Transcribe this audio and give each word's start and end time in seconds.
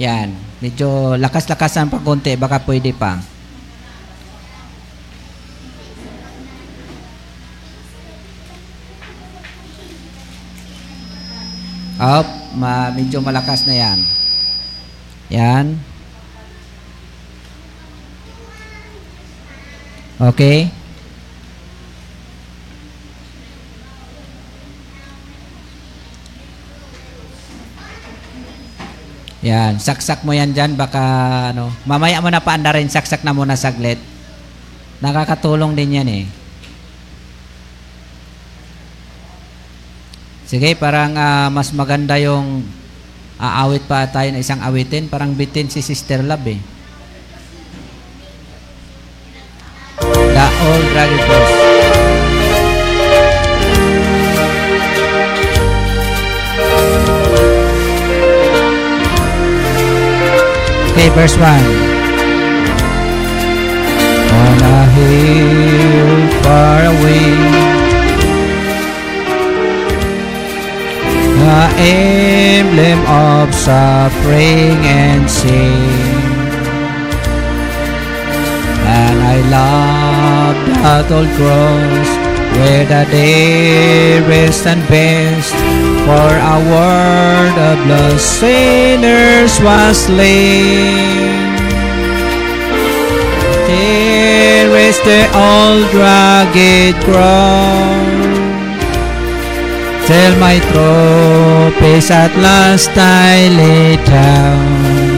Yan. 0.00 0.32
Medyo 0.64 1.18
lakas-lakasan 1.20 1.92
pa 1.92 2.00
konti, 2.00 2.32
baka 2.38 2.62
pwede 2.64 2.96
pa. 2.96 3.20
Up, 12.02 12.26
ma 12.58 12.90
medyo 12.90 13.22
malakas 13.22 13.62
na 13.68 13.74
yan. 13.78 13.98
Yan. 15.30 15.66
Okay? 20.18 20.81
Yan, 29.42 29.82
saksak 29.82 30.22
mo 30.22 30.30
yan 30.30 30.54
dyan, 30.54 30.78
baka 30.78 31.02
ano, 31.50 31.74
mamaya 31.82 32.22
mo 32.22 32.30
na 32.30 32.38
paanda 32.38 32.70
rin, 32.70 32.86
saksak 32.86 33.26
na 33.26 33.34
muna 33.34 33.58
saglit. 33.58 33.98
Nakakatulong 35.02 35.74
din 35.74 35.98
yan 35.98 36.08
eh. 36.08 36.24
Sige, 40.46 40.78
parang 40.78 41.18
ah, 41.18 41.50
mas 41.50 41.74
maganda 41.74 42.14
yung 42.22 42.62
aawit 43.42 43.82
pa 43.90 44.06
tayo 44.06 44.30
na 44.30 44.38
isang 44.38 44.62
awitin, 44.62 45.10
parang 45.10 45.34
bitin 45.34 45.66
si 45.66 45.82
Sister 45.82 46.22
Love 46.22 46.46
eh. 46.54 46.60
The 50.06 50.46
Old 50.70 50.86
Dragon 50.94 51.20
Force. 51.26 51.61
Verse 61.14 61.36
1. 61.36 61.46
On 64.42 64.58
a 64.62 64.82
hill 64.96 66.12
far 66.42 66.80
away, 66.92 67.28
the 71.38 71.62
emblem 71.78 73.00
of 73.06 73.54
suffering 73.54 74.78
and 74.88 75.30
sin. 75.30 76.32
And 78.88 79.16
I 79.34 79.36
love 79.58 80.56
that 80.82 81.06
old 81.12 81.30
cross 81.36 82.10
where 82.56 82.86
the 82.86 83.04
dearest 83.10 84.66
and 84.66 84.80
best 84.88 85.54
for 86.06 86.30
a 86.54 86.58
world 86.72 87.56
of 87.70 87.78
lost 87.90 88.40
sinners 88.40 89.54
was 89.60 90.06
slain. 90.06 91.52
There 93.70 94.72
is 94.88 94.98
the 95.08 95.22
old 95.48 95.88
rugged 95.94 96.94
cross. 97.06 98.22
Till 100.08 100.34
my 100.46 100.56
trophies 100.70 102.10
at 102.10 102.32
last 102.46 102.90
I 102.96 103.48
lay 103.60 103.96
down. 104.04 105.12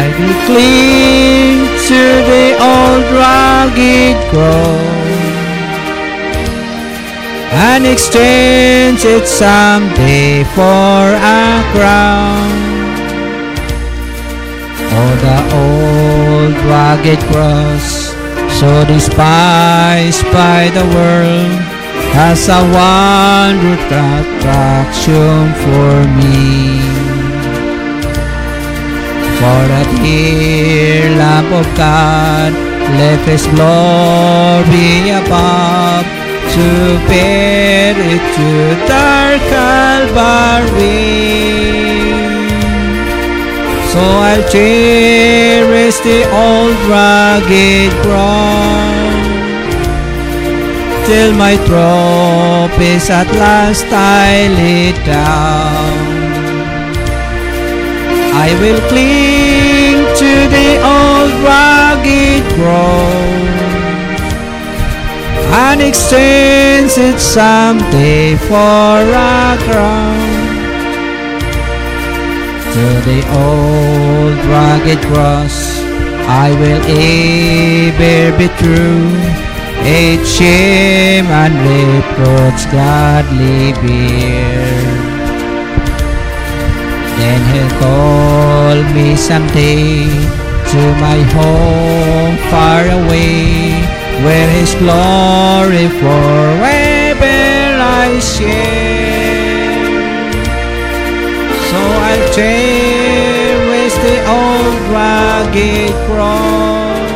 I 0.00 0.04
will 0.16 0.38
cling 0.46 1.58
to 1.88 2.02
the 2.30 2.46
old 2.70 3.04
rugged 3.16 4.16
cross 4.30 4.97
and 7.50 7.86
exchange 7.86 9.04
it 9.04 9.26
someday 9.26 10.44
for 10.54 11.16
a 11.16 11.64
crown. 11.72 12.50
Oh, 15.00 15.14
the 15.24 15.38
old 15.56 16.54
rugged 16.68 17.20
cross, 17.30 18.12
so 18.58 18.84
despised 18.84 20.24
by 20.32 20.68
the 20.74 20.84
world, 20.94 21.60
has 22.12 22.48
a 22.48 22.60
wondrous 22.76 23.84
attraction 23.86 25.54
for 25.64 25.94
me. 26.20 26.80
For 29.38 29.60
the 29.72 29.84
dear 30.02 31.16
Lamb 31.16 31.52
of 31.52 31.66
God 31.76 32.52
left 32.98 33.28
His 33.28 33.46
glory 33.46 35.10
above 35.10 36.17
to 36.54 36.68
bear 37.08 37.94
it 38.12 38.24
to 38.36 38.48
dark 38.88 39.40
Calvary. 39.52 41.18
So 43.92 44.00
I'll 44.28 44.46
cherish 44.48 45.98
the 46.08 46.20
old 46.44 46.76
rugged 46.92 47.92
cross 48.02 49.18
till 51.08 51.32
my 51.44 51.54
trophies 51.68 53.08
at 53.10 53.28
last 53.42 53.86
I 53.90 54.48
lay 54.58 54.92
down. 55.04 55.96
I 58.46 58.48
will 58.60 58.80
cling 58.90 59.98
to 60.22 60.32
the 60.56 60.70
old 60.96 61.32
rugged 61.48 62.42
cross 62.54 63.57
and 65.50 65.80
exchange 65.80 66.92
it 66.98 67.18
someday 67.18 68.36
for 68.36 69.00
a 69.12 69.56
crown. 69.66 70.18
To 72.74 72.86
the 73.08 73.20
old 73.44 74.38
rugged 74.46 75.00
cross 75.08 75.78
I 76.28 76.50
will 76.60 76.82
ever 76.84 78.36
be 78.36 78.48
true. 78.60 79.08
Its 79.80 80.28
shame 80.36 81.26
and 81.26 81.54
reproach 81.64 82.68
gladly 82.70 83.72
bear. 83.80 85.08
Then 87.16 87.40
he'll 87.50 87.74
call 87.80 88.76
me 88.94 89.16
someday 89.16 90.04
to 90.72 90.80
my 91.00 91.18
home 91.32 92.36
far 92.50 92.84
away, 92.84 93.72
where 94.24 94.50
his 94.58 94.74
glory 94.74 95.86
forever 96.02 97.38
I 98.04 98.18
share. 98.18 99.88
So 101.70 101.80
I'll 102.08 102.26
cherish 102.34 103.94
the 104.06 104.18
old 104.38 104.76
rugged 104.94 105.94
cross. 106.06 107.10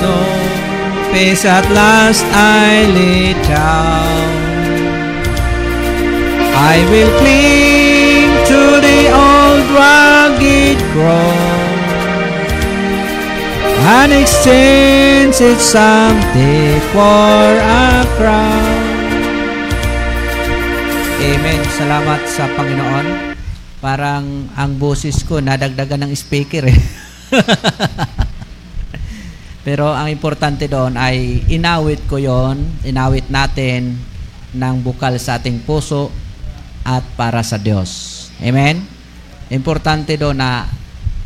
Though 0.00 1.12
peace 1.12 1.44
at 1.44 1.66
last 1.70 2.24
I 2.32 2.86
lay 2.96 3.34
down. 3.48 4.44
I 6.56 6.76
will 6.90 7.12
cling 7.20 8.30
to 8.50 8.60
the 8.86 9.00
old 9.26 9.66
rugged 9.78 10.78
cross 10.92 11.33
and 13.84 14.16
exchange 14.16 15.44
it 15.44 15.60
someday 15.60 16.80
for 16.88 17.44
a 17.60 18.00
crown. 18.16 18.80
Amen. 21.20 21.60
Salamat 21.76 22.24
sa 22.24 22.48
Panginoon. 22.56 23.36
Parang 23.84 24.48
ang 24.56 24.80
boses 24.80 25.20
ko 25.28 25.44
nadagdagan 25.44 26.08
ng 26.08 26.16
speaker 26.16 26.64
eh. 26.64 26.80
Pero 29.68 29.92
ang 29.92 30.08
importante 30.08 30.64
doon 30.64 30.96
ay 30.96 31.44
inawit 31.52 32.08
ko 32.08 32.16
yon, 32.16 32.64
inawit 32.88 33.28
natin 33.28 34.00
ng 34.56 34.76
bukal 34.80 35.12
sa 35.20 35.36
ating 35.36 35.60
puso 35.68 36.08
at 36.88 37.04
para 37.20 37.44
sa 37.44 37.60
Diyos. 37.60 38.32
Amen? 38.40 38.80
Importante 39.52 40.16
doon 40.16 40.40
na 40.40 40.64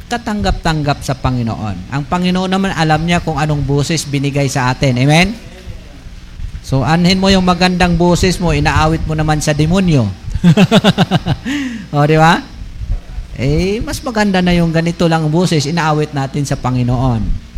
katanggap-tanggap 0.08 1.04
sa 1.04 1.14
Panginoon. 1.14 1.92
Ang 1.92 2.02
Panginoon 2.08 2.48
naman 2.48 2.72
alam 2.72 3.04
niya 3.04 3.20
kung 3.20 3.36
anong 3.36 3.62
boses 3.62 4.08
binigay 4.08 4.48
sa 4.48 4.72
atin. 4.72 4.96
Amen? 4.96 5.36
So, 6.64 6.84
anhin 6.84 7.20
mo 7.20 7.28
yung 7.28 7.44
magandang 7.44 7.96
boses 7.96 8.36
mo, 8.40 8.52
inaawit 8.52 9.04
mo 9.08 9.12
naman 9.12 9.40
sa 9.40 9.52
demonyo. 9.52 10.08
o, 11.96 12.04
di 12.04 12.16
ba? 12.16 12.40
Eh, 13.38 13.78
mas 13.86 14.02
maganda 14.02 14.42
na 14.42 14.52
yung 14.52 14.74
ganito 14.74 15.06
lang 15.06 15.28
boses, 15.30 15.64
inaawit 15.64 16.10
natin 16.12 16.42
sa 16.42 16.58
Panginoon. 16.58 17.48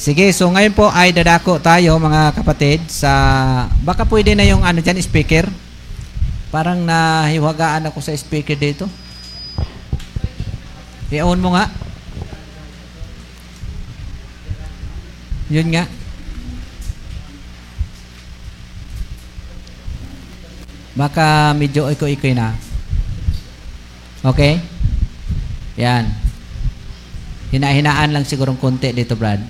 Sige, 0.00 0.32
so 0.32 0.48
ngayon 0.48 0.72
po 0.72 0.88
ay 0.88 1.12
dadako 1.12 1.60
tayo 1.60 2.00
mga 2.00 2.32
kapatid 2.32 2.80
sa 2.88 3.12
baka 3.84 4.08
pwede 4.08 4.32
na 4.32 4.48
yung 4.48 4.64
ano 4.64 4.80
diyan 4.80 4.96
speaker. 5.00 5.44
Parang 6.48 6.80
nahiwagaan 6.82 7.90
ako 7.90 8.00
sa 8.00 8.16
speaker 8.16 8.56
dito. 8.56 8.88
I-on 11.10 11.42
mo 11.42 11.50
nga. 11.58 11.66
Yun 15.50 15.68
nga. 15.74 15.84
Baka 20.94 21.50
medyo 21.58 21.90
iko-ikoy 21.90 22.38
na. 22.38 22.54
Okay? 24.22 24.62
Yan. 25.74 26.06
Hinahinaan 27.50 28.14
lang 28.14 28.22
sigurong 28.22 28.60
konti 28.60 28.94
dito, 28.94 29.18
Brad. 29.18 29.42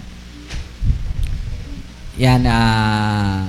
Yan, 2.17 2.45
ah... 2.49 3.45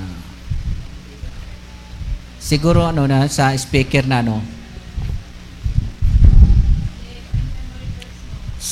siguro 2.42 2.84
ano 2.84 3.08
na, 3.08 3.24
sa 3.32 3.56
speaker 3.56 4.04
na 4.04 4.20
ano. 4.20 4.44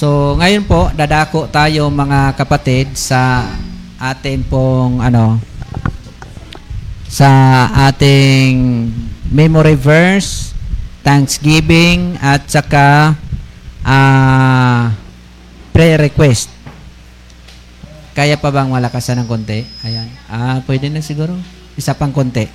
So, 0.01 0.33
ngayon 0.41 0.65
po, 0.65 0.89
dadako 0.97 1.45
tayo 1.53 1.93
mga 1.93 2.33
kapatid 2.33 2.97
sa 2.97 3.45
ating 4.01 4.49
pong 4.49 4.97
ano, 4.97 5.37
sa 7.05 7.29
ating 7.93 8.89
memory 9.29 9.77
verse, 9.77 10.57
thanksgiving, 11.05 12.17
at 12.17 12.49
saka 12.49 13.13
ah 13.85 14.97
prayer 15.77 16.01
request. 16.01 16.49
Kaya 18.17 18.41
pa 18.41 18.49
bang 18.49 18.73
malakasan 18.73 19.21
ng 19.21 19.29
konti? 19.29 19.69
Ayan. 19.85 20.09
Ah, 20.33 20.65
pwede 20.65 20.89
na 20.89 21.05
siguro. 21.05 21.37
Isa 21.77 21.93
pang 21.93 22.17
konti. 22.17 22.49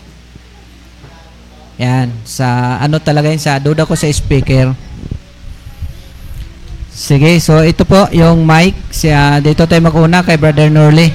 Yan. 1.78 2.10
Sa 2.26 2.82
ano 2.82 2.98
talaga 2.98 3.30
yun? 3.30 3.38
Sa 3.38 3.62
duda 3.62 3.86
ko 3.86 3.94
sa 3.94 4.10
speaker. 4.10 4.85
Sige, 6.96 7.44
so 7.44 7.60
ito 7.60 7.84
po 7.84 8.08
yung 8.16 8.48
mic. 8.48 8.72
Siya, 8.88 9.44
dito 9.44 9.68
tayo 9.68 9.84
mag-una 9.84 10.24
kay 10.24 10.40
Brother 10.40 10.72
Norley. 10.72 11.12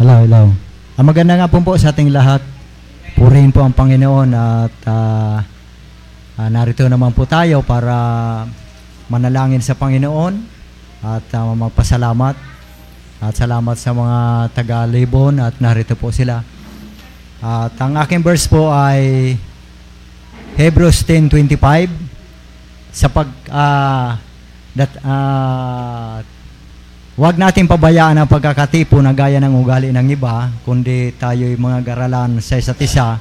Hello, 0.00 0.24
hello. 0.24 0.48
Ang 0.96 1.04
maganda 1.04 1.36
nga 1.36 1.52
po 1.52 1.60
po 1.60 1.76
sa 1.76 1.92
ating 1.92 2.08
lahat, 2.08 2.40
purihin 3.12 3.52
po 3.52 3.60
ang 3.60 3.76
Panginoon 3.76 4.32
at 4.32 4.74
ah, 4.88 5.44
ah, 6.40 6.48
narito 6.48 6.88
naman 6.88 7.12
po 7.12 7.28
tayo 7.28 7.60
para 7.60 7.92
manalangin 9.12 9.60
sa 9.60 9.76
Panginoon 9.76 10.32
at 11.04 11.28
ah, 11.36 11.52
magpasalamat 11.52 12.40
at 13.20 13.36
salamat 13.36 13.76
sa 13.76 13.92
mga 13.92 14.48
taga-Libon 14.56 15.44
at 15.44 15.60
narito 15.60 15.92
po 15.92 16.08
sila. 16.08 16.40
At 17.44 17.76
ang 17.76 18.00
aking 18.00 18.24
verse 18.24 18.48
po 18.48 18.72
ay 18.72 19.36
Hebrews 20.58 21.06
10.25 21.06 21.54
sa 22.90 23.06
pag 23.06 23.30
ah, 23.46 24.18
that, 24.74 24.90
ah, 25.06 26.18
Huwag 27.18 27.34
natin 27.34 27.66
pabayaan 27.66 28.14
ang 28.14 28.30
pagkakatipo 28.30 29.02
na 29.02 29.10
gaya 29.10 29.42
ng 29.42 29.54
ugali 29.58 29.90
ng 29.90 30.06
iba, 30.06 30.54
kundi 30.62 31.10
tayo'y 31.18 31.58
mga 31.58 31.82
garalan 31.82 32.38
sa 32.38 32.62
isa't 32.62 32.78
isa, 32.78 33.18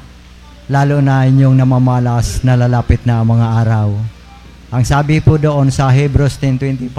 lalo 0.70 1.02
na 1.02 1.26
inyong 1.26 1.58
namamalas 1.58 2.46
na 2.46 2.54
lalapit 2.54 3.02
na 3.10 3.26
mga 3.26 3.66
araw. 3.66 3.98
Ang 4.70 4.84
sabi 4.86 5.18
po 5.18 5.42
doon 5.42 5.74
sa 5.74 5.90
Hebrews 5.90 6.38
10.25, 6.38 6.94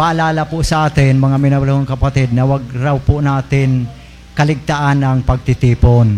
paalala 0.00 0.48
po 0.48 0.64
sa 0.64 0.88
atin, 0.88 1.20
mga 1.20 1.36
minamahal 1.36 1.84
kapatid, 1.84 2.32
na 2.32 2.48
wag 2.48 2.64
raw 2.72 2.96
po 2.96 3.20
natin 3.20 3.84
kaligtaan 4.32 5.04
ang 5.04 5.20
pagtitipon. 5.20 6.16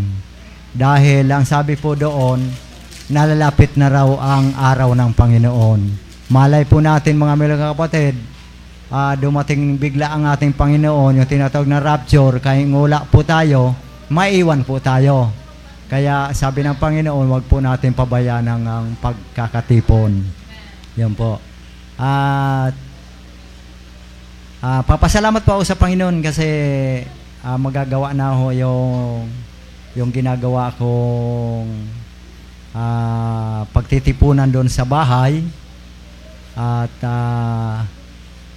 Dahil 0.71 1.27
ang 1.35 1.43
sabi 1.43 1.75
po 1.75 1.99
doon, 1.99 2.70
nalalapit 3.11 3.75
na 3.75 3.91
raw 3.91 4.07
ang 4.07 4.55
araw 4.55 4.95
ng 4.95 5.11
Panginoon. 5.13 5.81
Malay 6.31 6.63
po 6.63 6.79
natin 6.79 7.19
mga 7.19 7.35
minamahal 7.35 7.75
kapatid, 7.75 8.15
ah, 8.89 9.19
dumating 9.19 9.75
bigla 9.75 10.15
ang 10.15 10.31
ating 10.31 10.55
Panginoon, 10.55 11.19
yung 11.19 11.29
tinatawag 11.29 11.67
na 11.67 11.83
rapture, 11.83 12.39
kaya 12.39 12.63
ngula 12.63 13.03
po 13.11 13.27
tayo, 13.27 13.75
maiwan 14.07 14.63
po 14.63 14.79
tayo. 14.79 15.35
Kaya 15.91 16.31
sabi 16.31 16.63
ng 16.63 16.79
Panginoon, 16.79 17.27
wag 17.35 17.45
po 17.51 17.59
natin 17.59 17.91
pabayaan 17.91 18.47
ang, 18.47 18.63
ang 18.63 18.87
pagkakatipon. 19.03 20.23
Yan 20.95 21.19
po. 21.19 21.43
At 21.99 22.75
ah, 24.63 24.83
papasalamat 24.87 25.43
po 25.43 25.59
ako 25.59 25.63
sa 25.67 25.75
Panginoon 25.75 26.23
kasi 26.23 26.47
ah, 27.43 27.59
magagawa 27.59 28.15
na 28.15 28.39
ho 28.39 28.55
yung 28.55 29.27
yung 29.99 30.15
ginagawa 30.15 30.71
kong 30.79 32.00
ah, 32.75 33.67
pagtitipunan 33.71 34.51
doon 34.51 34.69
sa 34.71 34.87
bahay 34.87 35.43
at 36.59 36.95
ah, 37.07 37.87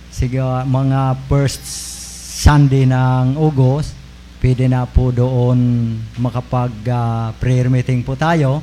sige 0.10 0.42
mga 0.66 1.18
first 1.30 1.64
Sunday 2.44 2.84
ng 2.84 3.40
August, 3.40 3.96
pwede 4.44 4.68
na 4.68 4.84
po 4.84 5.16
doon 5.16 5.56
makapag 6.20 6.74
ah, 6.92 7.32
prayer 7.40 7.72
meeting 7.72 8.04
po 8.04 8.20
tayo. 8.20 8.60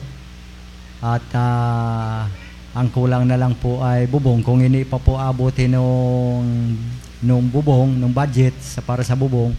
At 1.00 1.25
ah, 1.32 2.29
ang 2.76 2.93
kulang 2.93 3.25
na 3.25 3.41
lang 3.41 3.56
po 3.56 3.81
ay 3.81 4.05
bubong. 4.05 4.44
Kung 4.44 4.61
hindi 4.61 4.85
pa 4.85 5.00
po 5.00 5.17
abutin 5.17 5.73
nung, 5.73 6.76
nung 7.25 7.49
bubong, 7.49 7.97
nung 7.97 8.12
budget 8.12 8.52
sa, 8.61 8.85
para 8.85 9.00
sa 9.00 9.17
bubong, 9.17 9.56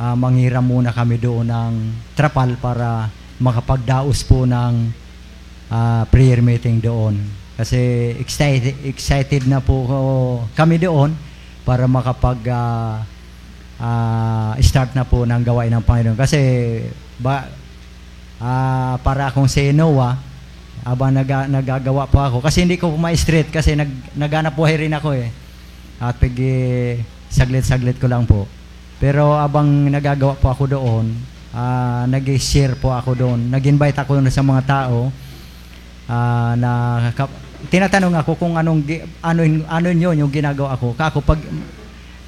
ah, 0.00 0.16
manghiram 0.16 0.64
muna 0.64 0.88
kami 0.88 1.20
doon 1.20 1.44
ng 1.44 1.72
trapal 2.16 2.56
para 2.56 3.12
makapagdaos 3.36 4.24
po 4.24 4.48
ng 4.48 4.88
ah, 5.72 6.04
prayer 6.08 6.40
meeting 6.40 6.80
doon. 6.80 7.20
Kasi 7.58 8.14
excited, 8.22 8.86
excited 8.86 9.42
na 9.50 9.58
po 9.58 9.82
kami 10.54 10.78
doon 10.78 11.10
para 11.66 11.84
makapag 11.90 12.38
ah, 12.48 13.02
ah, 13.82 14.52
start 14.62 14.94
na 14.94 15.06
po 15.06 15.26
ng 15.26 15.42
gawain 15.42 15.72
ng 15.74 15.84
Panginoon. 15.84 16.18
Kasi 16.18 16.38
ba, 17.18 17.50
ah, 18.38 18.96
para 19.02 19.30
akong 19.30 19.50
si 19.50 19.74
Noah, 19.74 20.18
aba 20.86 21.10
naga, 21.10 21.50
nagagawa 21.50 22.06
po 22.06 22.22
ako. 22.22 22.38
Kasi 22.40 22.62
hindi 22.62 22.78
ko 22.78 22.94
ma-street 22.94 23.50
kasi 23.50 23.74
nag, 23.74 23.90
naghanap 24.14 24.54
buhay 24.54 24.86
rin 24.86 24.94
ako 24.94 25.18
eh. 25.18 25.28
At 25.98 26.16
pigi 26.16 26.94
saglit-saglit 27.28 27.98
ko 27.98 28.06
lang 28.06 28.24
po. 28.24 28.46
Pero 28.98 29.34
abang 29.34 29.66
nagagawa 29.90 30.38
po 30.38 30.50
ako 30.50 30.64
doon, 30.70 31.06
ah, 31.54 32.06
nag-share 32.06 32.78
po 32.78 32.94
ako 32.94 33.18
doon. 33.18 33.50
Nag-invite 33.50 33.98
ako 33.98 34.22
sa 34.30 34.46
mga 34.46 34.62
tao 34.62 35.10
ah, 36.08 36.56
na 36.56 36.70
kap- 37.12 37.36
tinatanong 37.68 38.16
ako 38.18 38.34
kung 38.38 38.54
anong 38.56 38.82
ano 39.20 39.40
ano 39.68 39.86
yun 39.92 40.16
yung 40.18 40.32
ginagawa 40.32 40.74
ko. 40.80 40.96
Kako 40.96 41.22
pag 41.22 41.40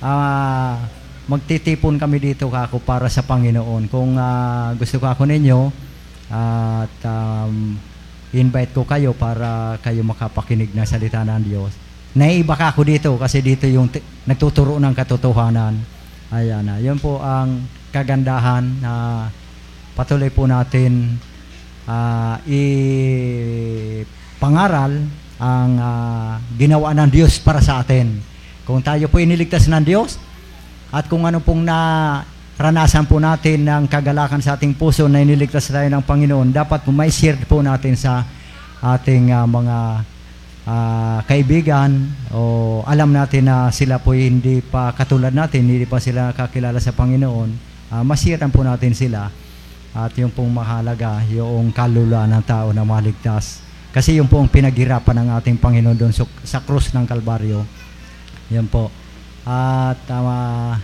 ah, 0.04 0.78
magtitipon 1.26 1.96
kami 1.96 2.20
dito 2.20 2.46
kako 2.46 2.78
para 2.84 3.08
sa 3.08 3.24
Panginoon. 3.24 3.88
Kung 3.88 4.14
ah, 4.20 4.76
gusto 4.76 5.00
ko 5.00 5.08
ako 5.08 5.24
ninyo 5.26 5.90
at 6.30 6.96
um, 7.02 7.74
invite 8.30 8.70
ko 8.70 8.86
kayo 8.86 9.10
para 9.10 9.74
kayo 9.82 10.06
makapakinig 10.06 10.70
ng 10.70 10.86
salita 10.86 11.26
ng 11.26 11.42
Diyos. 11.42 11.74
Naiiba 12.14 12.54
ka 12.54 12.70
ako 12.70 12.86
dito 12.86 13.10
kasi 13.18 13.42
dito 13.42 13.66
yung 13.66 13.90
ti- 13.90 14.02
nagtuturo 14.26 14.78
ng 14.78 14.94
katotohanan. 14.94 15.74
Ayan 16.30 16.62
na. 16.62 16.78
Yun 16.78 17.02
po 17.02 17.18
ang 17.18 17.66
kagandahan 17.90 18.62
na 18.78 18.92
patuloy 19.98 20.30
po 20.30 20.46
natin 20.46 21.18
ah, 21.90 22.38
ipangaral 24.38 24.92
ang 25.40 25.72
ah, 25.80 26.38
ginawa 26.54 26.94
ng 26.94 27.10
Diyos 27.10 27.42
para 27.42 27.58
sa 27.58 27.82
atin. 27.82 28.22
Kung 28.62 28.78
tayo 28.84 29.10
po 29.10 29.18
iniligtas 29.18 29.66
ng 29.66 29.82
Diyos 29.82 30.14
at 30.94 31.10
kung 31.10 31.26
ano 31.26 31.42
pong 31.42 31.66
naranasan 31.66 33.10
po 33.10 33.18
natin 33.18 33.66
ng 33.66 33.90
kagalakan 33.90 34.38
sa 34.38 34.54
ating 34.54 34.78
puso 34.78 35.10
na 35.10 35.18
iniligtas 35.24 35.66
tayo 35.72 35.90
ng 35.90 36.06
Panginoon, 36.06 36.54
dapat 36.54 36.86
po 36.86 36.94
may 36.94 37.10
share 37.10 37.42
po 37.50 37.58
natin 37.64 37.98
sa 37.98 38.22
ating 38.78 39.34
ah, 39.34 39.48
mga 39.50 39.78
ah, 40.70 41.18
kaibigan 41.26 42.06
o 42.30 42.84
alam 42.86 43.10
natin 43.10 43.50
na 43.50 43.74
sila 43.74 43.98
po 43.98 44.14
hindi 44.14 44.62
pa 44.62 44.94
katulad 44.94 45.34
natin, 45.34 45.66
hindi 45.66 45.88
pa 45.88 45.98
sila 45.98 46.30
kakilala 46.36 46.78
sa 46.78 46.94
Panginoon, 46.94 47.50
uh, 47.90 48.02
masiran 48.06 48.54
po 48.54 48.62
natin 48.62 48.94
sila 48.94 49.49
at 49.90 50.14
yung 50.14 50.30
pong 50.30 50.54
mahalaga, 50.54 51.18
yung 51.26 51.74
kaluluwa 51.74 52.26
ng 52.30 52.44
tao 52.46 52.70
na 52.70 52.86
maligtas. 52.86 53.58
Kasi 53.90 54.22
yung 54.22 54.30
po 54.30 54.38
ang 54.38 54.46
pinaghirapan 54.46 55.26
ng 55.26 55.28
ating 55.42 55.58
Panginoon 55.58 55.98
doon 55.98 56.14
sa, 56.14 56.22
sa 56.46 56.58
krus 56.62 56.94
ng 56.94 57.02
Kalbaryo. 57.02 57.66
Yan 58.54 58.70
po. 58.70 58.86
At 59.42 59.98
uh, 60.06 60.78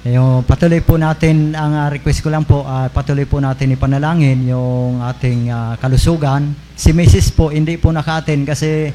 yung 0.00 0.42
patuloy 0.48 0.80
po 0.80 0.96
natin, 0.96 1.52
ang 1.52 1.76
ah, 1.76 1.92
request 1.92 2.24
ko 2.24 2.32
lang 2.32 2.48
po, 2.48 2.64
ah, 2.64 2.88
patuloy 2.88 3.28
po 3.28 3.36
natin 3.36 3.76
ipanalangin 3.76 4.48
yung 4.48 5.04
ating 5.04 5.52
ah, 5.52 5.76
kalusugan. 5.76 6.56
Si 6.72 6.96
Mrs. 6.96 7.36
po, 7.36 7.52
hindi 7.52 7.76
po 7.76 7.92
nakatin 7.92 8.48
kasi 8.48 8.90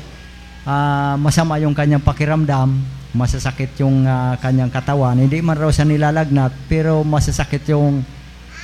ah, 0.66 1.14
masama 1.16 1.62
yung 1.62 1.78
kanyang 1.78 2.02
pakiramdam, 2.02 2.76
masasakit 3.14 3.78
yung 3.80 4.04
ah, 4.04 4.34
kanyang 4.42 4.74
katawan. 4.74 5.16
Hindi 5.16 5.46
man 5.46 5.56
raw 5.56 5.70
siya 5.70 5.86
nilalagnat, 5.86 6.52
pero 6.68 7.06
masasakit 7.06 7.70
yung 7.70 8.02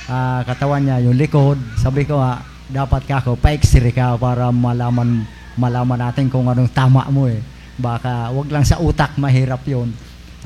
ah, 0.08 0.40
katawan 0.46 0.82
niya, 0.82 1.04
yung 1.04 1.18
likod. 1.18 1.58
Sabi 1.78 2.06
ko, 2.06 2.18
ah, 2.18 2.42
dapat 2.72 3.04
ka 3.04 3.20
ako, 3.20 3.36
pa-x-ray 3.36 3.92
ka 3.92 4.16
para 4.16 4.48
malaman, 4.48 5.28
malaman 5.60 6.08
natin 6.08 6.32
kung 6.32 6.48
anong 6.48 6.72
tama 6.72 7.04
mo 7.12 7.28
eh. 7.28 7.38
Baka, 7.76 8.32
wag 8.32 8.48
lang 8.48 8.64
sa 8.64 8.80
utak, 8.80 9.14
mahirap 9.20 9.62
yun. 9.68 9.92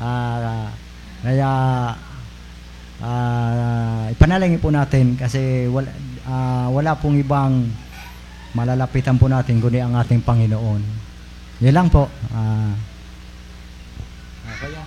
Ah, 0.03 0.73
kaya, 1.23 1.51
ah, 3.01 4.05
ipanalangin 4.13 4.61
po 4.61 4.69
natin 4.75 5.15
kasi 5.17 5.71
wala, 5.71 5.91
ah, 6.27 6.69
wala 6.69 6.99
pong 6.99 7.21
ibang 7.23 7.71
malalapitan 8.57 9.21
po 9.21 9.29
natin 9.29 9.61
kundi 9.61 9.85
ang 9.85 9.93
ating 10.01 10.25
Panginoon. 10.25 10.83
Yan 11.61 11.75
lang 11.77 11.89
po. 11.89 12.09
Ah, 12.33 12.73
ah, 14.45 14.57
kaya, 14.61 14.83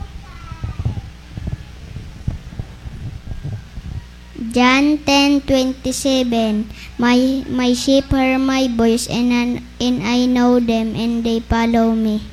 John 4.40 5.04
10:27 5.04 6.72
My 6.96 7.44
my 7.52 7.76
sheep 7.76 8.08
hear 8.08 8.40
my 8.40 8.72
voice 8.72 9.04
and 9.12 9.36
an- 9.36 9.68
and 9.84 10.00
I 10.00 10.32
know 10.32 10.64
them 10.64 10.96
and 10.96 11.28
they 11.28 11.44
follow 11.44 11.92
me. 11.92 12.24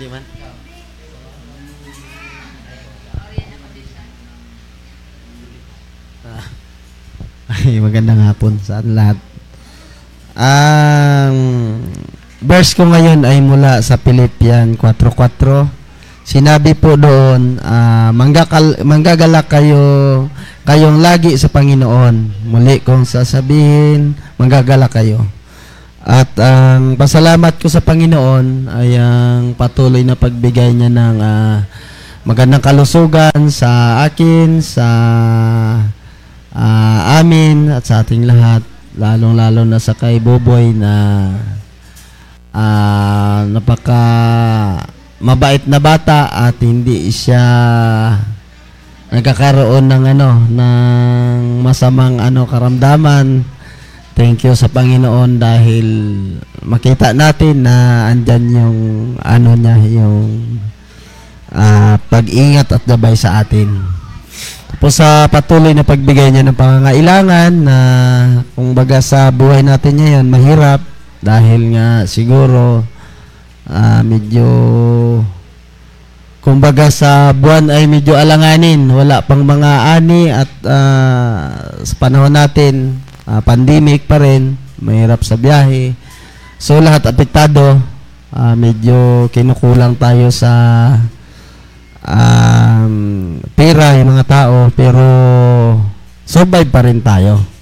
Di 0.00 0.06
man? 0.08 0.24
Ah. 6.24 6.48
Ay, 7.52 7.76
magandang 7.84 8.24
hapon 8.24 8.56
sa 8.64 8.80
lahat. 8.80 9.31
Ang 10.32 11.36
verse 12.40 12.72
ko 12.72 12.88
ngayon 12.88 13.28
ay 13.28 13.44
mula 13.44 13.84
sa 13.84 14.00
Philippian 14.00 14.80
4.4. 14.80 15.68
Sinabi 16.22 16.78
po 16.78 16.94
doon, 16.94 17.58
ah, 17.60 18.14
manggakal, 18.14 18.78
manggagalak 18.86 19.50
kayo, 19.50 19.82
kayong 20.64 21.02
lagi 21.02 21.34
sa 21.34 21.50
Panginoon. 21.50 22.46
Muli 22.46 22.80
kong 22.80 23.04
sasabihin, 23.04 24.14
manggagalak 24.38 24.94
kayo. 24.94 25.26
At 26.02 26.34
ang 26.38 26.98
pasalamat 26.98 27.62
ko 27.62 27.70
sa 27.70 27.78
Panginoon 27.78 28.70
ay 28.70 28.98
ang 28.98 29.54
patuloy 29.54 30.02
na 30.02 30.18
pagbigay 30.18 30.74
niya 30.74 30.90
ng 30.90 31.18
ah, 31.20 31.66
magandang 32.22 32.62
kalusugan 32.62 33.50
sa 33.50 34.02
akin, 34.06 34.62
sa 34.62 34.88
ah, 36.54 36.98
amin 37.20 37.70
at 37.70 37.84
sa 37.84 38.06
ating 38.06 38.24
lahat. 38.24 38.71
Lalong-lalo 38.92 39.64
na 39.64 39.80
sa 39.80 39.96
kay 39.96 40.20
Boboy 40.20 40.76
na 40.76 40.94
ah, 42.52 43.48
napaka 43.48 44.04
mabait 45.22 45.64
na 45.64 45.80
bata 45.80 46.28
at 46.28 46.60
hindi 46.60 47.08
siya 47.08 47.40
nagkakaroon 49.12 49.86
ng 49.88 50.04
ano 50.16 50.30
ng 50.44 51.40
masamang 51.64 52.20
ano 52.20 52.44
karamdaman. 52.44 53.48
Thank 54.12 54.44
you 54.44 54.52
sa 54.52 54.68
Panginoon 54.68 55.40
dahil 55.40 55.86
makita 56.60 57.16
natin 57.16 57.64
na 57.64 58.08
andyan 58.12 58.44
yung 58.52 58.78
ano 59.24 59.56
niya 59.56 59.76
yung 59.88 60.60
ah, 61.48 61.96
pag-ingat 62.12 62.68
at 62.76 62.84
gabay 62.84 63.16
sa 63.16 63.40
atin. 63.40 64.01
Tapos 64.82 64.98
sa 64.98 65.30
patuloy 65.30 65.78
na 65.78 65.86
pagbigay 65.86 66.34
niya 66.34 66.42
ng 66.42 66.58
pangangailangan 66.58 67.54
na 67.54 67.76
kung 68.58 68.74
baga 68.74 68.98
sa 68.98 69.30
buhay 69.30 69.62
natin 69.62 69.94
ngayon 69.94 70.26
mahirap 70.26 70.82
dahil 71.22 71.70
nga 71.70 72.02
siguro 72.10 72.82
ah, 73.70 74.02
medyo 74.02 74.42
kumbaga 76.42 76.90
sa 76.90 77.30
buwan 77.30 77.70
ay 77.70 77.86
medyo 77.86 78.18
alanganin. 78.18 78.90
Wala 78.90 79.22
pang 79.22 79.46
mga 79.46 80.02
ani 80.02 80.34
at 80.34 80.50
ah, 80.66 81.62
sa 81.86 81.94
panahon 82.02 82.34
natin 82.34 82.98
ah, 83.30 83.38
pandemic 83.38 84.10
pa 84.10 84.18
rin 84.18 84.58
mahirap 84.82 85.22
sa 85.22 85.38
biyahe. 85.38 85.94
So 86.58 86.82
lahat 86.82 87.06
apektado 87.06 87.78
ah, 88.34 88.58
medyo 88.58 89.30
kinukulang 89.30 89.94
tayo 89.94 90.34
sa 90.34 90.50
um, 92.06 92.94
pera 93.54 93.98
yung 93.98 94.14
mga 94.14 94.24
tao 94.26 94.68
pero 94.74 95.04
survive 96.26 96.70
pa 96.70 96.86
rin 96.86 97.02
tayo 97.02 97.52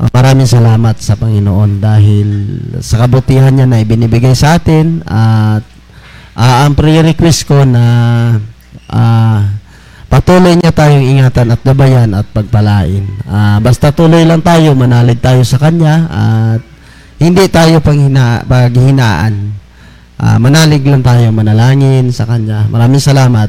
Ah, 0.00 0.08
maraming 0.16 0.48
salamat 0.48 0.96
sa 0.96 1.12
Panginoon 1.12 1.76
dahil 1.76 2.28
sa 2.80 3.04
kabutihan 3.04 3.52
niya 3.52 3.68
na 3.68 3.84
ibinibigay 3.84 4.32
sa 4.32 4.56
atin 4.56 5.04
at 5.04 5.60
ah, 6.32 6.64
ang 6.64 6.72
prayer 6.72 7.04
request 7.04 7.44
ko 7.44 7.68
na 7.68 7.84
ah, 8.88 9.44
patuloy 10.08 10.56
niya 10.56 10.72
tayong 10.72 11.04
ingatan 11.04 11.52
at 11.52 11.60
gabayan 11.60 12.16
at 12.16 12.24
pagpalain. 12.32 13.04
Ah, 13.28 13.60
basta 13.60 13.92
tuloy 13.92 14.24
lang 14.24 14.40
tayo, 14.40 14.72
manalig 14.72 15.20
tayo 15.20 15.44
sa 15.44 15.60
Kanya 15.60 16.08
at 16.08 16.60
hindi 17.20 17.44
tayo 17.52 17.84
panghina, 17.84 18.40
paghinaan. 18.48 19.59
Ah, 20.20 20.36
manalig 20.36 20.84
lang 20.84 21.00
tayo, 21.00 21.32
manalangin 21.32 22.12
sa 22.12 22.28
Kanya. 22.28 22.68
Maraming 22.68 23.00
salamat. 23.00 23.48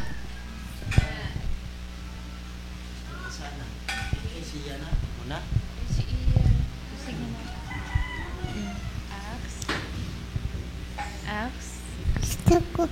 Uh. 11.27 12.87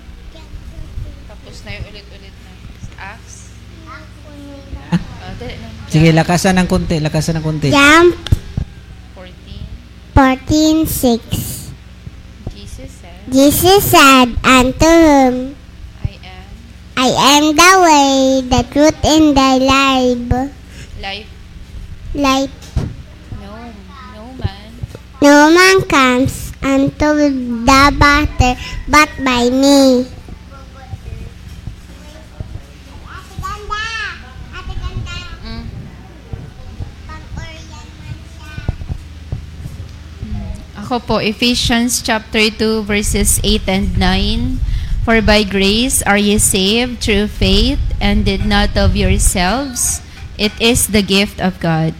Sige, 5.87 6.11
lakasan 6.11 6.59
ng 6.59 6.67
konti, 6.67 6.99
lakasan 6.99 7.39
ng 7.39 7.43
konti. 7.47 7.71
Jump 7.71 8.11
14. 9.15 10.19
14:6 10.19 11.39
Jesus 11.39 11.49
said, 11.49 11.58
Jesus 13.31 13.91
said 13.91 14.33
unto 14.43 14.85
him, 14.89 15.55
I 16.03 16.17
am 16.25 16.45
I 16.97 17.07
am 17.37 17.55
the 17.55 17.71
way, 17.85 18.41
the 18.49 18.63
truth, 18.73 18.97
and 19.05 19.37
the 19.37 19.51
life. 19.65 20.51
life. 20.99 21.27
Life. 22.15 22.49
No, 23.39 23.53
no 24.15 24.33
man. 24.33 24.73
No 25.21 25.51
man 25.53 25.81
comes 25.85 26.51
unto 26.63 27.07
the 27.13 27.93
Father 27.99 28.55
but 28.87 29.09
by 29.23 29.49
me. 29.49 30.18
Ako 40.89 41.05
po, 41.05 41.17
Ephesians 41.21 42.01
chapter 42.01 42.49
2 42.49 42.81
verses 42.81 43.37
8 43.45 43.69
and 43.69 43.93
9. 43.93 44.57
For 45.05 45.21
by 45.21 45.45
grace 45.45 46.01
are 46.01 46.17
ye 46.17 46.41
saved 46.41 47.05
through 47.05 47.29
faith, 47.29 47.77
and 48.01 48.25
did 48.25 48.41
not 48.41 48.73
of 48.73 48.97
yourselves. 48.97 50.01
It 50.33 50.49
is 50.57 50.89
the 50.89 51.05
gift 51.05 51.37
of 51.37 51.61
God. 51.61 51.93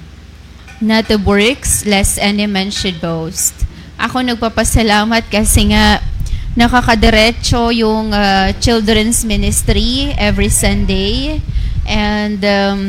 Not 0.81 1.05
of 1.13 1.22
works, 1.22 1.86
lest 1.86 2.17
any 2.17 2.50
man 2.50 2.74
should 2.74 2.98
boast. 2.98 3.53
Ako 4.01 4.25
nagpapasalamat 4.25 5.29
kasi 5.29 5.69
nga 5.69 6.01
nakakadiretso 6.58 7.69
yung 7.69 8.10
uh, 8.10 8.58
children's 8.58 9.22
ministry 9.22 10.17
every 10.17 10.50
Sunday. 10.50 11.38
And 11.86 12.41
um, 12.41 12.81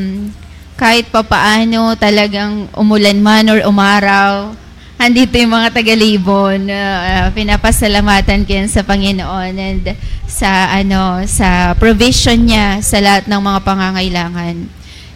kahit 0.80 1.12
papaano 1.12 1.92
talagang 1.92 2.72
umulan 2.72 3.20
man 3.20 3.52
or 3.52 3.60
umaraw, 3.68 4.56
andito 5.00 5.40
yung 5.40 5.56
mga 5.56 5.72
taga-Libon. 5.72 6.68
Uh, 6.68 7.32
pinapasalamatan 7.32 8.44
ko 8.44 8.52
sa 8.68 8.84
Panginoon 8.84 9.52
and 9.56 9.96
sa 10.28 10.76
ano 10.76 11.24
sa 11.24 11.72
provision 11.80 12.36
niya 12.36 12.84
sa 12.84 13.00
lahat 13.00 13.24
ng 13.24 13.40
mga 13.40 13.60
pangangailangan. 13.64 14.56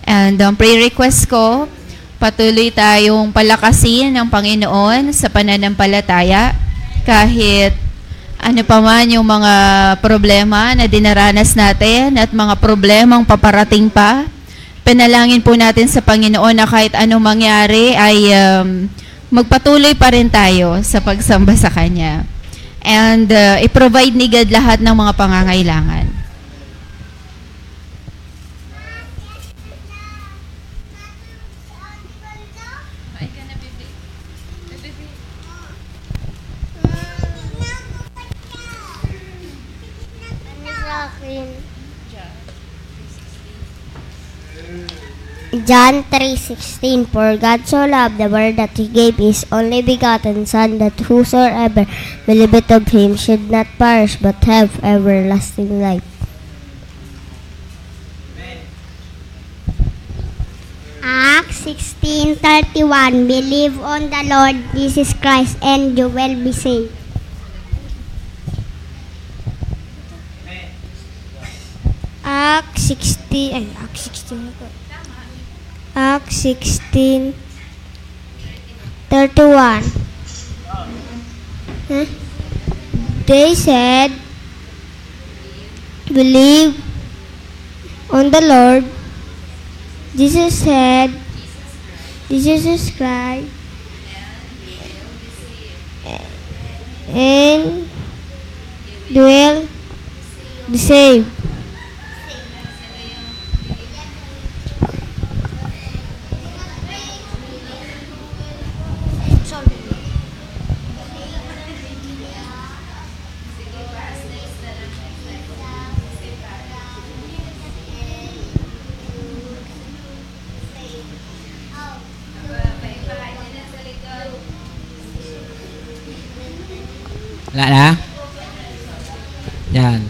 And 0.08 0.36
ang 0.40 0.56
prayer 0.56 0.88
request 0.88 1.28
ko, 1.28 1.68
patuloy 2.16 2.72
tayong 2.72 3.28
palakasin 3.28 4.08
ng 4.16 4.32
Panginoon 4.32 5.12
sa 5.12 5.28
pananampalataya 5.28 6.56
kahit 7.04 7.76
ano 8.40 8.60
pa 8.64 8.80
man 8.80 9.04
yung 9.08 9.24
mga 9.24 9.52
problema 10.00 10.72
na 10.72 10.88
dinaranas 10.88 11.52
natin 11.52 12.16
at 12.16 12.32
mga 12.32 12.56
problemang 12.56 13.24
paparating 13.28 13.92
pa. 13.92 14.24
Panalangin 14.84 15.40
po 15.40 15.56
natin 15.56 15.88
sa 15.88 16.04
Panginoon 16.04 16.56
na 16.56 16.68
kahit 16.68 16.92
anong 16.92 17.24
mangyari 17.24 17.96
ay 17.96 18.32
um, 18.36 18.84
magpatuloy 19.34 19.98
pa 19.98 20.14
rin 20.14 20.30
tayo 20.30 20.78
sa 20.86 21.02
pagsamba 21.02 21.58
sa 21.58 21.66
Kanya. 21.66 22.22
And 22.86 23.26
uh, 23.26 23.58
i-provide 23.66 24.14
ni 24.14 24.30
God 24.30 24.54
lahat 24.54 24.78
ng 24.78 24.94
mga 24.94 25.12
pangangailangan. 25.18 26.06
John 45.64 46.04
3:16 46.12 47.08
For 47.08 47.36
God 47.40 47.64
so 47.64 47.86
loved 47.88 48.18
the 48.20 48.28
world 48.28 48.56
that 48.60 48.76
he 48.76 48.86
gave 48.86 49.16
his 49.16 49.46
only 49.50 49.80
begotten 49.80 50.44
son 50.44 50.76
that 50.76 50.92
whosoever 51.08 51.86
believeth 52.26 52.70
of 52.70 52.88
him 52.88 53.16
should 53.16 53.48
not 53.50 53.66
perish 53.78 54.16
but 54.20 54.44
have 54.44 54.76
everlasting 54.84 55.80
life. 55.80 56.04
Acts 61.00 61.64
16:31 61.64 63.24
Believe 63.24 63.80
on 63.80 64.12
the 64.12 64.22
Lord 64.28 64.60
Jesus 64.76 65.16
Christ 65.16 65.56
and 65.64 65.96
you 65.96 66.12
will 66.12 66.36
be 66.44 66.52
saved. 66.52 66.92
Acts 72.24 72.92
16 72.92 73.52
ay 73.56 73.66
Acts 73.80 74.12
16 74.12 74.48
ito. 74.52 74.73
Acts 75.94 76.36
16 76.36 77.34
31 79.10 79.82
Huh? 81.88 82.04
They 83.26 83.54
said 83.54 84.12
believe 86.06 86.82
on 88.10 88.30
the 88.30 88.40
Lord 88.40 88.84
Jesus 90.16 90.58
said 90.62 91.10
Jesus 92.28 92.90
Christ 92.96 93.50
and 97.14 97.88
will 99.14 99.68
be 100.70 100.78
saved. 100.78 101.33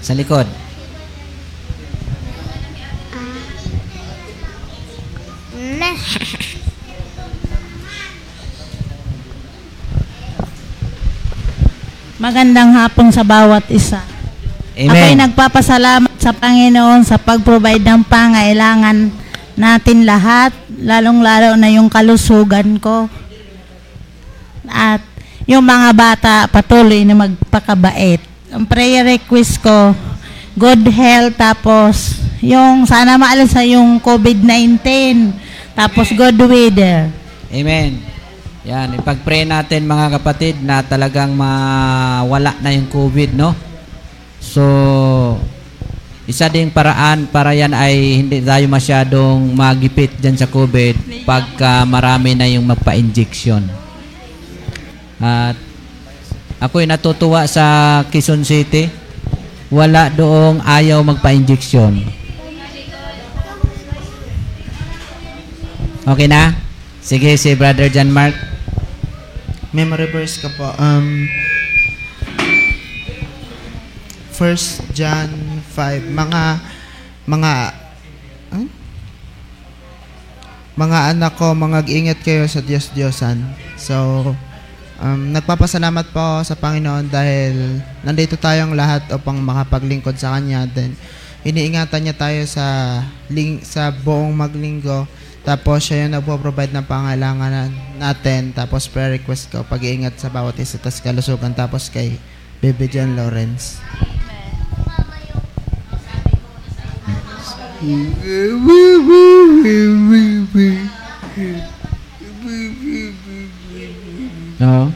Sa 0.05 0.13
likod. 0.13 0.45
Magandang 12.21 12.77
hapon 12.77 13.09
sa 13.09 13.25
bawat 13.25 13.65
isa. 13.73 14.05
Ako'y 14.77 15.17
Amen. 15.17 15.25
nagpapasalamat 15.25 16.21
sa 16.21 16.37
Panginoon 16.37 17.01
sa 17.07 17.17
pag-provide 17.17 17.85
ng 17.85 18.03
pangailangan 18.05 19.09
natin 19.55 20.03
lahat, 20.03 20.51
lalong-lalo 20.83 21.55
na 21.57 21.71
yung 21.71 21.89
kalusugan 21.89 22.77
ko. 22.83 23.09
At 24.69 25.01
yung 25.47 25.65
mga 25.65 25.95
bata 25.95 26.35
patuloy 26.51 27.07
na 27.07 27.15
magpakabait. 27.15 28.34
Ang 28.55 28.71
prayer 28.71 29.03
request 29.03 29.59
ko, 29.59 29.91
good 30.55 30.87
health, 30.87 31.35
tapos 31.35 32.23
yung 32.39 32.87
sana 32.87 33.19
maalis 33.19 33.51
sa 33.51 33.67
yung 33.67 33.99
COVID-19, 33.99 34.79
tapos 35.75 36.15
good 36.15 36.39
weather. 36.39 37.11
Amen. 37.51 37.99
Yan, 38.63 38.95
ipag-pray 38.95 39.43
natin 39.43 39.91
mga 39.91 40.07
kapatid 40.23 40.63
na 40.63 40.87
talagang 40.87 41.35
mawala 41.35 42.55
na 42.63 42.71
yung 42.71 42.87
COVID, 42.87 43.35
no? 43.35 43.59
So, 44.39 44.63
isa 46.31 46.47
ding 46.47 46.71
paraan 46.71 47.27
para 47.27 47.59
yan 47.59 47.75
ay 47.75 48.23
hindi 48.23 48.39
tayo 48.39 48.71
masyadong 48.71 49.51
magipit 49.51 50.15
dyan 50.23 50.39
sa 50.39 50.47
COVID 50.47 51.27
pagka 51.27 51.83
marami 51.83 52.39
na 52.39 52.47
yung 52.47 52.71
magpa-injection. 52.71 53.67
At 55.19 55.74
ako'y 56.65 56.89
natutuwa 56.89 57.45
sa 57.45 58.01
Quezon 58.09 58.41
City. 58.41 58.89
Wala 59.69 60.09
doong 60.09 60.65
ayaw 60.65 61.05
magpa-injection. 61.05 62.01
Okay 66.09 66.29
na? 66.29 66.57
Sige, 67.05 67.37
si 67.37 67.53
Brother 67.53 67.93
John 67.93 68.09
Mark. 68.09 68.33
Memory 69.77 70.09
verse 70.09 70.41
ka 70.41 70.49
po. 70.57 70.73
Um, 70.81 71.29
1 74.33 74.97
John 74.97 75.29
5. 75.69 76.13
Mga, 76.13 76.43
mga, 77.29 77.53
huh? 78.57 78.67
mga 80.81 80.99
anak 81.13 81.33
ko, 81.37 81.53
mag-ingat 81.53 82.25
kayo 82.25 82.49
sa 82.49 82.65
Diyos-Diyosan. 82.65 83.43
So, 83.77 84.33
um, 85.01 85.31
nagpapasalamat 85.35 86.11
po 86.15 86.43
sa 86.43 86.55
Panginoon 86.55 87.09
dahil 87.11 87.81
nandito 88.05 88.37
tayong 88.39 88.77
lahat 88.77 89.07
upang 89.15 89.39
makapaglingkod 89.41 90.15
sa 90.19 90.37
Kanya. 90.37 90.67
Then, 90.71 90.95
iniingatan 91.45 92.01
niya 92.05 92.17
tayo 92.17 92.41
sa, 92.47 92.67
ling, 93.31 93.63
sa 93.65 93.91
buong 93.91 94.35
maglinggo. 94.35 95.07
Tapos, 95.45 95.85
siya 95.85 96.09
yung 96.09 96.17
nagpo-provide 96.17 96.73
ng 96.73 96.89
pangailangan 96.89 97.69
natin. 98.01 98.57
Tapos, 98.57 98.89
prayer 98.89 99.21
request 99.21 99.53
ko, 99.53 99.61
pag-iingat 99.69 100.17
sa 100.17 100.33
bawat 100.33 100.57
isa. 100.57 100.81
Tapos, 100.81 101.05
kalusugan. 101.05 101.53
Tapos, 101.53 101.93
kay 101.93 102.17
Baby 102.65 102.89
John 102.89 103.13
Lawrence. 103.13 103.77
Oo. 111.37 113.24
Oo. 114.61 114.87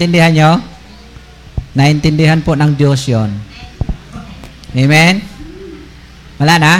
Naintindihan 0.00 0.32
nyo? 0.32 0.50
Naintindihan 1.76 2.40
po 2.40 2.56
ng 2.56 2.72
Diyos 2.72 3.04
yon. 3.04 3.28
Amen? 4.72 5.20
Wala 6.40 6.56
na? 6.56 6.74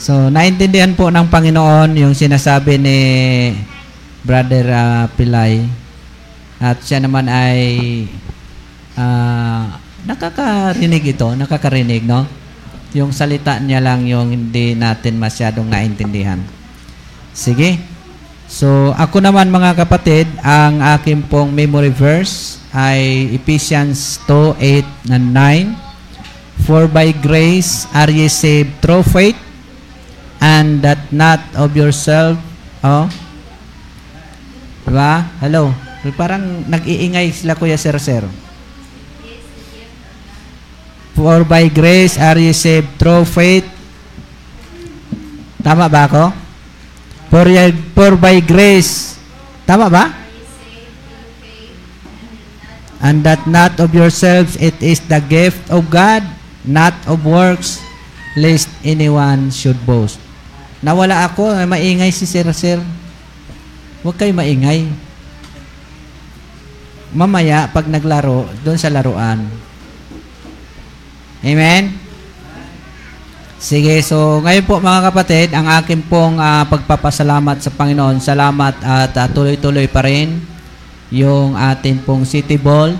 So, 0.00 0.32
naintindihan 0.32 0.96
po 0.96 1.12
ng 1.12 1.28
Panginoon 1.28 1.92
yung 2.00 2.16
sinasabi 2.16 2.80
ni 2.80 2.98
Brother 4.24 4.64
ah, 4.72 5.04
Pilay. 5.12 5.68
At 6.56 6.80
siya 6.80 7.04
naman 7.04 7.28
ay 7.28 7.60
ah, 8.96 9.76
nakakarinig 10.08 11.04
ito, 11.04 11.28
nakakarinig, 11.36 12.08
no? 12.08 12.24
Yung 12.96 13.12
salita 13.12 13.60
niya 13.60 13.84
lang 13.84 14.08
yung 14.08 14.32
hindi 14.32 14.72
natin 14.72 15.20
masyadong 15.20 15.68
naintindihan. 15.68 16.40
Sige. 17.36 17.93
So, 18.44 18.92
ako 18.94 19.24
naman 19.24 19.48
mga 19.48 19.72
kapatid, 19.84 20.28
ang 20.44 20.84
aking 20.94 21.24
pong 21.32 21.50
memory 21.50 21.88
verse 21.88 22.60
ay 22.76 23.32
Ephesians 23.32 24.20
2, 24.28 24.60
8 25.08 25.14
and 25.14 25.26
9. 25.32 26.64
For 26.64 26.86
by 26.88 27.12
grace 27.12 27.84
are 27.92 28.08
ye 28.08 28.30
saved 28.30 28.78
through 28.80 29.04
faith, 29.04 29.36
and 30.40 30.80
that 30.84 31.12
not 31.12 31.40
of 31.56 31.72
yourself. 31.76 32.38
Oh. 32.84 33.08
Diba? 34.84 35.28
Hello. 35.40 35.72
Parang 36.14 36.68
nag-iingay 36.68 37.32
sila 37.32 37.56
Kuya 37.56 37.80
Sir 37.80 37.96
Sir. 37.96 38.24
For 41.16 41.48
by 41.48 41.72
grace 41.72 42.20
are 42.20 42.36
ye 42.36 42.52
saved 42.52 43.00
through 43.00 43.24
faith. 43.24 43.64
Tama 45.64 45.88
ba 45.88 46.04
ako? 46.04 46.43
For, 47.34 47.50
for 47.98 48.14
by 48.14 48.38
grace. 48.38 49.18
Tama 49.66 49.90
ba? 49.90 50.14
And 53.02 53.26
that 53.26 53.42
not 53.50 53.74
of 53.82 53.90
yourselves, 53.90 54.54
it 54.62 54.78
is 54.78 55.02
the 55.10 55.18
gift 55.18 55.66
of 55.66 55.90
God, 55.90 56.22
not 56.62 56.94
of 57.10 57.26
works, 57.26 57.82
lest 58.38 58.70
anyone 58.86 59.50
should 59.50 59.74
boast. 59.82 60.22
Nawala 60.78 61.26
ako, 61.26 61.50
ay 61.50 61.66
maingay 61.66 62.14
si 62.14 62.22
Sir 62.22 62.46
Sir. 62.54 62.78
Huwag 64.06 64.14
kayo 64.14 64.30
maingay. 64.30 64.86
Mamaya, 67.18 67.66
pag 67.66 67.90
naglaro, 67.90 68.46
doon 68.62 68.78
sa 68.78 68.94
laruan. 68.94 69.42
Amen? 71.42 72.03
Sige, 73.64 73.96
so 74.04 74.44
ngayon 74.44 74.68
po 74.68 74.76
mga 74.76 75.08
kapatid, 75.08 75.48
ang 75.56 75.64
akin 75.64 76.04
pong 76.04 76.36
ah, 76.36 76.68
pagpapasalamat 76.68 77.64
sa 77.64 77.72
Panginoon. 77.72 78.20
Salamat 78.20 78.76
at 78.84 79.16
ah, 79.16 79.24
tuloy-tuloy 79.24 79.88
pa 79.88 80.04
rin 80.04 80.36
yung 81.08 81.56
atin 81.56 81.96
pong 82.04 82.28
City 82.28 82.60
Ball. 82.60 82.92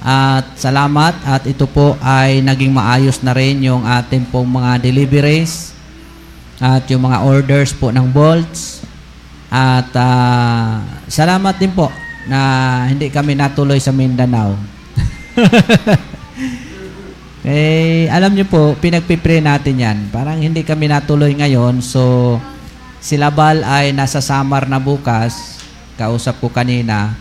At 0.00 0.56
salamat 0.56 1.12
at 1.28 1.44
ito 1.44 1.68
po 1.68 2.00
ay 2.00 2.40
naging 2.40 2.72
maayos 2.72 3.20
na 3.20 3.36
rin 3.36 3.60
yung 3.60 3.84
atin 3.84 4.24
pong 4.32 4.48
mga 4.48 4.80
deliveries 4.80 5.76
at 6.56 6.88
yung 6.88 7.04
mga 7.04 7.20
orders 7.20 7.76
po 7.76 7.92
ng 7.92 8.08
bolts. 8.08 8.80
At 9.52 9.92
ah, 9.92 11.04
salamat 11.04 11.60
din 11.60 11.76
po 11.76 11.92
na 12.24 12.40
hindi 12.88 13.12
kami 13.12 13.36
natuloy 13.36 13.76
sa 13.76 13.92
Mindanao. 13.92 14.56
eh, 17.40 18.04
alam 18.12 18.36
niyo 18.36 18.44
po, 18.44 18.76
pinagpipray 18.76 19.40
natin 19.40 19.80
yan. 19.80 19.98
Parang 20.12 20.36
hindi 20.36 20.60
kami 20.60 20.92
natuloy 20.92 21.32
ngayon. 21.32 21.80
So, 21.80 22.36
si 23.00 23.16
Labal 23.16 23.64
ay 23.64 23.96
nasa 23.96 24.20
Samar 24.20 24.68
na 24.68 24.76
bukas. 24.76 25.64
Kausap 25.96 26.36
ko 26.36 26.52
kanina. 26.52 27.16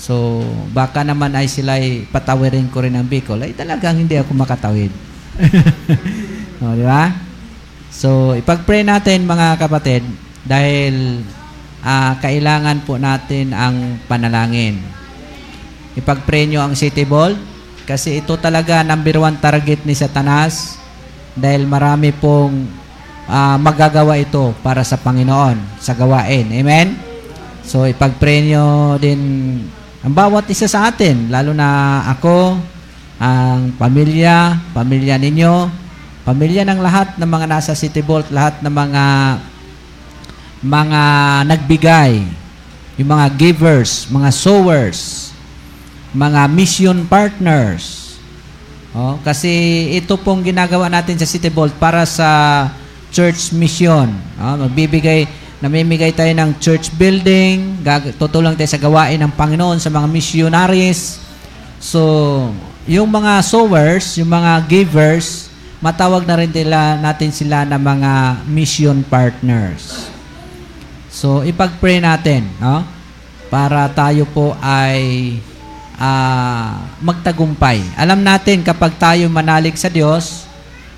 So, 0.00 0.40
baka 0.72 1.04
naman 1.04 1.36
ay 1.36 1.48
sila 1.48 1.76
ay 1.76 2.08
patawirin 2.08 2.72
ko 2.72 2.88
rin 2.88 2.96
ang 2.96 3.04
Bicol. 3.04 3.44
Ay 3.44 3.52
talagang 3.52 4.00
hindi 4.00 4.16
ako 4.16 4.32
makatawid. 4.32 4.92
o, 6.64 6.72
di 6.72 6.84
ba? 6.84 7.12
So, 7.92 8.32
ipag-pray 8.32 8.80
natin 8.80 9.28
mga 9.28 9.60
kapatid 9.60 10.08
dahil 10.48 11.20
ah, 11.84 12.16
kailangan 12.16 12.80
po 12.88 12.96
natin 12.96 13.52
ang 13.52 14.00
panalangin. 14.08 14.80
Ipag-pray 16.00 16.48
nyo 16.48 16.64
ang 16.64 16.72
City 16.72 17.04
Ball 17.04 17.53
kasi 17.84 18.24
ito 18.24 18.36
talaga 18.40 18.80
number 18.80 19.20
one 19.20 19.36
target 19.36 19.84
ni 19.84 19.92
Satanas 19.92 20.80
dahil 21.36 21.68
marami 21.68 22.12
pong 22.16 22.68
ah, 23.28 23.60
magagawa 23.60 24.16
ito 24.16 24.56
para 24.64 24.80
sa 24.84 24.96
Panginoon 24.96 25.80
sa 25.80 25.92
gawain. 25.92 26.48
Amen? 26.48 26.96
So 27.64 27.88
ipag-pray 27.88 28.48
nyo 28.48 28.96
din 29.00 29.20
ang 30.04 30.12
bawat 30.12 30.44
isa 30.52 30.68
sa 30.68 30.92
atin, 30.92 31.32
lalo 31.32 31.56
na 31.56 32.00
ako, 32.12 32.60
ang 33.16 33.72
pamilya, 33.80 34.52
pamilya 34.76 35.16
ninyo, 35.16 35.72
pamilya 36.28 36.60
ng 36.68 36.80
lahat 36.84 37.16
ng 37.16 37.24
mga 37.24 37.46
nasa 37.48 37.72
City 37.72 38.04
Vault, 38.04 38.28
lahat 38.28 38.60
ng 38.60 38.68
mga 38.68 39.04
mga 40.64 41.02
nagbigay, 41.48 42.12
yung 43.00 43.10
mga 43.16 43.26
givers, 43.36 44.08
mga 44.12 44.28
sowers, 44.28 45.32
mga 46.14 46.46
mission 46.46 47.02
partners. 47.10 48.16
Oh, 48.94 49.18
kasi 49.26 49.50
ito 49.90 50.14
pong 50.14 50.46
ginagawa 50.46 50.86
natin 50.86 51.18
sa 51.18 51.26
City 51.26 51.50
Vault 51.50 51.74
para 51.82 52.06
sa 52.06 52.70
church 53.10 53.50
mission. 53.50 54.06
Oh, 54.38 54.54
magbibigay, 54.54 55.26
namimigay 55.58 56.14
tayo 56.14 56.30
ng 56.30 56.62
church 56.62 56.94
building, 56.94 57.82
gag- 57.82 58.14
tutulong 58.14 58.54
tayo 58.54 58.70
sa 58.70 58.78
gawain 58.78 59.18
ng 59.18 59.34
Panginoon 59.34 59.82
sa 59.82 59.90
mga 59.90 60.06
missionaries. 60.06 61.18
So, 61.82 62.00
yung 62.86 63.10
mga 63.10 63.42
sowers, 63.42 64.14
yung 64.14 64.30
mga 64.30 64.62
givers, 64.70 65.50
matawag 65.82 66.22
na 66.22 66.38
rin 66.38 66.54
nila, 66.54 66.94
natin 67.02 67.34
sila 67.34 67.66
na 67.66 67.74
mga 67.74 68.46
mission 68.46 69.02
partners. 69.02 70.06
So, 71.10 71.42
ipag-pray 71.42 71.98
natin, 71.98 72.46
no? 72.62 72.86
Para 73.50 73.90
tayo 73.90 74.22
po 74.30 74.54
ay 74.62 75.34
ah, 75.98 76.90
magtagumpay. 77.02 77.82
Alam 77.98 78.22
natin 78.22 78.62
kapag 78.62 78.96
tayo 78.98 79.26
manalig 79.30 79.76
sa 79.78 79.90
Diyos, 79.90 80.46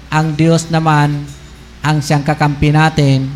ang 0.08 0.32
Diyos 0.32 0.68
naman 0.72 1.26
ang 1.82 2.02
siyang 2.02 2.26
kakampi 2.26 2.74
natin, 2.74 3.30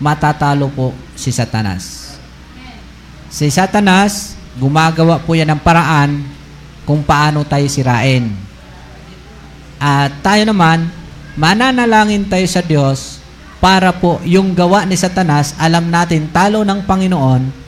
matatalo 0.00 0.72
po 0.72 0.96
si 1.12 1.28
Satanas. 1.28 2.16
Si 3.28 3.50
Satanas, 3.50 4.38
gumagawa 4.56 5.20
po 5.20 5.34
yan 5.34 5.52
ng 5.52 5.60
paraan 5.60 6.22
kung 6.86 7.02
paano 7.02 7.42
tayo 7.44 7.66
sirain. 7.66 8.30
At 9.76 10.16
tayo 10.24 10.48
naman, 10.48 10.88
mananalangin 11.34 12.24
tayo 12.30 12.46
sa 12.46 12.62
Diyos 12.64 13.20
para 13.58 13.92
po 13.92 14.20
yung 14.24 14.52
gawa 14.52 14.84
ni 14.86 14.94
Satanas, 14.94 15.52
alam 15.60 15.88
natin 15.88 16.30
talo 16.30 16.62
ng 16.62 16.84
Panginoon 16.84 17.63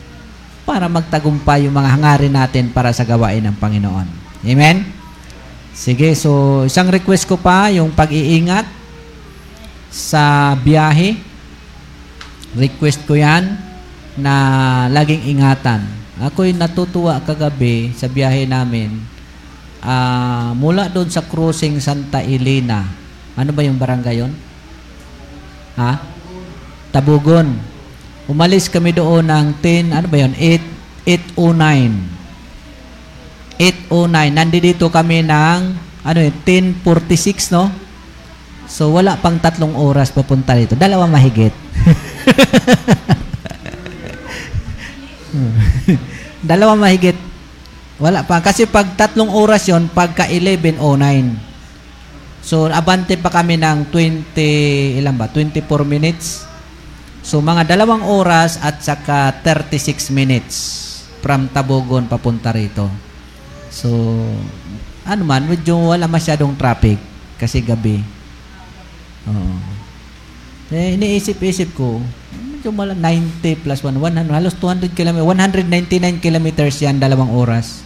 para 0.66 0.90
magtagumpay 0.90 1.70
yung 1.70 1.78
mga 1.78 1.94
hangarin 1.94 2.34
natin 2.34 2.74
para 2.74 2.90
sa 2.90 3.06
gawain 3.06 3.46
ng 3.46 3.54
Panginoon. 3.54 4.06
Amen? 4.42 4.82
Sige, 5.70 6.10
so 6.18 6.66
isang 6.66 6.90
request 6.90 7.30
ko 7.30 7.38
pa, 7.38 7.70
yung 7.70 7.94
pag-iingat 7.94 8.66
sa 9.94 10.52
biyahe. 10.58 11.14
Request 12.58 13.06
ko 13.06 13.14
yan 13.14 13.54
na 14.18 14.34
laging 14.90 15.30
ingatan. 15.30 15.86
Ako'y 16.18 16.56
natutuwa 16.56 17.20
kagabi 17.22 17.94
sa 17.94 18.10
biyahe 18.10 18.48
namin. 18.48 18.96
Ah, 19.84 20.56
mula 20.56 20.90
doon 20.90 21.06
sa 21.06 21.22
crossing 21.22 21.78
Santa 21.78 22.24
Elena. 22.24 22.82
Ano 23.36 23.52
ba 23.52 23.60
yung 23.62 23.76
barangay 23.76 24.24
yon? 24.24 24.32
Ha? 25.76 26.00
Tabugon. 26.90 27.75
Umalis 28.26 28.66
kami 28.66 28.90
doon 28.90 29.30
ng 29.30 29.54
10, 29.62 29.94
ano 29.94 30.10
ba 30.10 30.18
yun? 30.18 30.34
8, 30.34 30.58
809. 31.38 33.86
809. 33.86 34.34
Nandito 34.34 34.90
kami 34.90 35.22
ng, 35.22 35.60
ano 36.02 36.18
yun, 36.18 36.34
1046, 36.82 37.54
no? 37.54 37.70
So, 38.66 38.90
wala 38.90 39.14
pang 39.22 39.38
tatlong 39.38 39.78
oras 39.78 40.10
papunta 40.10 40.58
dito. 40.58 40.74
Dalawa 40.74 41.06
mahigit. 41.06 41.54
Dalawa 46.50 46.74
mahigit. 46.74 47.14
Wala 48.02 48.26
pa. 48.26 48.42
Kasi 48.42 48.66
pag 48.66 48.98
tatlong 48.98 49.30
oras 49.30 49.70
yon 49.70 49.86
pagka 49.86 50.26
11.09. 50.26 50.82
So, 52.42 52.66
abante 52.70 53.18
pa 53.18 53.30
kami 53.30 53.56
ng 53.58 53.86
20, 53.90 54.98
ilan 54.98 55.14
ba? 55.14 55.26
24 55.30 55.62
minutes. 55.86 56.45
So, 57.26 57.42
mga 57.42 57.66
dalawang 57.66 58.06
oras 58.06 58.54
at 58.62 58.86
saka 58.86 59.34
36 59.42 60.14
minutes 60.14 60.54
from 61.18 61.50
Tabogon 61.50 62.06
papunta 62.06 62.54
rito. 62.54 62.86
So, 63.66 63.90
ano 65.02 65.22
man, 65.26 65.42
medyo 65.50 65.74
wala 65.90 66.06
masyadong 66.06 66.54
traffic 66.54 67.02
kasi 67.34 67.66
gabi. 67.66 67.98
Oo. 69.26 69.58
Eh, 70.70 70.94
iniisip-isip 70.94 71.74
ko, 71.74 71.98
medyo 72.30 72.70
mala 72.70 72.94
90 72.94 73.58
plus 73.58 73.82
1, 73.82 73.98
100, 73.98 74.30
halos 74.30 74.54
200 74.62 74.94
km, 74.94 75.26
199 75.26 76.22
kilometers 76.22 76.78
yan, 76.78 77.02
dalawang 77.02 77.34
oras. 77.34 77.82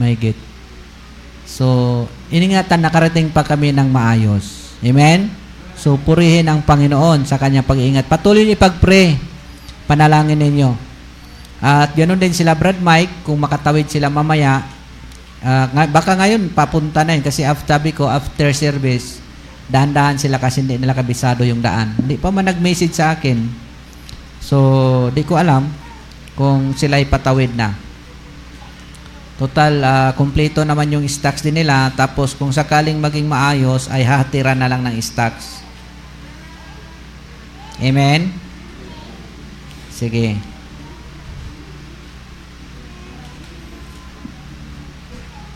Mahigit. 0.00 0.36
So, 1.44 2.08
iningatan, 2.32 2.80
nakarating 2.80 3.28
pa 3.28 3.44
kami 3.44 3.76
ng 3.76 3.92
maayos. 3.92 4.72
Amen? 4.80 5.28
So, 5.76 6.00
purihin 6.00 6.48
ang 6.48 6.64
Panginoon 6.64 7.28
sa 7.28 7.36
kanyang 7.36 7.68
pag-iingat. 7.68 8.08
Patuloy 8.08 8.48
ipag-pray. 8.56 9.20
Panalangin 9.84 10.40
ninyo. 10.40 10.72
At 11.60 11.92
ganoon 11.92 12.20
din 12.20 12.32
sila, 12.36 12.56
Brad 12.56 12.80
Mike, 12.80 13.24
kung 13.24 13.40
makatawid 13.40 13.88
sila 13.88 14.08
mamaya, 14.08 14.64
nga- 15.46 15.92
baka 15.92 16.16
ngayon, 16.16 16.52
papunta 16.52 17.04
na 17.04 17.16
yun. 17.16 17.24
Kasi 17.24 17.44
after, 17.44 17.76
ko, 17.92 18.08
after 18.08 18.50
service, 18.56 19.20
dahan-dahan 19.68 20.16
sila 20.16 20.40
kasi 20.40 20.64
hindi 20.64 20.80
nila 20.80 20.96
kabisado 20.96 21.44
yung 21.44 21.60
daan. 21.60 21.92
Hindi 21.96 22.16
pa 22.16 22.32
man 22.32 22.48
nag-message 22.48 22.96
sa 22.96 23.14
akin. 23.14 23.36
So, 24.40 24.56
di 25.12 25.26
ko 25.26 25.36
alam 25.36 25.68
kung 26.38 26.72
sila 26.78 27.02
patawid 27.04 27.52
na. 27.56 27.74
Total, 29.36 29.72
ah, 29.84 30.10
kumpleto 30.16 30.64
naman 30.64 30.88
yung 30.88 31.04
stocks 31.04 31.44
din 31.44 31.60
nila. 31.60 31.92
Tapos, 31.92 32.32
kung 32.32 32.48
sakaling 32.48 32.96
maging 32.96 33.28
maayos, 33.28 33.90
ay 33.92 34.00
hahatiran 34.00 34.56
na 34.56 34.70
lang 34.70 34.80
ng 34.80 34.96
stocks. 35.04 35.65
Amen? 37.76 38.32
Sige. 39.92 40.40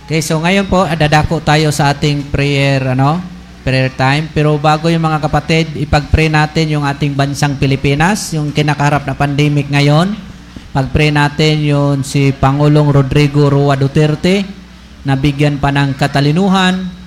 Okay, 0.05 0.21
so 0.21 0.43
ngayon 0.43 0.67
po, 0.67 0.85
dadako 0.85 1.39
tayo 1.41 1.71
sa 1.71 1.95
ating 1.95 2.35
prayer, 2.35 2.93
ano? 2.93 3.23
Prayer 3.63 3.95
time. 3.95 4.27
Pero 4.35 4.59
bago 4.59 4.91
yung 4.91 5.07
mga 5.07 5.23
kapatid, 5.23 5.71
ipag-pray 5.79 6.27
natin 6.27 6.67
yung 6.75 6.85
ating 6.85 7.15
bansang 7.15 7.55
Pilipinas, 7.57 8.35
yung 8.35 8.51
kinakaharap 8.51 9.07
na 9.07 9.15
pandemic 9.15 9.71
ngayon. 9.71 10.13
Pag-pray 10.75 11.15
natin 11.15 11.63
yun 11.63 11.97
si 12.03 12.35
Pangulong 12.35 12.91
Rodrigo 12.91 13.47
Roa 13.47 13.79
Duterte, 13.79 14.43
na 15.05 15.17
bigyan 15.17 15.57
pa 15.57 15.73
ng 15.73 15.97
katalinuhan 15.97 17.00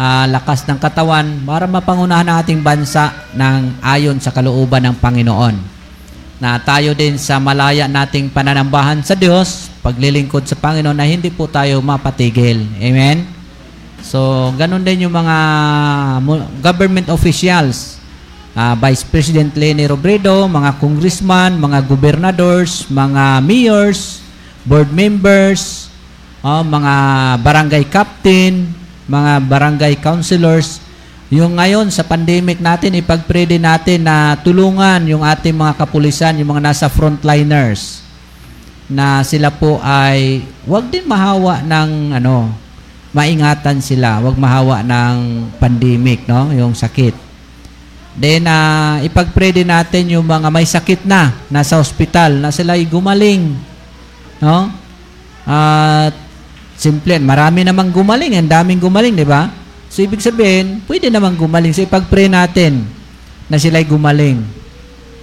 ah, 0.00 0.24
lakas 0.24 0.64
ng 0.64 0.80
katawan 0.80 1.44
para 1.44 1.68
mapangunahan 1.68 2.24
ang 2.24 2.40
ating 2.40 2.64
bansa 2.64 3.12
ng 3.36 3.84
ayon 3.84 4.16
sa 4.16 4.32
kalooban 4.32 4.88
ng 4.88 4.96
Panginoon. 4.96 5.54
Na 6.40 6.56
tayo 6.56 6.96
din 6.96 7.20
sa 7.20 7.36
malaya 7.36 7.84
nating 7.84 8.32
pananambahan 8.32 9.04
sa 9.04 9.12
Diyos, 9.12 9.68
paglilingkod 9.84 10.48
sa 10.48 10.56
Panginoon 10.56 10.96
na 10.96 11.04
hindi 11.04 11.28
po 11.28 11.44
tayo 11.44 11.84
mapatigil. 11.84 12.64
Amen? 12.80 13.28
So, 14.00 14.48
ganun 14.56 14.80
din 14.80 15.04
yung 15.04 15.12
mga 15.12 15.36
government 16.64 17.12
officials, 17.12 18.00
ah, 18.56 18.72
Vice 18.72 19.04
President 19.04 19.52
Leni 19.52 19.84
Robredo, 19.84 20.48
mga 20.48 20.80
congressman, 20.80 21.60
mga 21.60 21.84
gobernadors, 21.84 22.88
mga 22.88 23.44
mayors, 23.44 24.24
board 24.64 24.88
members, 24.96 25.92
oh, 26.40 26.64
mga 26.64 26.94
barangay 27.44 27.84
captain, 27.92 28.80
mga 29.10 29.32
barangay 29.50 29.94
councilors, 29.98 30.78
yung 31.30 31.58
ngayon 31.58 31.90
sa 31.90 32.06
pandemic 32.06 32.62
natin, 32.62 32.94
ipag-pray 33.02 33.46
natin 33.58 34.06
na 34.06 34.38
tulungan 34.38 35.02
yung 35.10 35.26
ating 35.26 35.54
mga 35.54 35.74
kapulisan, 35.82 36.38
yung 36.38 36.54
mga 36.54 36.70
nasa 36.70 36.86
frontliners, 36.86 38.06
na 38.90 39.22
sila 39.22 39.50
po 39.50 39.78
ay 39.82 40.42
wag 40.66 40.90
din 40.90 41.06
mahawa 41.06 41.62
ng 41.62 42.18
ano, 42.22 42.50
maingatan 43.10 43.82
sila, 43.82 44.22
wag 44.22 44.38
mahawa 44.38 44.82
ng 44.86 45.50
pandemic, 45.58 46.26
no, 46.30 46.50
yung 46.54 46.74
sakit. 46.74 47.14
Then, 48.14 48.50
ah, 48.50 48.98
ipag-pray 49.02 49.62
natin 49.62 50.10
yung 50.18 50.26
mga 50.26 50.50
may 50.50 50.66
sakit 50.66 51.06
na, 51.06 51.34
nasa 51.46 51.78
ospital, 51.78 52.42
na 52.42 52.50
sila 52.50 52.74
ay 52.74 52.86
gumaling. 52.86 53.54
No? 54.42 54.70
At, 55.46 56.29
simple, 56.80 57.20
marami 57.20 57.60
namang 57.60 57.92
gumaling, 57.92 58.40
ang 58.40 58.48
daming 58.48 58.80
gumaling, 58.80 59.12
di 59.12 59.28
ba? 59.28 59.52
So, 59.92 60.00
ibig 60.00 60.24
sabihin, 60.24 60.80
pwede 60.88 61.12
namang 61.12 61.36
gumaling. 61.36 61.76
So, 61.76 61.84
ipag-pray 61.84 62.32
natin 62.32 62.88
na 63.52 63.60
sila 63.60 63.84
ay 63.84 63.84
gumaling. 63.84 64.40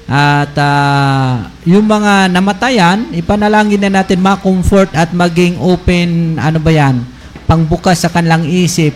At 0.06 0.54
ah, 0.56 1.50
yung 1.66 1.90
mga 1.90 2.30
namatayan, 2.30 3.10
ipanalangin 3.18 3.82
na 3.90 4.00
natin 4.00 4.22
ma-comfort 4.22 4.94
at 4.94 5.10
maging 5.18 5.58
open, 5.58 6.38
ano 6.38 6.62
ba 6.62 6.70
yan, 6.70 7.02
pangbukas 7.50 8.06
sa 8.06 8.14
kanilang 8.14 8.46
isip 8.46 8.94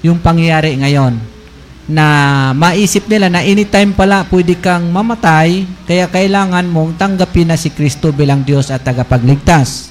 yung 0.00 0.22
pangyayari 0.22 0.78
ngayon 0.80 1.18
na 1.90 2.06
maisip 2.54 3.10
nila 3.10 3.26
na 3.26 3.42
anytime 3.42 3.90
pala 3.90 4.22
pwede 4.30 4.54
kang 4.62 4.94
mamatay, 4.94 5.66
kaya 5.84 6.06
kailangan 6.06 6.64
mong 6.70 6.94
tanggapin 6.96 7.50
na 7.50 7.58
si 7.58 7.74
Kristo 7.74 8.14
bilang 8.14 8.46
Diyos 8.46 8.70
at 8.70 8.86
tagapagligtas 8.86 9.90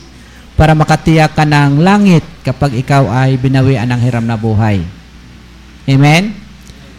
para 0.60 0.76
makatiyak 0.76 1.32
ka 1.32 1.48
ng 1.48 1.80
langit 1.80 2.28
kapag 2.44 2.84
ikaw 2.84 3.08
ay 3.08 3.40
binawian 3.40 3.88
ng 3.88 4.02
hiram 4.04 4.28
na 4.28 4.36
buhay. 4.36 4.84
Amen? 5.88 6.36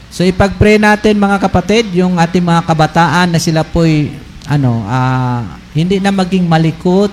So 0.08 0.24
ipag-pray 0.24 0.80
natin 0.80 1.20
mga 1.20 1.36
kapatid, 1.44 1.92
yung 1.92 2.16
ating 2.16 2.40
mga 2.40 2.64
kabataan 2.64 3.36
na 3.36 3.36
sila 3.36 3.60
po'y 3.60 4.16
ano, 4.48 4.88
ah, 4.88 5.60
hindi 5.76 6.00
na 6.00 6.08
maging 6.08 6.48
malikot, 6.48 7.12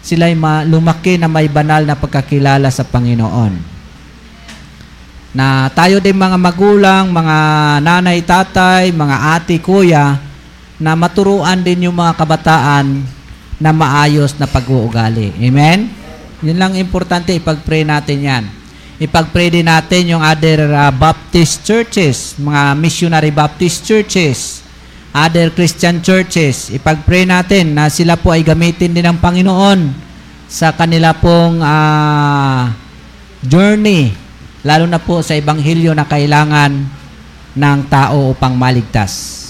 sila 0.00 0.32
ay 0.32 0.34
ma- 0.34 0.64
lumaki 0.64 1.20
na 1.20 1.28
may 1.28 1.52
banal 1.52 1.84
na 1.84 2.00
pagkakilala 2.00 2.72
sa 2.72 2.88
Panginoon 2.88 3.76
na 5.34 5.66
tayo 5.74 5.98
din 5.98 6.14
mga 6.14 6.38
magulang, 6.38 7.10
mga 7.10 7.36
nanay, 7.82 8.22
tatay, 8.22 8.94
mga 8.94 9.16
ate, 9.34 9.58
kuya, 9.58 10.14
na 10.78 10.94
maturuan 10.94 11.58
din 11.58 11.90
yung 11.90 11.98
mga 11.98 12.14
kabataan 12.14 13.02
na 13.58 13.70
maayos 13.70 14.34
na 14.38 14.46
pag-uugali. 14.46 15.34
Amen? 15.38 15.90
Yun 16.44 16.58
lang 16.58 16.72
importante, 16.76 17.32
ipag-pray 17.32 17.86
natin 17.86 18.18
yan. 18.20 18.44
Ipag-pray 19.00 19.50
din 19.50 19.66
natin 19.66 20.14
yung 20.14 20.22
other 20.22 20.70
uh, 20.70 20.92
Baptist 20.94 21.66
churches, 21.66 22.38
mga 22.38 22.78
missionary 22.78 23.32
Baptist 23.34 23.82
churches, 23.82 24.62
other 25.10 25.50
Christian 25.50 25.98
churches. 25.98 26.70
Ipag-pray 26.70 27.26
natin 27.26 27.74
na 27.74 27.90
sila 27.90 28.14
po 28.14 28.30
ay 28.30 28.46
gamitin 28.46 28.94
din 28.94 29.06
ng 29.06 29.18
Panginoon 29.18 29.90
sa 30.46 30.70
kanila 30.70 31.10
pong 31.16 31.58
ah, 31.64 32.70
journey 33.42 34.24
lalo 34.64 34.88
na 34.88 34.96
po 34.98 35.20
sa 35.20 35.36
ebanghelyo 35.36 35.92
na 35.92 36.08
kailangan 36.08 36.72
ng 37.54 37.80
tao 37.86 38.32
upang 38.32 38.56
maligtas. 38.56 39.42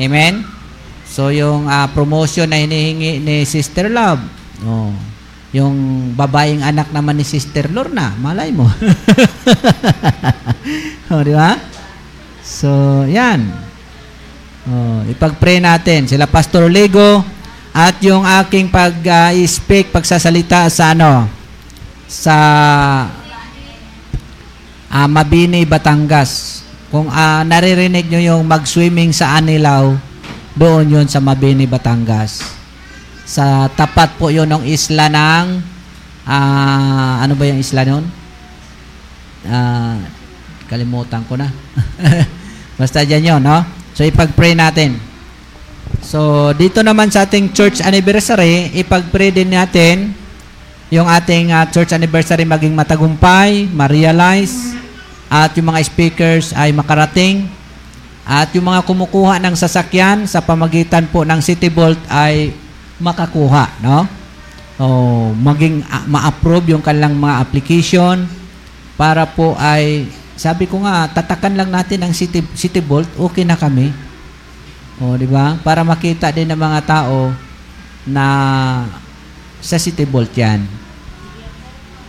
Amen? 0.00 0.51
So 1.12 1.28
yung 1.28 1.68
ah, 1.68 1.92
promotion 1.92 2.48
na 2.48 2.56
hinihingi 2.56 3.20
ni 3.20 3.44
Sister 3.44 3.92
Love, 3.92 4.24
oh, 4.64 4.96
yung 5.52 6.08
babaeng 6.16 6.64
anak 6.64 6.88
naman 6.88 7.20
ni 7.20 7.24
Sister 7.28 7.68
Lorna, 7.68 8.16
malay 8.16 8.48
mo. 8.48 8.64
oh, 11.12 11.20
di 11.20 11.36
ba? 11.36 11.60
So, 12.40 13.04
yan. 13.04 13.44
Oh, 14.64 15.04
ipag-pray 15.12 15.60
natin 15.60 16.08
sila 16.08 16.24
Pastor 16.24 16.72
Lego 16.72 17.20
at 17.76 18.00
yung 18.00 18.24
aking 18.24 18.72
pag-speak, 18.72 19.92
pagsasalita 19.92 20.72
sa 20.72 20.96
ano 20.96 21.28
sa 22.08 22.36
ah, 24.88 25.08
Mabini, 25.12 25.68
Batangas. 25.68 26.64
Kung 26.88 27.12
ah, 27.12 27.44
naririnig 27.44 28.08
nyo 28.08 28.20
yung 28.24 28.48
mag-swimming 28.48 29.12
sa 29.12 29.36
Anilaw, 29.36 30.11
doon 30.52 30.84
yun 30.88 31.06
sa 31.08 31.20
Mabini, 31.20 31.64
Batangas. 31.64 32.44
Sa 33.24 33.70
tapat 33.72 34.20
po 34.20 34.28
yun 34.28 34.48
ng 34.48 34.68
isla 34.68 35.08
ng, 35.08 35.46
ah, 36.28 37.24
ano 37.24 37.32
ba 37.32 37.48
yung 37.48 37.60
isla 37.60 37.88
nun? 37.88 38.04
Ah, 39.48 39.96
kalimutan 40.68 41.24
ko 41.24 41.40
na. 41.40 41.48
Basta 42.80 43.04
dyan 43.04 43.36
yun, 43.36 43.40
no? 43.40 43.64
So, 43.96 44.04
ipag-pray 44.04 44.52
natin. 44.52 45.00
So, 46.04 46.50
dito 46.56 46.84
naman 46.84 47.08
sa 47.08 47.24
ating 47.24 47.52
church 47.56 47.80
anniversary, 47.80 48.72
ipag-pray 48.76 49.32
din 49.32 49.52
natin 49.52 50.12
yung 50.92 51.08
ating 51.08 51.48
ah, 51.56 51.64
church 51.64 51.96
anniversary 51.96 52.44
maging 52.44 52.76
matagumpay, 52.76 53.72
ma-realize, 53.72 54.76
at 55.32 55.56
yung 55.56 55.72
mga 55.72 55.80
speakers 55.88 56.52
ay 56.52 56.76
makarating, 56.76 57.48
at 58.22 58.54
yung 58.54 58.70
mga 58.70 58.86
kumukuha 58.86 59.42
ng 59.42 59.54
sasakyan 59.58 60.30
sa 60.30 60.38
pamagitan 60.38 61.10
po 61.10 61.26
ng 61.26 61.42
City 61.42 61.66
Vault 61.66 61.98
ay 62.06 62.54
makakuha, 63.02 63.82
no? 63.82 64.06
O 64.78 64.86
maging 65.34 65.82
ah, 65.90 66.06
ma-approve 66.06 66.74
yung 66.74 66.82
kanilang 66.82 67.18
mga 67.18 67.42
application 67.42 68.24
para 68.94 69.26
po 69.26 69.58
ay 69.58 70.06
sabi 70.38 70.70
ko 70.70 70.86
nga 70.86 71.10
tatakan 71.10 71.58
lang 71.58 71.74
natin 71.74 72.06
ang 72.06 72.14
City 72.14 72.46
City 72.54 72.78
Vault, 72.78 73.10
okay 73.18 73.42
na 73.42 73.58
kami. 73.58 73.90
O, 75.02 75.18
di 75.18 75.26
ba? 75.26 75.58
Para 75.58 75.82
makita 75.82 76.30
din 76.30 76.46
ng 76.46 76.58
mga 76.58 76.80
tao 76.86 77.34
na 78.06 78.26
sa 79.58 79.78
City 79.82 80.06
Vault 80.06 80.30
yan. 80.34 80.62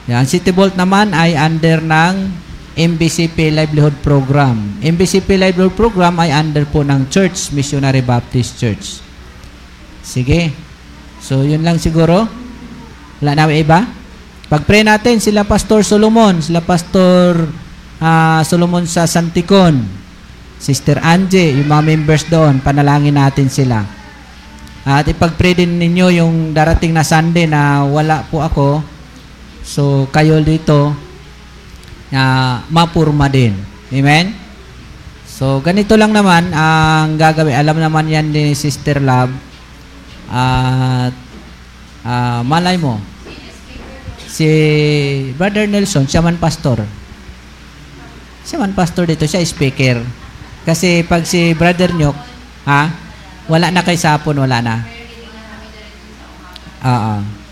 Yan, 0.06 0.30
City 0.30 0.54
Vault 0.54 0.78
naman 0.78 1.10
ay 1.16 1.34
under 1.34 1.82
ng 1.82 2.43
MBCP 2.74 3.54
Livelihood 3.54 4.02
Program. 4.02 4.58
MBCP 4.82 5.38
Livelihood 5.38 5.78
Program 5.78 6.18
ay 6.18 6.34
under 6.34 6.66
po 6.66 6.82
ng 6.82 7.06
Church, 7.14 7.54
Missionary 7.54 8.02
Baptist 8.02 8.58
Church. 8.58 8.98
Sige. 10.02 10.50
So, 11.22 11.46
yun 11.46 11.62
lang 11.62 11.78
siguro. 11.78 12.26
Wala 13.22 13.32
na 13.38 13.48
iba? 13.54 13.86
Pag-pray 14.50 14.82
natin 14.82 15.22
sila 15.22 15.46
Pastor 15.46 15.86
Solomon, 15.86 16.42
sila 16.42 16.60
Pastor 16.66 17.48
ah, 18.02 18.42
Solomon 18.42 18.90
sa 18.90 19.06
Santicon, 19.06 19.80
Sister 20.58 21.00
Angie, 21.00 21.54
yung 21.56 21.70
mga 21.70 21.84
members 21.84 22.24
doon, 22.28 22.60
panalangin 22.60 23.16
natin 23.16 23.48
sila. 23.48 23.86
At 24.84 25.08
ipag-pray 25.08 25.56
din 25.56 25.80
ninyo 25.80 26.08
yung 26.20 26.36
darating 26.52 26.92
na 26.92 27.08
Sunday 27.08 27.48
na 27.48 27.88
wala 27.88 28.28
po 28.28 28.44
ako. 28.44 28.84
So, 29.64 30.12
kayo 30.12 30.44
dito, 30.44 30.92
na 32.14 32.62
mapurma 32.70 33.26
din. 33.26 33.58
Amen? 33.90 34.38
So, 35.26 35.66
ganito 35.66 35.98
lang 35.98 36.14
naman 36.14 36.54
ang 36.54 37.18
gagawin. 37.18 37.58
Alam 37.58 37.82
naman 37.82 38.06
yan 38.06 38.30
ni 38.30 38.54
Sister 38.54 39.02
Love. 39.02 39.34
At 40.30 41.14
ah, 42.06 42.46
malay 42.46 42.78
mo, 42.78 43.02
si 44.30 44.46
Brother 45.34 45.66
Nelson, 45.66 46.06
siya 46.06 46.22
man 46.22 46.38
pastor. 46.38 46.86
Siya 48.46 48.62
man 48.62 48.78
pastor 48.78 49.10
dito, 49.10 49.26
siya 49.26 49.42
speaker. 49.42 50.06
Kasi 50.70 51.02
pag 51.02 51.26
si 51.26 51.58
Brother 51.58 51.98
Nyok, 51.98 52.18
ha? 52.70 52.94
Wala 53.50 53.74
na 53.74 53.82
kay 53.82 53.98
Sapon, 53.98 54.38
wala 54.38 54.62
na. 54.62 54.86
Oo. 56.86 57.43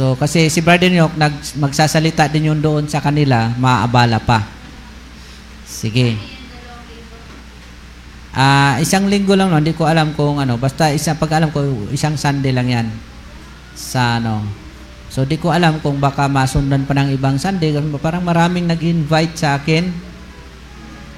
So, 0.00 0.16
kasi 0.16 0.48
si 0.48 0.64
Brother 0.64 0.88
Nyok, 0.88 1.12
nag, 1.20 1.60
magsasalita 1.60 2.24
din 2.32 2.48
yun 2.48 2.64
doon 2.64 2.88
sa 2.88 3.04
kanila, 3.04 3.52
maaabala 3.60 4.16
pa. 4.16 4.48
Sige. 5.68 6.16
Ah, 8.32 8.80
isang 8.80 9.12
linggo 9.12 9.36
lang 9.36 9.52
no, 9.52 9.60
hindi 9.60 9.76
ko 9.76 9.84
alam 9.84 10.16
kung 10.16 10.40
ano, 10.40 10.56
basta 10.56 10.88
isang 10.88 11.20
pag 11.20 11.36
alam 11.36 11.52
ko 11.52 11.60
isang 11.92 12.16
Sunday 12.16 12.48
lang 12.48 12.72
'yan 12.72 12.88
sa 13.76 14.16
ano 14.16 14.40
So 15.12 15.28
di 15.28 15.36
ko 15.36 15.52
alam 15.52 15.84
kung 15.84 16.00
baka 16.00 16.32
masundan 16.32 16.88
pa 16.88 16.96
ng 16.96 17.12
ibang 17.12 17.36
Sunday. 17.36 17.76
Kasi 17.76 17.84
Parang 18.00 18.24
maraming 18.24 18.64
nag-invite 18.70 19.36
sa 19.36 19.60
akin. 19.60 19.90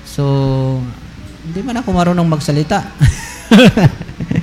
So, 0.03 0.25
hindi 1.47 1.61
man 1.63 1.79
ako 1.79 1.89
marunong 1.95 2.27
magsalita. 2.27 2.83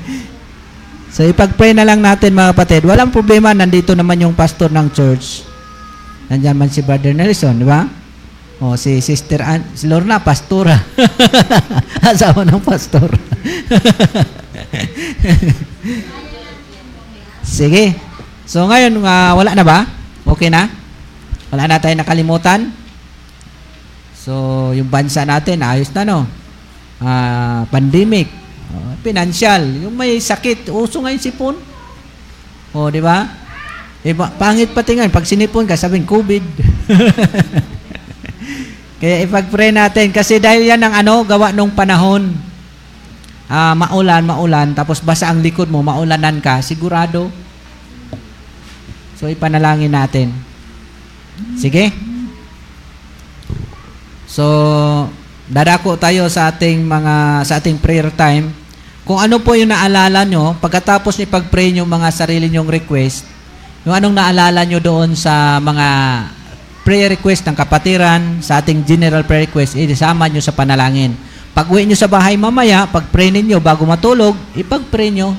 so, 1.19 1.27
ipag-pray 1.27 1.75
na 1.75 1.84
lang 1.84 1.99
natin 1.99 2.32
mga 2.32 2.55
kapatid. 2.55 2.88
Walang 2.88 3.12
problema, 3.12 3.51
nandito 3.51 3.91
naman 3.91 4.23
yung 4.23 4.32
pastor 4.32 4.71
ng 4.71 4.88
church. 4.95 5.43
Nandiyan 6.32 6.55
man 6.55 6.71
si 6.71 6.79
Brother 6.79 7.12
Nelson, 7.12 7.60
di 7.60 7.67
ba? 7.67 7.84
O, 8.63 8.79
si 8.79 9.03
Sister 9.03 9.43
Ann, 9.43 9.75
si 9.75 9.91
Lorna, 9.91 10.23
pastora. 10.23 10.79
Asawa 12.08 12.47
ng 12.47 12.63
pastor. 12.63 13.12
Sige. 17.60 17.99
So 18.47 18.63
ngayon, 18.71 19.03
ah, 19.03 19.36
wala 19.36 19.51
na 19.51 19.67
ba? 19.67 19.84
Okay 20.23 20.47
na? 20.47 20.71
Wala 21.51 21.67
na 21.67 21.84
tayo 21.84 21.99
nakalimutan? 21.99 22.71
So, 24.13 24.71
yung 24.77 24.88
bansa 24.88 25.25
natin, 25.25 25.65
ayos 25.65 25.89
na 25.95 26.05
no? 26.05 26.29
Ah, 27.01 27.65
pandemic, 27.73 28.29
oh, 28.73 28.93
financial, 29.01 29.62
yung 29.86 29.95
may 29.95 30.17
sakit, 30.17 30.69
uso 30.73 31.01
ngayon 31.01 31.21
sipon. 31.21 31.55
O, 32.73 32.89
di 32.93 33.01
ba? 33.01 33.25
Eh, 34.05 34.13
pangit 34.13 34.71
pati 34.71 34.95
nga, 34.95 35.10
pag 35.12 35.27
sinipon 35.27 35.67
ka, 35.67 35.75
sabihin, 35.75 36.08
COVID. 36.08 36.43
Kaya 38.99 39.23
ipag-pray 39.27 39.71
natin, 39.71 40.12
kasi 40.12 40.39
dahil 40.39 40.67
yan 40.67 40.84
ang 40.84 40.95
ano, 40.95 41.23
gawa 41.23 41.51
nung 41.51 41.71
panahon, 41.71 42.32
ah, 43.49 43.75
maulan, 43.75 44.23
maulan, 44.23 44.77
tapos 44.77 45.03
basa 45.03 45.27
ang 45.27 45.43
likod 45.43 45.67
mo, 45.67 45.84
maulanan 45.84 46.39
ka, 46.39 46.60
sigurado. 46.60 47.32
So 49.19 49.27
ipanalangin 49.27 49.91
natin. 49.91 50.32
Sige. 51.60 51.91
So 54.23 54.47
dadako 55.49 55.97
tayo 55.97 56.29
sa 56.29 56.53
ating 56.53 56.85
mga 56.85 57.41
sa 57.41 57.57
ating 57.57 57.81
prayer 57.81 58.13
time. 58.13 58.53
Kung 59.01 59.17
ano 59.17 59.41
po 59.41 59.57
yung 59.57 59.73
naalala 59.73 60.21
nyo, 60.21 60.53
pagkatapos 60.62 61.17
ni 61.17 61.25
pag-pray 61.25 61.73
nyo 61.73 61.89
mga 61.89 62.13
sarili 62.13 62.45
nyong 62.45 62.69
request, 62.69 63.25
yung 63.81 63.97
anong 63.97 64.13
naalala 64.13 64.62
nyo 64.69 64.77
doon 64.77 65.17
sa 65.17 65.57
mga 65.57 65.88
prayer 66.85 67.09
request 67.17 67.49
ng 67.49 67.57
kapatiran, 67.57 68.38
sa 68.45 68.62
ating 68.62 68.85
general 68.85 69.25
prayer 69.25 69.49
request, 69.49 69.73
isama 69.73 70.29
nyo 70.29 70.38
sa 70.38 70.53
panalangin. 70.53 71.17
Pag 71.57 71.65
uwi 71.73 71.89
nyo 71.89 71.97
sa 71.97 72.05
bahay 72.05 72.38
mamaya, 72.38 72.85
pag-pray 72.85 73.33
ninyo 73.33 73.57
bago 73.57 73.81
matulog, 73.89 74.38
ipag-pray 74.53 75.09
nyo. 75.09 75.33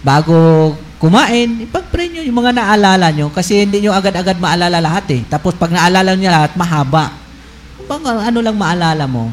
Bago 0.00 0.72
kumain, 0.96 1.68
ipag-pray 1.68 2.08
nyo 2.08 2.22
yung 2.24 2.40
mga 2.40 2.56
naalala 2.56 3.12
nyo 3.12 3.28
kasi 3.28 3.68
hindi 3.68 3.84
nyo 3.84 3.92
agad-agad 3.92 4.40
maalala 4.40 4.80
lahat 4.80 5.04
eh. 5.12 5.20
Tapos 5.28 5.52
pag 5.60 5.68
naalala 5.68 6.16
nyo 6.16 6.32
lahat, 6.32 6.56
mahaba. 6.56 7.23
Pag 7.84 8.00
ano 8.04 8.38
lang 8.40 8.56
maalala 8.56 9.04
mo, 9.04 9.28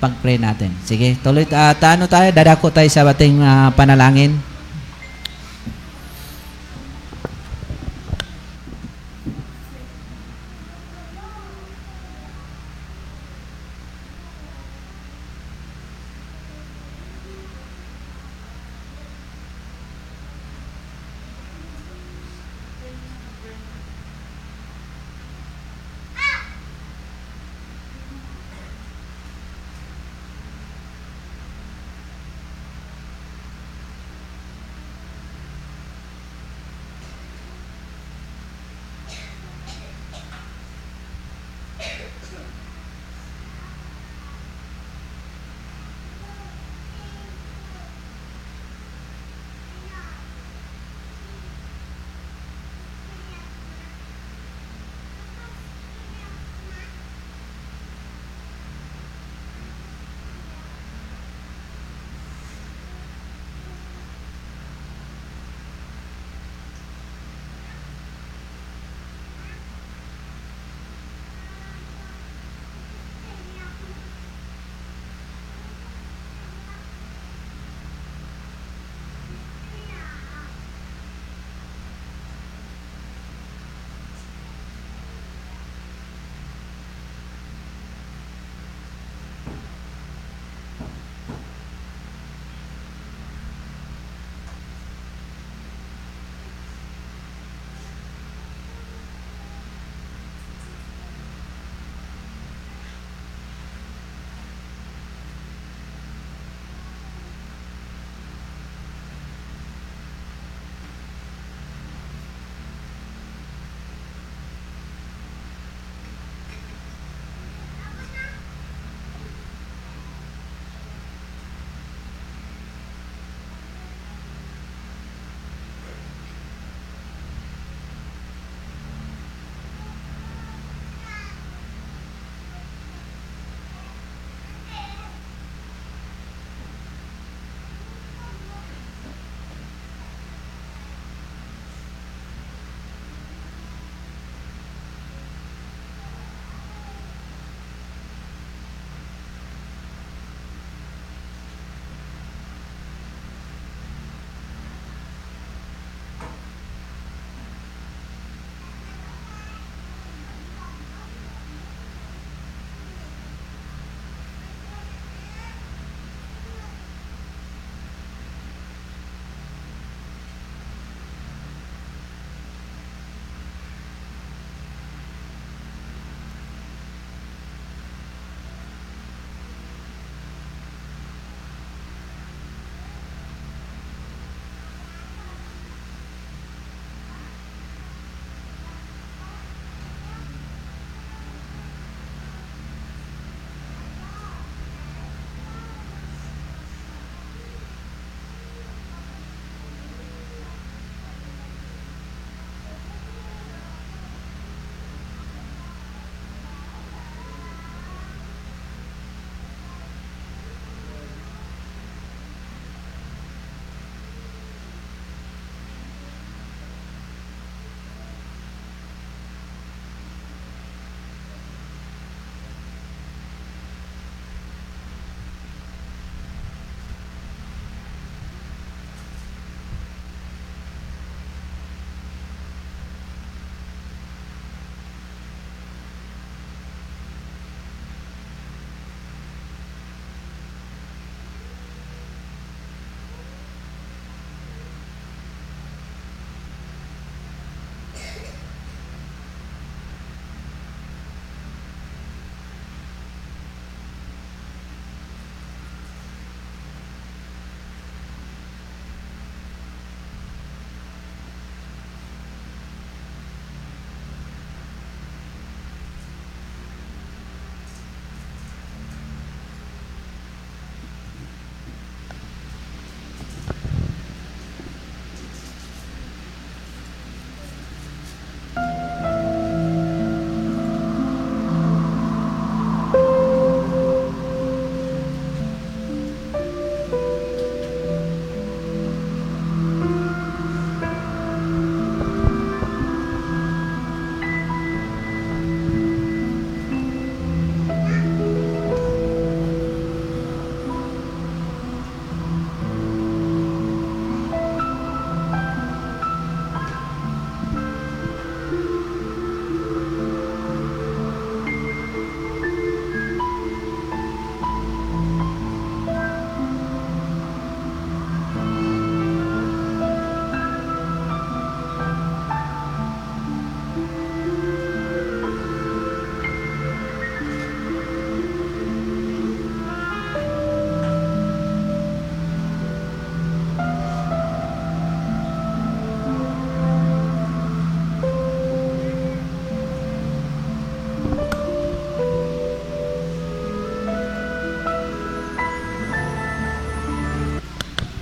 pag-pray 0.00 0.40
natin. 0.40 0.72
Sige, 0.86 1.18
tuloy, 1.20 1.44
uh, 1.50 1.74
taano 1.76 2.08
tayo, 2.08 2.32
dadako 2.32 2.72
tayo 2.72 2.88
sa 2.88 3.04
ating 3.04 3.44
ah, 3.44 3.68
panalangin. 3.76 4.49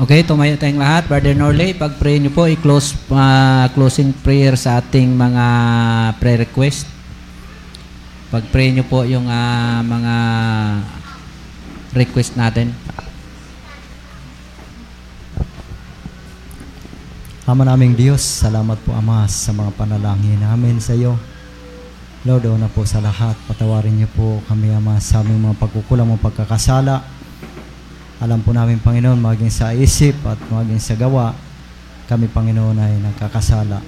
Okay, 0.09 0.25
tumayo 0.25 0.57
tayong 0.57 0.81
lahat. 0.81 1.05
Brother 1.05 1.37
Norley, 1.37 1.77
pag-pray 1.77 2.17
niyo 2.17 2.33
po, 2.33 2.49
i-close 2.49 2.97
ah, 3.13 3.69
closing 3.77 4.17
prayer 4.17 4.57
sa 4.57 4.81
ating 4.81 5.13
mga 5.13 5.45
prayer 6.17 6.49
request. 6.49 6.89
Pag-pray 8.33 8.73
niyo 8.73 8.89
po 8.89 9.05
yung 9.05 9.29
ah, 9.29 9.85
mga 9.85 10.15
request 11.93 12.41
natin. 12.41 12.73
Ama 17.45 17.69
naming 17.69 17.93
Diyos, 17.93 18.25
salamat 18.25 18.81
po 18.89 18.97
Ama 18.97 19.29
sa 19.29 19.53
mga 19.53 19.77
panalangin 19.77 20.41
namin 20.41 20.81
sa 20.81 20.97
iyo. 20.97 21.21
Lord, 22.25 22.49
na 22.57 22.73
po 22.73 22.89
sa 22.89 23.05
lahat, 23.05 23.37
patawarin 23.45 23.93
niyo 23.93 24.09
po 24.17 24.41
kami 24.49 24.73
Ama 24.73 25.05
sa 25.05 25.21
aming 25.21 25.53
mga 25.53 25.61
pagkukulang, 25.61 26.09
mga 26.09 26.25
pagkakasala. 26.33 27.18
Alam 28.19 28.43
po 28.43 28.51
namin 28.51 28.83
Panginoon, 28.83 29.23
maging 29.23 29.47
sa 29.47 29.71
isip 29.71 30.19
at 30.27 30.43
maging 30.51 30.83
sa 30.83 30.99
gawa, 30.99 31.31
kami 32.11 32.27
Panginoon 32.27 32.75
ay 32.75 32.99
nagkakasala. 32.99 33.79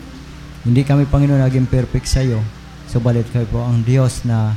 Hindi 0.63 0.87
kami 0.87 1.11
Panginoon 1.11 1.43
naging 1.43 1.67
perfect 1.67 2.07
sa 2.07 2.23
iyo. 2.23 2.39
Subalit 2.87 3.27
kayo 3.35 3.43
po 3.51 3.67
ang 3.67 3.83
Diyos 3.83 4.23
na 4.23 4.55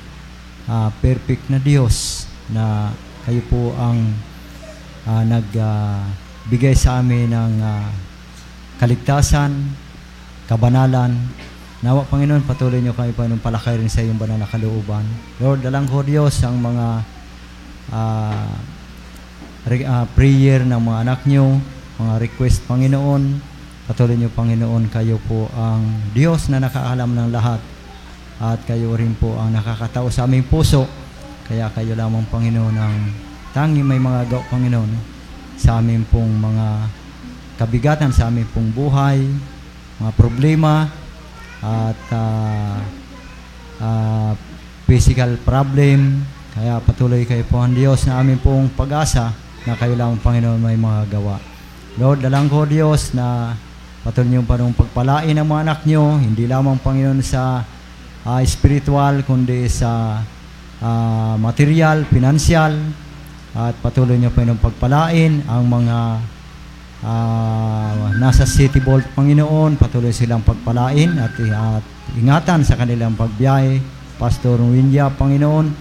ah, 0.69 0.93
perfect 1.01 1.49
na 1.49 1.57
Diyos 1.57 2.30
na 2.53 2.93
kayo 3.26 3.41
po 3.49 3.74
ang 3.74 4.13
ah, 5.09 5.26
nagbigay 5.26 6.78
sa 6.78 7.01
amin 7.01 7.34
ng 7.34 7.53
ah, 7.65 7.89
kaligtasan, 8.78 9.57
kabanalan. 10.45 11.17
Nawa, 11.82 12.05
Panginoon, 12.13 12.45
patuloy 12.45 12.78
niyo 12.78 12.93
kami, 12.93 13.09
Panginoon, 13.17 13.41
palakay 13.41 13.82
rin 13.82 13.89
sa 13.89 14.05
iyong 14.05 14.21
banal 14.21 14.38
na 14.38 14.45
kalooban. 14.45 15.01
Lord, 15.41 15.65
dalang 15.65 15.89
ko 15.89 16.05
Diyos 16.05 16.38
ang 16.45 16.61
mga 16.61 17.01
ah, 17.89 18.53
ah, 19.64 20.03
prayer 20.11 20.68
ng 20.68 20.76
mga 20.76 20.97
anak 21.07 21.20
niyo, 21.24 21.59
mga 21.95 22.20
request, 22.20 22.68
Panginoon. 22.68 23.39
Patuloy 23.88 24.20
niyo, 24.20 24.28
Panginoon, 24.36 24.91
kayo 24.91 25.20
po 25.24 25.47
ang 25.55 26.03
Diyos 26.11 26.51
na 26.51 26.59
nakaalam 26.59 27.16
ng 27.16 27.30
lahat. 27.32 27.64
At 28.43 28.59
kayo 28.68 28.91
rin 28.99 29.16
po 29.16 29.39
ang 29.39 29.55
nakakatao 29.55 30.11
sa 30.11 30.28
aming 30.28 30.43
puso. 30.43 30.84
Kaya 31.47 31.72
kayo 31.72 31.95
lamang, 31.95 32.28
Panginoon, 32.28 32.76
ang 32.76 32.95
tanging 33.55 33.88
may 33.88 34.03
mga 34.03 34.28
gaw, 34.28 34.43
Panginoon, 34.51 34.91
sa 35.55 35.80
aming 35.80 36.03
pong 36.11 36.32
mga 36.43 36.68
kabigatan 37.53 38.09
sa 38.09 38.28
aming 38.28 38.49
pong 38.51 38.74
buhay, 38.74 39.22
mga 40.01 40.11
problema, 40.18 40.89
at 41.64 42.01
ah, 42.11 42.82
ah, 43.80 44.32
physical 44.84 45.39
problem. 45.39 46.28
Kaya 46.51 46.84
patuloy 46.84 47.24
kayo 47.24 47.47
po 47.47 47.64
ang 47.64 47.72
Diyos 47.72 48.03
na 48.05 48.20
aming 48.20 48.43
pong 48.43 48.68
pag-asa 48.76 49.43
na 49.64 49.80
kayo 49.80 49.95
lang, 49.95 50.20
Panginoon, 50.20 50.59
may 50.59 50.76
mga 50.76 51.07
gawa. 51.20 51.39
Lord, 51.95 52.20
dalang 52.26 52.51
ko, 52.51 52.68
Diyos, 52.68 53.16
na 53.16 53.55
patuloy 54.03 54.36
niyo 54.36 54.43
pa 54.43 54.59
pagpalain 54.59 55.39
ang 55.39 55.47
mga 55.47 55.64
anak 55.64 55.80
niyo, 55.88 56.20
hindi 56.20 56.43
lamang, 56.43 56.84
Panginoon, 56.84 57.24
sa 57.24 57.64
ah, 58.28 58.41
spiritual, 58.43 59.24
kundi 59.24 59.72
sa 59.72 60.20
ah, 60.84 61.36
material, 61.39 62.03
financial, 62.11 62.76
at 63.55 63.78
patuloy 63.80 64.20
niyo 64.20 64.34
pa 64.36 64.43
nung 64.43 64.59
pagpalain 64.59 65.47
ang 65.47 65.64
mga 65.64 65.97
ah, 67.07 68.11
nasa 68.20 68.43
City 68.43 68.84
Vault, 68.84 69.07
Panginoon, 69.16 69.80
patuloy 69.80 70.11
silang 70.11 70.43
pagpalain 70.43 71.16
at, 71.24 71.39
at 71.39 71.84
ingatan 72.20 72.68
sa 72.68 72.76
kanilang 72.76 73.16
pagbiyahe. 73.16 73.80
Pastor 74.20 74.59
Winya, 74.59 75.07
Panginoon, 75.07 75.72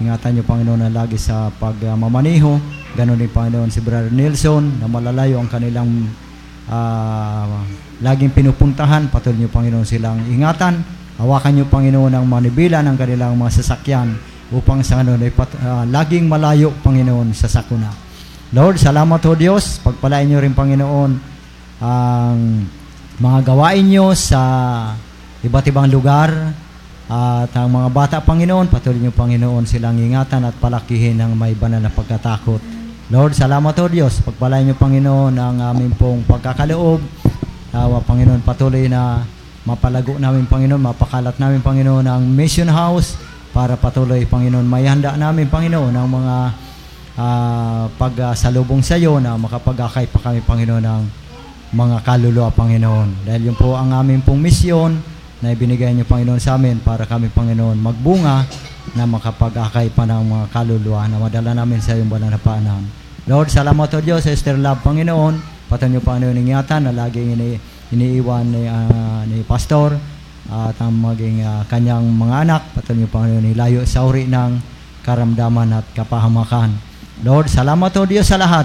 ingatan 0.00 0.30
niyo, 0.32 0.44
Panginoon, 0.48 0.80
na 0.86 0.90
lagi 0.90 1.20
sa 1.20 1.52
pagmamaniho. 1.60 2.77
Ganon 2.96 3.20
din, 3.20 3.28
Panginoon, 3.28 3.68
si 3.68 3.84
Brother 3.84 4.08
Nelson, 4.08 4.80
na 4.80 4.88
malalayo 4.88 5.36
ang 5.36 5.50
kanilang 5.50 6.08
ah, 6.70 7.64
laging 8.00 8.32
pinupuntahan. 8.32 9.12
Patuloy 9.12 9.44
niyo, 9.44 9.50
Panginoon, 9.52 9.84
silang 9.84 10.24
ingatan. 10.24 10.80
Hawakan 11.18 11.52
niyo, 11.52 11.66
Panginoon, 11.68 12.14
ang 12.14 12.24
manibila 12.24 12.80
ng 12.80 12.96
kanilang 12.96 13.34
mga 13.36 13.60
sasakyan 13.60 14.16
upang 14.54 14.80
sa 14.80 15.04
ano, 15.04 15.18
pat- 15.34 15.58
ah, 15.60 15.84
laging 15.84 16.30
malayo, 16.30 16.72
Panginoon, 16.80 17.36
sa 17.36 17.50
sakuna. 17.50 17.92
Lord, 18.54 18.80
salamat 18.80 19.20
ho 19.20 19.32
Diyos. 19.36 19.84
Pagpalain 19.84 20.24
niyo 20.24 20.40
rin, 20.40 20.56
Panginoon, 20.56 21.10
ang 21.84 22.38
mga 23.18 23.38
gawain 23.44 23.84
niyo 23.84 24.16
sa 24.16 24.40
iba't 25.44 25.66
ibang 25.68 25.90
lugar 25.90 26.32
at 27.08 27.50
ang 27.56 27.72
mga 27.72 27.88
bata, 27.88 28.16
Panginoon, 28.20 28.68
patuloy 28.68 29.00
niyo, 29.00 29.16
Panginoon, 29.16 29.64
silang 29.64 29.96
ingatan 29.96 30.44
at 30.44 30.56
palakihin 30.60 31.16
ng 31.16 31.32
may 31.32 31.56
banal 31.56 31.80
na 31.80 31.88
pagkatakot. 31.88 32.77
Lord, 33.08 33.32
salamat 33.32 33.72
ho 33.72 33.88
Diyos. 33.88 34.20
Pagpalain 34.20 34.68
niyo, 34.68 34.76
Panginoon, 34.76 35.32
ang 35.32 35.56
aming 35.72 35.96
pong 35.96 36.28
pagkakaloob. 36.28 37.00
Tawa, 37.72 38.04
Panginoon, 38.04 38.44
patuloy 38.44 38.84
na 38.84 39.24
mapalago 39.64 40.20
namin, 40.20 40.44
Panginoon, 40.44 40.76
mapakalat 40.76 41.40
namin, 41.40 41.64
Panginoon, 41.64 42.04
ang 42.04 42.20
mission 42.28 42.68
house 42.68 43.16
para 43.56 43.80
patuloy, 43.80 44.28
Panginoon, 44.28 44.68
may 44.68 44.84
handa 44.84 45.16
namin, 45.16 45.48
Panginoon, 45.48 45.88
ang 45.88 46.04
mga 46.04 46.36
ah, 47.16 47.88
pagsalubong 47.96 48.84
sa 48.84 49.00
iyo 49.00 49.16
na 49.16 49.40
makapag-akay 49.40 50.04
pa 50.12 50.28
kami, 50.28 50.44
Panginoon, 50.44 50.84
ng 50.84 51.04
mga 51.72 52.04
kaluluwa, 52.04 52.52
Panginoon. 52.52 53.24
Dahil 53.24 53.48
yun 53.48 53.56
po 53.56 53.72
ang 53.72 53.88
aming 53.88 54.20
pong 54.20 54.36
misyon 54.36 55.00
na 55.40 55.56
ibinigay 55.56 55.96
niyo, 55.96 56.04
Panginoon, 56.04 56.44
sa 56.44 56.60
amin 56.60 56.76
para 56.84 57.08
kami, 57.08 57.32
Panginoon, 57.32 57.80
magbunga 57.80 58.44
na 58.92 59.04
makapag-akay 59.08 59.96
pa 59.96 60.04
ng 60.04 60.28
mga 60.28 60.46
kaluluwa 60.52 61.08
na 61.08 61.16
madala 61.16 61.56
namin 61.56 61.80
sa 61.80 61.96
iyong 61.96 62.12
banal 62.12 62.28
na 62.28 62.40
paanan. 62.40 62.97
Lord, 63.28 63.52
salamat 63.52 63.92
o 63.92 64.00
Diyos, 64.00 64.24
Esther 64.24 64.56
Love, 64.56 64.80
Panginoon. 64.80 65.36
Patuloy 65.68 65.92
niyo, 65.92 66.00
Panginoon, 66.00 66.32
ingatan 66.32 66.88
na 66.88 66.96
laging 66.96 67.36
ini, 67.36 67.60
iniiwan 67.92 68.48
ni, 68.48 68.64
ah, 68.64 69.20
ni 69.28 69.44
Pastor 69.44 70.00
at 70.48 70.72
ang 70.80 70.96
maging 70.96 71.44
ah, 71.44 71.60
kanyang 71.68 72.08
mga 72.08 72.48
anak. 72.48 72.62
Patuloy 72.72 73.04
niyo, 73.04 73.12
Panginoon, 73.12 73.52
ilayo 73.52 73.84
sa 73.84 74.08
uri 74.08 74.24
ng 74.24 74.56
karamdaman 75.04 75.76
at 75.76 75.84
kapahamakan. 75.92 76.72
Lord, 77.20 77.52
salamat 77.52 77.92
o 78.00 78.08
Diyos 78.08 78.32
sa 78.32 78.40
lahat. 78.40 78.64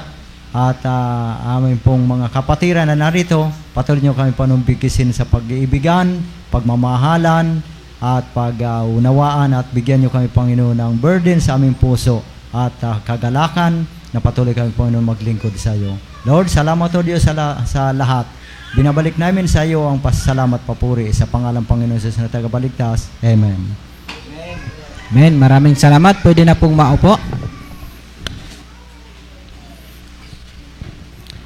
At 0.55 0.80
ah, 0.88 1.59
aming 1.59 1.84
pong 1.84 2.07
mga 2.07 2.32
kapatiran 2.32 2.88
na 2.88 2.95
narito, 2.95 3.51
patuloy 3.76 3.99
niyo 3.99 4.16
kami 4.16 4.32
panumbikisin 4.32 5.11
sa 5.11 5.28
pag-iibigan, 5.28 6.24
pagmamahalan, 6.55 7.59
at 7.99 8.24
pag-unawaan 8.32 9.59
at 9.59 9.68
bigyan 9.76 10.07
niyo 10.07 10.11
kami, 10.16 10.32
Panginoon, 10.32 10.80
ng 10.80 11.03
burden 11.03 11.43
sa 11.43 11.59
aming 11.59 11.76
puso 11.76 12.24
at 12.55 12.72
ah, 12.80 13.03
kagalakan 13.03 14.03
na 14.14 14.22
patuloy 14.22 14.53
kami, 14.53 14.70
Panginoon, 14.78 15.01
maglingkod 15.01 15.57
sa 15.57 15.74
iyo. 15.74 15.97
Lord, 16.22 16.45
salamat 16.45 16.93
o 16.93 17.01
Diyos 17.01 17.26
sa, 17.26 17.34
la- 17.34 17.66
sa 17.66 17.89
lahat. 17.89 18.30
Binabalik 18.78 19.18
namin 19.18 19.49
sa 19.49 19.66
iyo 19.66 19.82
ang 19.89 19.97
pasasalamat 19.97 20.61
papuri 20.70 21.09
sa 21.09 21.26
pangalan 21.26 21.66
Panginoon 21.66 21.97
sa 21.97 22.14
na 22.22 22.30
tagabaligtas. 22.30 23.09
Amen. 23.26 23.57
Amen. 25.09 25.34
Maraming 25.34 25.74
salamat. 25.74 26.22
Pwede 26.22 26.45
na 26.45 26.53
pong 26.53 26.78
maupo. 26.78 27.18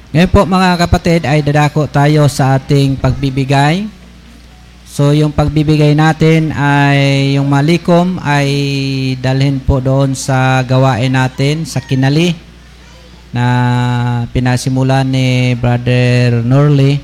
Ngayon 0.08 0.32
po 0.32 0.48
mga 0.48 0.70
kapatid 0.80 1.28
ay 1.28 1.44
dadako 1.44 1.84
tayo 1.84 2.24
sa 2.32 2.56
ating 2.56 2.96
pagbibigay. 2.96 3.84
So 4.88 5.12
yung 5.12 5.36
pagbibigay 5.36 5.92
natin 5.92 6.48
ay 6.56 7.36
yung 7.36 7.44
malikom 7.44 8.16
ay 8.24 8.48
dalhin 9.20 9.60
po 9.60 9.84
doon 9.84 10.16
sa 10.16 10.64
gawain 10.64 11.12
natin 11.12 11.68
sa 11.68 11.84
Kinali 11.84 12.47
na 13.32 13.46
pinasimulan 14.32 15.04
ni 15.04 15.52
Brother 15.58 16.40
Norley 16.40 17.00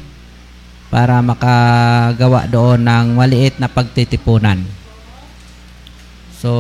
para 0.89 1.19
makagawa 1.21 2.47
doon 2.47 2.81
ng 2.87 3.07
maliit 3.19 3.59
na 3.59 3.67
pagtitipunan. 3.67 4.63
So, 6.39 6.51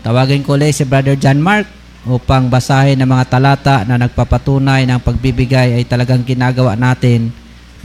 tawagin 0.00 0.46
ko 0.46 0.56
ulit 0.56 0.78
si 0.78 0.86
Brother 0.86 1.18
John 1.18 1.42
Mark 1.42 1.66
upang 2.06 2.48
basahin 2.48 3.00
ang 3.00 3.10
mga 3.12 3.28
talata 3.28 3.76
na 3.82 4.00
nagpapatunay 4.00 4.88
ng 4.88 5.00
pagbibigay 5.02 5.80
ay 5.80 5.84
talagang 5.84 6.22
ginagawa 6.22 6.76
natin 6.76 7.34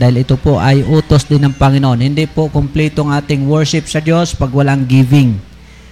dahil 0.00 0.24
ito 0.24 0.40
po 0.40 0.56
ay 0.56 0.80
utos 0.80 1.28
din 1.28 1.44
ng 1.44 1.52
Panginoon. 1.52 2.00
Hindi 2.00 2.24
po 2.24 2.48
kumpleto 2.48 3.04
ang 3.04 3.20
ating 3.20 3.44
worship 3.44 3.84
sa 3.84 4.00
Diyos 4.00 4.32
pag 4.32 4.48
walang 4.48 4.88
giving. 4.88 5.36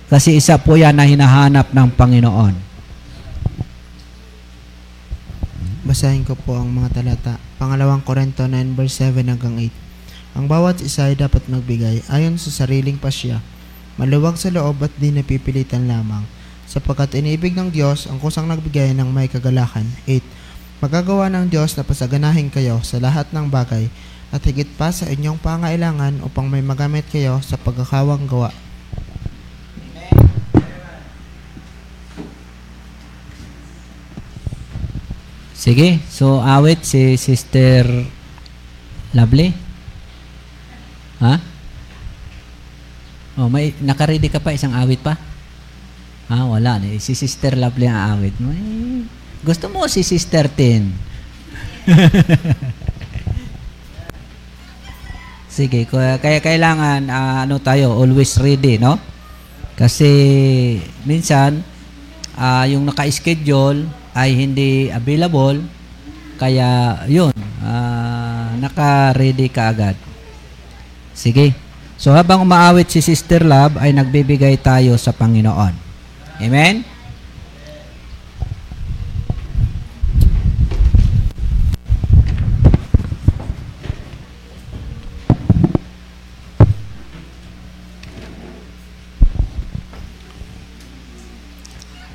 Kasi 0.09 0.41
isa 0.41 0.57
po 0.57 0.81
yan 0.81 0.97
na 0.97 1.05
hinahanap 1.05 1.69
ng 1.77 1.89
Panginoon. 1.93 2.68
Basahin 5.89 6.21
ko 6.21 6.37
po 6.37 6.53
ang 6.53 6.69
mga 6.69 7.01
talata. 7.01 7.41
Pangalawang 7.57 8.05
Korinto 8.05 8.45
9 8.45 8.77
verse 8.77 9.01
7 9.09 9.25
hanggang 9.25 9.57
8. 9.57 10.37
Ang 10.37 10.45
bawat 10.45 10.85
isa 10.85 11.09
ay 11.09 11.17
dapat 11.17 11.49
magbigay 11.49 12.05
ayon 12.13 12.37
sa 12.37 12.53
sariling 12.53 13.01
pasya, 13.01 13.41
maluwag 13.97 14.37
sa 14.37 14.53
loob 14.53 14.85
at 14.85 14.93
di 15.01 15.09
napipilitan 15.09 15.89
lamang, 15.89 16.29
sapagkat 16.69 17.17
iniibig 17.17 17.57
ng 17.57 17.73
Diyos 17.73 18.05
ang 18.05 18.21
kusang 18.21 18.45
nagbigay 18.53 18.93
ng 18.93 19.09
may 19.09 19.33
kagalakan. 19.33 19.89
8. 20.05 20.85
Magagawa 20.85 21.33
ng 21.33 21.49
Diyos 21.49 21.73
na 21.81 21.89
pasaganahin 21.89 22.53
kayo 22.53 22.85
sa 22.85 23.01
lahat 23.01 23.33
ng 23.33 23.49
bagay 23.49 23.89
at 24.29 24.45
higit 24.45 24.69
pa 24.77 24.93
sa 24.93 25.09
inyong 25.09 25.41
pangailangan 25.41 26.21
upang 26.21 26.53
may 26.53 26.61
magamit 26.61 27.09
kayo 27.09 27.41
sa 27.41 27.57
pagkakawang 27.57 28.29
gawa. 28.29 28.53
Sige, 35.59 35.99
so 36.07 36.39
awit 36.39 36.87
si 36.87 37.19
Sister 37.19 37.83
Lovely. 39.11 39.51
Ha? 41.19 41.35
Oh, 43.43 43.51
may 43.51 43.75
nakaready 43.83 44.31
ka 44.31 44.39
pa 44.39 44.55
isang 44.55 44.71
awit 44.79 45.03
pa? 45.03 45.19
Ah, 46.31 46.47
wala 46.47 46.79
na. 46.79 46.95
Si 47.03 47.19
Sister 47.19 47.59
Lovely 47.59 47.91
ang 47.91 48.23
awit 48.23 48.39
mo. 48.39 48.55
Eh, 48.55 49.03
gusto 49.43 49.67
mo 49.67 49.91
si 49.91 50.07
Sister 50.07 50.47
Tin. 50.47 50.95
Sige, 55.59 55.91
kaya, 55.91 56.39
kailangan 56.39 57.11
ah, 57.11 57.43
ano 57.43 57.59
tayo, 57.59 57.99
always 57.99 58.39
ready, 58.39 58.79
no? 58.79 58.95
Kasi 59.75 60.07
minsan 61.03 61.67
ah, 62.39 62.63
yung 62.63 62.87
naka-schedule 62.87 64.07
ay 64.19 64.35
hindi 64.35 64.91
available 64.91 65.63
kaya 66.39 67.03
yun, 67.07 67.31
ah, 67.63 68.51
naka-ready 68.59 69.47
ka 69.47 69.71
agad. 69.71 69.95
Sige. 71.15 71.55
So 71.99 72.15
habang 72.15 72.47
umaawit 72.47 72.91
si 72.91 73.03
Sister 73.03 73.43
Love 73.43 73.79
ay 73.79 73.91
nagbibigay 73.91 74.59
tayo 74.59 74.95
sa 74.99 75.11
Panginoon. 75.11 75.75
Amen? 76.39 76.87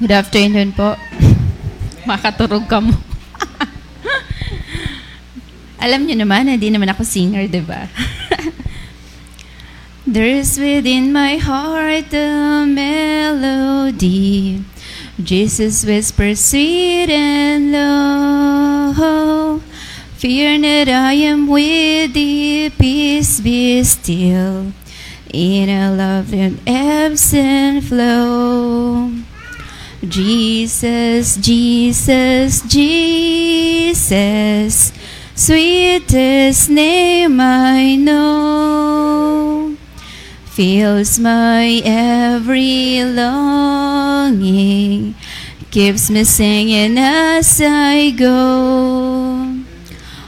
Good 0.03 0.15
afternoon 0.15 0.75
po. 0.75 0.99
Ka 2.03 2.79
mo. 2.83 2.91
Alam 5.83 6.07
niyo 6.07 6.23
naman, 6.23 6.47
hindi 6.47 6.71
naman 6.71 6.91
ako 6.91 7.03
singer, 7.03 7.47
di 7.51 7.59
ba? 7.59 7.91
There's 10.07 10.59
within 10.59 11.11
my 11.11 11.39
heart 11.39 12.11
a 12.15 12.63
melody. 12.67 14.63
Jesus 15.19 15.83
whispers 15.83 16.39
sweet 16.39 17.11
and 17.11 17.71
low. 17.71 19.59
Fear 20.15 20.59
not, 20.59 20.87
I 20.87 21.13
am 21.27 21.47
with 21.47 22.13
thee. 22.13 22.71
Peace 22.71 23.39
be 23.39 23.83
still. 23.83 24.71
In 25.33 25.67
a 25.67 25.91
love 25.91 26.31
that 26.31 26.53
ebbs 26.67 27.33
and 27.33 27.83
flow. 27.83 29.11
Jesus, 30.07 31.37
Jesus, 31.37 32.61
Jesus, 32.67 34.01
sweetest 35.33 36.69
name 36.69 37.39
I 37.39 37.95
know, 37.95 39.77
fills 40.43 41.17
my 41.19 41.81
every 41.85 43.01
longing, 43.05 43.95
keeps 45.71 46.09
me 46.09 46.25
singing 46.25 46.97
as 46.97 47.61
I 47.63 48.11
go. 48.11 49.63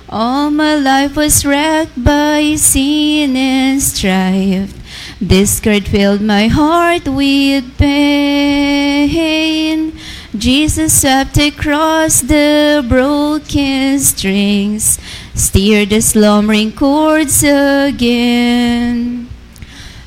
All 0.07 0.51
my 0.51 0.75
life 0.75 1.17
was 1.17 1.45
wrecked 1.45 2.01
by 2.01 2.55
sin 2.55 3.35
and 3.35 3.81
strife. 3.81 4.84
This 5.21 5.57
scourge 5.57 5.87
filled 5.87 6.21
my 6.21 6.47
heart 6.47 7.07
with 7.07 7.77
pain. 7.77 9.93
Jesus 10.37 11.01
swept 11.01 11.37
across 11.37 12.19
the 12.19 12.85
broken 12.87 13.99
strings, 13.99 14.99
steered 15.33 15.91
the 15.91 16.01
slumbering 16.01 16.73
chords 16.73 17.43
again. 17.43 19.29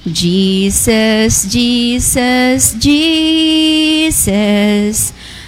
Jesus, 0.04 1.50
Jesus, 1.50 2.74
Jesus, 2.74 4.22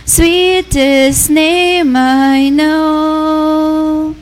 sweetest 0.06 1.28
name 1.28 1.94
I 1.96 2.48
know, 2.48 4.16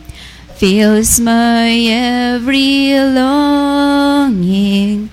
fills 0.56 1.20
my 1.20 1.70
every 1.70 2.98
longing, 2.98 5.10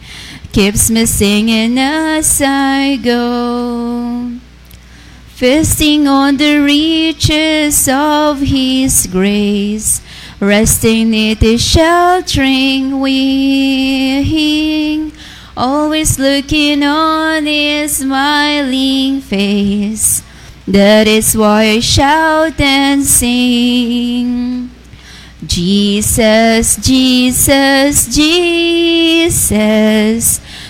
keeps 0.56 0.90
me 0.90 1.06
singing 1.06 1.78
as 1.78 2.42
I 2.42 2.96
go. 3.04 4.32
Feasting 5.36 6.08
on 6.08 6.38
the 6.38 6.60
riches 6.60 7.90
of 7.92 8.40
His 8.40 9.06
grace, 9.12 10.00
resting 10.40 11.14
in 11.14 11.36
His 11.36 11.62
sheltering 11.62 13.02
wing, 13.02 14.32
always 15.58 16.18
looking 16.18 16.84
on 16.84 17.46
His 17.46 17.98
smiling 17.98 19.20
face. 19.20 20.24
That 20.66 21.06
is 21.06 21.36
why 21.36 21.64
I 21.64 21.82
shout 21.82 22.62
and 22.62 23.04
sing. 23.04 24.55
Jesus, 25.48 26.76
Jesus, 26.78 28.08
Jesus, 28.16 29.42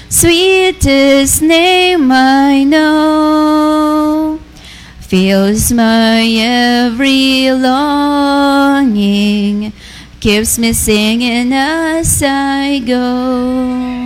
sweetest 0.09 1.41
name 1.41 2.11
I 2.11 2.63
know, 2.63 4.39
fills 4.99 5.71
my 5.71 6.21
every 6.39 7.51
longing, 7.51 8.51
keeps 10.19 10.59
me 10.59 10.73
singing 10.73 11.53
as 11.53 12.21
I 12.23 12.79
go. 12.79 14.04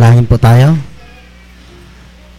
Manalangin 0.00 0.24
po 0.24 0.40
tayo. 0.40 0.80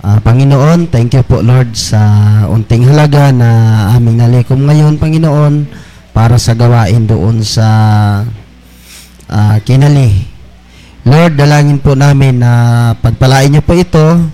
Ah, 0.02 0.18
Panginoon, 0.18 0.90
thank 0.90 1.14
you 1.14 1.22
po 1.22 1.46
Lord 1.46 1.78
sa 1.78 2.02
unting 2.50 2.90
halaga 2.90 3.30
na 3.30 3.50
aming 3.94 4.18
nalikom 4.18 4.66
ngayon, 4.66 4.98
Panginoon, 4.98 5.70
para 6.10 6.42
sa 6.42 6.58
gawain 6.58 7.06
doon 7.06 7.46
sa 7.46 7.70
ah, 9.30 9.62
Kinali. 9.62 10.26
Lord, 11.06 11.38
dalangin 11.38 11.78
po 11.78 11.94
namin 11.94 12.42
na 12.42 12.98
pagpalain 12.98 13.54
niyo 13.54 13.62
po 13.62 13.78
ito 13.78 14.26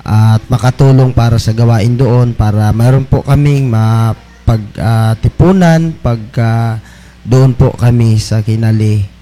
at 0.00 0.40
makatulong 0.48 1.12
para 1.12 1.36
sa 1.36 1.52
gawain 1.52 1.92
doon 1.92 2.32
para 2.32 2.72
mayroon 2.72 3.04
po 3.04 3.20
kaming 3.20 3.68
mapagtipunan 3.68 5.92
pagka 6.00 6.80
doon 7.20 7.52
po 7.52 7.68
kami 7.76 8.16
sa 8.16 8.40
Kinali. 8.40 9.19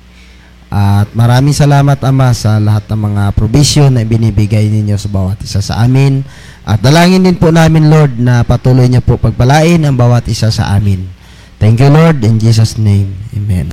At 0.68 1.08
maraming 1.16 1.56
salamat 1.56 1.96
Ama 2.04 2.36
sa 2.36 2.60
lahat 2.60 2.84
ng 2.92 3.00
mga 3.00 3.22
provision 3.32 3.88
na 3.88 4.04
binibigay 4.04 4.68
ninyo 4.68 5.00
sa 5.00 5.08
bawat 5.08 5.40
isa 5.40 5.64
sa 5.64 5.80
amin. 5.80 6.20
At 6.68 6.84
dalangin 6.84 7.24
din 7.24 7.40
po 7.40 7.48
namin 7.48 7.88
Lord 7.88 8.20
na 8.20 8.44
patuloy 8.44 8.84
niyo 8.84 9.00
po 9.00 9.16
pagpalain 9.16 9.80
ang 9.80 9.96
bawat 9.96 10.28
isa 10.28 10.52
sa 10.52 10.76
amin. 10.76 11.08
Thank 11.56 11.80
you 11.80 11.88
Lord 11.88 12.20
in 12.20 12.36
Jesus 12.36 12.76
name. 12.76 13.16
Amen. 13.32 13.72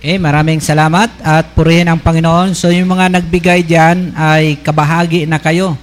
Eh, 0.00 0.16
maraming 0.16 0.64
salamat 0.64 1.12
at 1.20 1.52
purihin 1.56 1.88
ang 1.88 2.00
Panginoon. 2.00 2.52
So 2.56 2.68
yung 2.68 2.88
mga 2.92 3.20
nagbigay 3.20 3.64
diyan 3.64 4.16
ay 4.16 4.60
kabahagi 4.60 5.24
na 5.24 5.40
kayo 5.40 5.76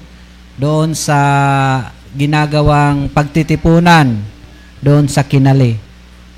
doon 0.57 0.97
sa 0.97 1.19
ginagawang 2.17 3.13
pagtitipunan 3.13 4.17
doon 4.81 5.05
sa 5.05 5.21
Kinali. 5.21 5.77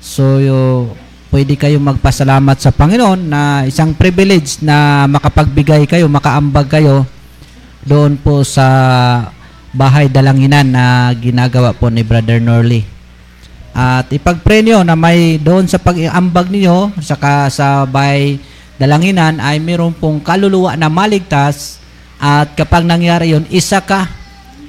So 0.00 0.40
yo, 0.40 0.92
pwede 1.32 1.56
kayong 1.56 1.96
magpasalamat 1.96 2.56
sa 2.60 2.70
Panginoon 2.70 3.20
na 3.24 3.64
isang 3.64 3.96
privilege 3.96 4.60
na 4.60 5.08
makapagbigay 5.08 5.88
kayo, 5.88 6.04
makaambag 6.06 6.68
kayo 6.68 7.08
doon 7.80 8.20
po 8.20 8.44
sa 8.44 8.68
bahay 9.72 10.12
dalanginan 10.12 10.68
na 10.68 11.08
ginagawa 11.16 11.72
po 11.72 11.88
ni 11.88 12.04
Brother 12.04 12.44
Norley. 12.44 12.84
At 13.72 14.12
ipag-pray 14.12 14.66
nyo 14.66 14.84
na 14.84 14.98
may 14.98 15.40
doon 15.40 15.64
sa 15.64 15.80
pag-iambag 15.80 16.52
ninyo 16.52 17.00
saka 17.00 17.48
sa 17.48 17.88
bahay 17.88 18.36
dalanginan 18.76 19.40
ay 19.40 19.62
mayroon 19.62 19.96
pong 19.96 20.20
kaluluwa 20.20 20.76
na 20.76 20.92
maligtas 20.92 21.79
at 22.20 22.52
kapag 22.52 22.84
nangyari 22.84 23.32
yon 23.32 23.48
isa 23.48 23.80
ka 23.80 24.04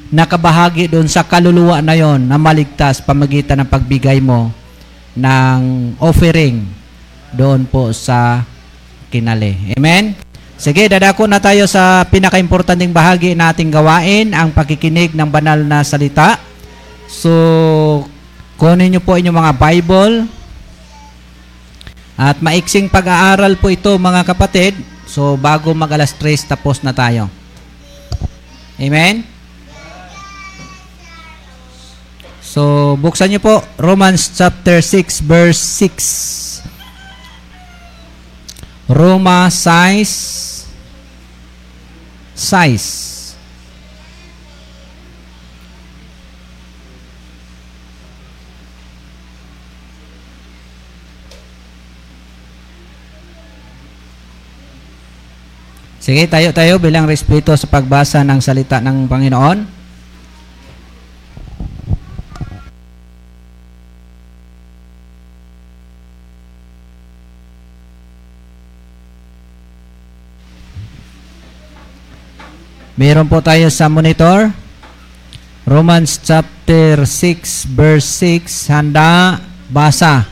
nakabahagi 0.08 0.88
doon 0.88 1.12
sa 1.12 1.28
kaluluwa 1.28 1.84
na 1.84 2.00
yon 2.00 2.24
na 2.24 2.40
maligtas 2.40 3.04
pamagitan 3.04 3.60
ng 3.64 3.68
pagbigay 3.68 4.24
mo 4.24 4.52
ng 5.16 5.60
offering 6.00 6.64
doon 7.36 7.68
po 7.68 7.92
sa 7.92 8.44
kinali. 9.12 9.76
Amen? 9.76 10.16
Sige, 10.56 10.86
dadako 10.86 11.26
na 11.26 11.42
tayo 11.42 11.66
sa 11.66 12.06
pinakaimportanteng 12.06 12.94
bahagi 12.94 13.34
nating 13.34 13.74
gawain, 13.74 14.30
ang 14.32 14.54
pakikinig 14.54 15.12
ng 15.12 15.26
banal 15.26 15.58
na 15.58 15.82
salita. 15.82 16.38
So, 17.10 17.34
kunin 18.62 18.94
niyo 18.94 19.02
po 19.02 19.18
inyong 19.18 19.42
mga 19.42 19.54
Bible. 19.58 20.16
At 22.14 22.38
maiksing 22.46 22.94
pag-aaral 22.94 23.58
po 23.58 23.74
ito 23.74 23.90
mga 23.98 24.22
kapatid. 24.22 24.78
So, 25.10 25.34
bago 25.34 25.74
mag 25.74 25.90
alas 25.90 26.14
3, 26.14 26.46
tapos 26.46 26.86
na 26.86 26.94
tayo. 26.94 27.41
Amen? 28.82 29.22
So, 32.42 32.98
buksan 32.98 33.30
niyo 33.30 33.40
po 33.40 33.62
Romans 33.78 34.34
chapter 34.34 34.82
6 34.82 35.22
verse 35.22 35.62
6. 35.62 36.66
Roma 38.90 39.48
6 39.48 40.66
6. 42.34 43.11
Sige, 56.02 56.26
tayo 56.26 56.50
tayo 56.50 56.82
bilang 56.82 57.06
respeto 57.06 57.54
sa 57.54 57.70
pagbasa 57.70 58.26
ng 58.26 58.42
salita 58.42 58.82
ng 58.82 59.06
Panginoon. 59.06 59.58
Meron 72.98 73.30
po 73.30 73.38
tayo 73.46 73.70
sa 73.70 73.86
monitor. 73.86 74.50
Romans 75.70 76.18
chapter 76.18 77.06
6 77.06 77.78
verse 77.78 78.10
6. 78.42 78.74
Handa, 78.74 79.38
basa. 79.70 80.26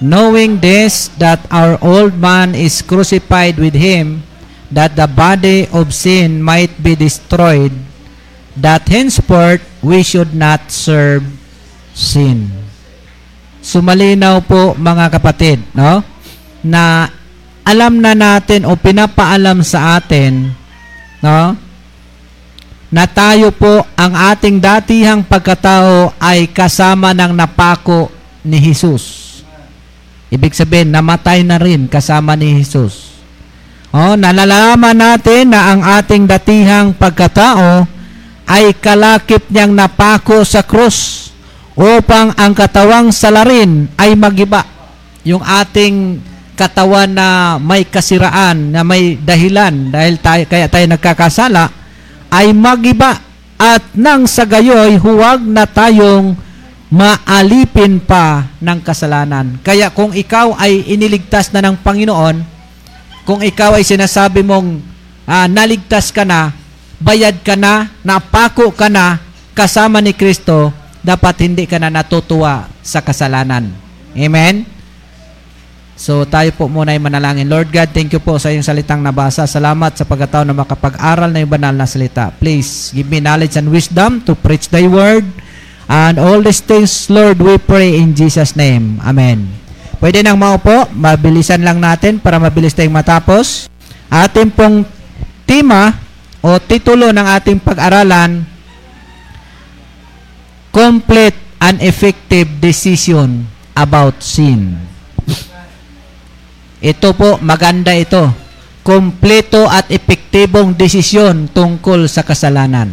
Knowing 0.00 0.56
this, 0.56 1.12
that 1.20 1.44
our 1.52 1.76
old 1.84 2.16
man 2.16 2.56
is 2.56 2.80
crucified 2.80 3.60
with 3.60 3.76
him, 3.76 4.24
that 4.70 4.98
the 4.98 5.06
body 5.06 5.70
of 5.70 5.94
sin 5.94 6.42
might 6.42 6.74
be 6.82 6.98
destroyed, 6.98 7.72
that 8.58 8.86
henceforth 8.88 9.62
we 9.84 10.02
should 10.02 10.34
not 10.34 10.72
serve 10.72 11.22
sin. 11.94 12.50
Sumalinaw 13.62 14.42
po 14.46 14.78
mga 14.78 15.10
kapatid, 15.10 15.58
no? 15.74 16.02
Na 16.62 17.10
alam 17.66 17.98
na 17.98 18.14
natin 18.14 18.62
o 18.62 18.78
pinapaalam 18.78 19.62
sa 19.66 19.98
atin, 19.98 20.54
no? 21.22 21.58
Na 22.86 23.04
tayo 23.10 23.50
po 23.50 23.82
ang 23.98 24.14
ating 24.14 24.62
datihang 24.62 25.26
pagkatao 25.26 26.14
ay 26.22 26.46
kasama 26.46 27.10
ng 27.10 27.34
napako 27.34 28.06
ni 28.46 28.62
Jesus. 28.62 29.26
Ibig 30.30 30.54
sabihin, 30.54 30.94
namatay 30.94 31.42
na 31.42 31.58
rin 31.58 31.90
kasama 31.90 32.38
ni 32.38 32.62
Jesus. 32.62 33.05
Oh, 33.96 34.12
nalalaman 34.12 34.92
natin 34.92 35.56
na 35.56 35.72
ang 35.72 35.80
ating 35.80 36.28
datihang 36.28 36.92
pagkatao 36.92 37.88
ay 38.44 38.76
kalakip 38.76 39.48
niyang 39.48 39.72
napako 39.72 40.44
sa 40.44 40.60
krus 40.60 41.32
upang 41.72 42.36
ang 42.36 42.52
katawang 42.52 43.08
salarin 43.08 43.88
ay 43.96 44.12
magiba. 44.12 44.68
Yung 45.24 45.40
ating 45.40 46.20
katawan 46.60 47.08
na 47.08 47.56
may 47.56 47.88
kasiraan, 47.88 48.68
na 48.68 48.84
may 48.84 49.16
dahilan 49.16 49.88
dahil 49.88 50.20
tayo, 50.20 50.44
kaya 50.44 50.68
tayo 50.68 50.84
nagkakasala, 50.92 51.64
ay 52.28 52.52
magiba 52.52 53.16
at 53.56 53.80
nang 53.96 54.28
sa 54.28 54.44
gayoy 54.44 55.00
huwag 55.00 55.40
na 55.40 55.64
tayong 55.64 56.36
maalipin 56.92 58.04
pa 58.04 58.44
ng 58.60 58.76
kasalanan. 58.84 59.56
Kaya 59.64 59.88
kung 59.88 60.12
ikaw 60.12 60.52
ay 60.60 60.84
iniligtas 60.84 61.48
na 61.48 61.64
ng 61.64 61.80
Panginoon, 61.80 62.55
kung 63.26 63.42
ikaw 63.42 63.74
ay 63.74 63.82
sinasabi 63.82 64.46
mong 64.46 64.78
ah, 65.26 65.50
naligtas 65.50 66.14
ka 66.14 66.22
na, 66.22 66.54
bayad 67.02 67.42
ka 67.42 67.58
na, 67.58 67.90
napako 68.06 68.70
ka 68.70 68.86
na, 68.86 69.18
kasama 69.50 69.98
ni 69.98 70.14
Kristo, 70.14 70.70
dapat 71.02 71.42
hindi 71.42 71.66
ka 71.66 71.82
na 71.82 71.90
natutuwa 71.90 72.70
sa 72.86 73.02
kasalanan. 73.02 73.74
Amen? 74.14 74.64
So 75.96 76.22
tayo 76.28 76.52
po 76.54 76.70
muna 76.70 76.94
ay 76.94 77.00
manalangin. 77.02 77.48
Lord 77.48 77.72
God, 77.72 77.90
thank 77.90 78.12
you 78.12 78.22
po 78.22 78.36
sa 78.36 78.52
iyong 78.52 78.62
salitang 78.62 79.00
nabasa. 79.00 79.48
Salamat 79.48 79.96
sa 79.96 80.04
pagkataon 80.04 80.46
na 80.46 80.54
makapag-aral 80.54 81.32
na 81.32 81.40
yung 81.40 81.50
banal 81.50 81.72
na 81.72 81.88
salita. 81.88 82.30
Please, 82.36 82.92
give 82.92 83.08
me 83.08 83.18
knowledge 83.18 83.56
and 83.58 83.72
wisdom 83.72 84.22
to 84.22 84.36
preach 84.36 84.70
thy 84.70 84.84
word. 84.86 85.24
And 85.88 86.20
all 86.20 86.44
these 86.44 86.60
things, 86.60 87.08
Lord, 87.08 87.40
we 87.40 87.56
pray 87.58 87.96
in 87.96 88.12
Jesus' 88.12 88.54
name. 88.54 89.00
Amen. 89.02 89.65
Pwede 89.96 90.20
nang 90.20 90.36
maupo, 90.36 90.92
mabilisan 90.92 91.64
lang 91.64 91.80
natin 91.80 92.20
para 92.20 92.36
mabilis 92.36 92.76
tayong 92.76 92.92
matapos. 92.92 93.68
Ating 94.12 94.52
pong 94.52 94.84
tema 95.48 95.96
o 96.44 96.60
titulo 96.60 97.10
ng 97.10 97.26
ating 97.26 97.58
pag-aralan, 97.58 98.44
Complete 100.70 101.40
and 101.56 101.80
Effective 101.80 102.60
Decision 102.60 103.48
about 103.72 104.20
Sin. 104.20 104.76
Ito 106.84 107.16
po, 107.16 107.40
maganda 107.40 107.96
ito. 107.96 108.28
Kompleto 108.84 109.66
at 109.66 109.88
epektibong 109.90 110.76
desisyon 110.76 111.48
tungkol 111.50 112.06
sa 112.06 112.22
kasalanan. 112.22 112.92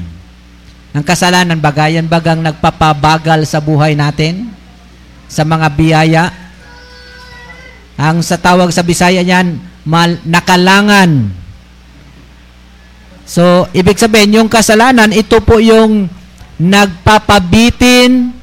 Ang 0.96 1.04
kasalanan, 1.06 1.60
bagayan 1.60 2.08
bagang 2.08 2.42
nagpapabagal 2.42 3.46
sa 3.46 3.60
buhay 3.62 3.94
natin, 3.94 4.50
sa 5.28 5.44
mga 5.44 5.68
biyaya. 5.76 6.24
Ang 7.98 8.26
sa 8.26 8.42
tawag 8.42 8.74
sa 8.74 8.82
Bisaya 8.82 9.22
niyan, 9.22 9.62
mal, 9.86 10.18
nakalangan. 10.26 11.30
So, 13.24 13.70
ibig 13.72 14.02
sabihin, 14.02 14.44
yung 14.44 14.50
kasalanan, 14.50 15.14
ito 15.16 15.40
po 15.40 15.62
yung 15.62 16.10
nagpapabitin, 16.60 18.34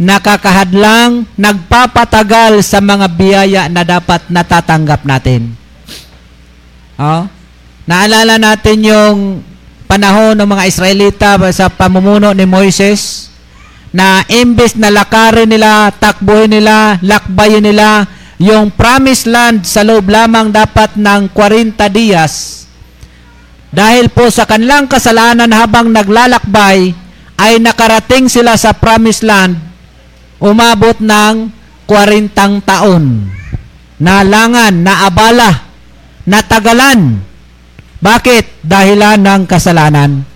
nakakahadlang, 0.00 1.28
nagpapatagal 1.38 2.64
sa 2.66 2.82
mga 2.82 3.06
biyaya 3.12 3.62
na 3.70 3.86
dapat 3.86 4.26
natatanggap 4.26 5.06
natin. 5.06 5.54
Oh? 6.98 7.28
Naalala 7.86 8.38
natin 8.38 8.78
yung 8.82 9.18
panahon 9.86 10.38
ng 10.38 10.48
mga 10.48 10.64
Israelita 10.66 11.30
sa 11.52 11.68
pamumuno 11.68 12.32
ni 12.32 12.48
Moises 12.48 13.28
na 13.92 14.24
imbes 14.32 14.72
na 14.74 14.88
lakarin 14.88 15.52
nila, 15.52 15.92
takbuhin 15.92 16.48
nila, 16.48 16.96
lakbayin 17.04 17.60
nila 17.60 18.08
yung 18.42 18.74
promised 18.74 19.30
land 19.30 19.62
sa 19.62 19.86
loob 19.86 20.10
lamang 20.10 20.50
dapat 20.50 20.98
ng 20.98 21.30
40 21.30 21.78
dias 21.94 22.66
dahil 23.70 24.10
po 24.10 24.26
sa 24.34 24.50
kanilang 24.50 24.90
kasalanan 24.90 25.48
habang 25.54 25.94
naglalakbay 25.94 26.90
ay 27.38 27.52
nakarating 27.62 28.26
sila 28.26 28.58
sa 28.58 28.74
promised 28.74 29.22
land 29.22 29.54
umabot 30.42 30.98
ng 30.98 31.54
40 31.86 32.66
taon. 32.66 33.30
Nalangan, 34.02 34.74
naabala, 34.74 35.70
natagalan. 36.26 37.22
Bakit? 38.02 38.66
Dahilan 38.66 39.22
ng 39.22 39.42
kasalanan. 39.46 40.26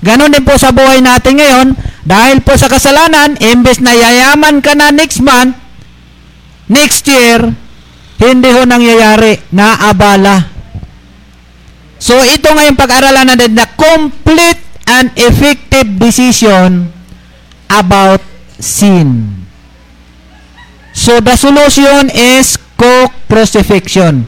Ganon 0.00 0.32
din 0.32 0.46
po 0.46 0.56
sa 0.56 0.72
buhay 0.72 1.04
natin 1.04 1.36
ngayon, 1.36 1.68
dahil 2.08 2.40
po 2.40 2.56
sa 2.56 2.72
kasalanan, 2.72 3.36
imbes 3.42 3.82
na 3.84 3.92
yayaman 3.92 4.64
ka 4.64 4.72
na 4.72 4.88
next 4.88 5.20
month, 5.20 5.67
next 6.68 7.04
year, 7.08 7.52
hindi 8.18 8.48
ho 8.52 8.62
nangyayari, 8.64 9.40
naabala. 9.50 10.48
So 11.98 12.14
ito 12.22 12.54
ngayon 12.54 12.78
pag-aralan 12.78 13.26
natin 13.34 13.58
na 13.58 13.66
complete 13.74 14.62
and 14.86 15.10
effective 15.18 15.98
decision 15.98 16.88
about 17.66 18.22
sin. 18.56 19.38
So 20.94 21.20
the 21.20 21.36
solution 21.36 22.10
is 22.10 22.58
co-crucifixion. 22.78 24.26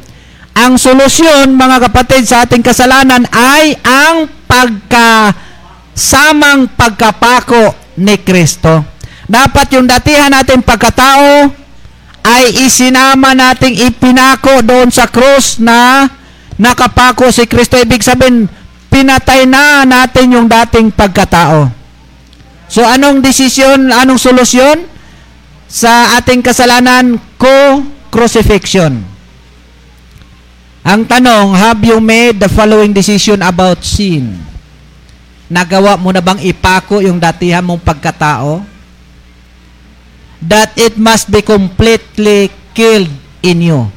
Ang 0.61 0.77
solusyon, 0.77 1.55
mga 1.55 1.89
kapatid, 1.89 2.27
sa 2.27 2.43
ating 2.45 2.61
kasalanan 2.61 3.25
ay 3.31 3.79
ang 3.81 4.29
pagkasamang 4.51 5.39
pagkapako 6.75 7.75
ni 8.03 8.19
Kristo. 8.21 8.85
Dapat 9.31 9.79
yung 9.79 9.87
datihan 9.87 10.35
natin 10.35 10.61
pagkatao 10.67 11.55
ay 12.25 12.69
isinama 12.69 13.33
nating 13.33 13.81
ipinako 13.89 14.61
doon 14.61 14.93
sa 14.93 15.09
krus 15.09 15.57
na 15.61 16.09
nakapako 16.61 17.33
si 17.33 17.49
Kristo. 17.49 17.81
Ibig 17.81 18.05
sabihin, 18.05 18.49
pinatay 18.93 19.49
na 19.49 19.89
natin 19.89 20.37
yung 20.37 20.47
dating 20.49 20.93
pagkatao. 20.93 21.73
So 22.71 22.87
anong 22.87 23.25
desisyon, 23.25 23.91
anong 23.91 24.21
solusyon 24.21 24.87
sa 25.67 26.19
ating 26.21 26.45
kasalanan? 26.45 27.19
crucifixion. 28.11 29.07
Ang 30.83 31.07
tanong, 31.07 31.55
have 31.55 31.81
you 31.87 32.03
made 32.03 32.43
the 32.43 32.51
following 32.51 32.91
decision 32.91 33.39
about 33.41 33.81
sin? 33.87 34.35
Nagawa 35.47 35.95
mo 35.95 36.11
na 36.11 36.19
bang 36.19 36.43
ipako 36.43 36.99
yung 36.99 37.23
datihan 37.23 37.63
mong 37.63 37.81
pagkatao? 37.81 38.67
That 40.41 40.73
it 40.81 40.97
must 40.97 41.29
be 41.29 41.45
completely 41.45 42.49
killed 42.73 43.13
in 43.45 43.61
you. 43.61 43.93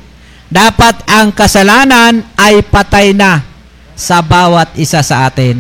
Dapat 0.52 1.08
ang 1.10 1.32
kasalanan 1.32 2.22
ay 2.36 2.62
patay 2.68 3.16
na 3.16 3.42
sa 3.96 4.20
bawat 4.22 4.76
isa 4.78 5.00
sa 5.02 5.26
atin. 5.32 5.58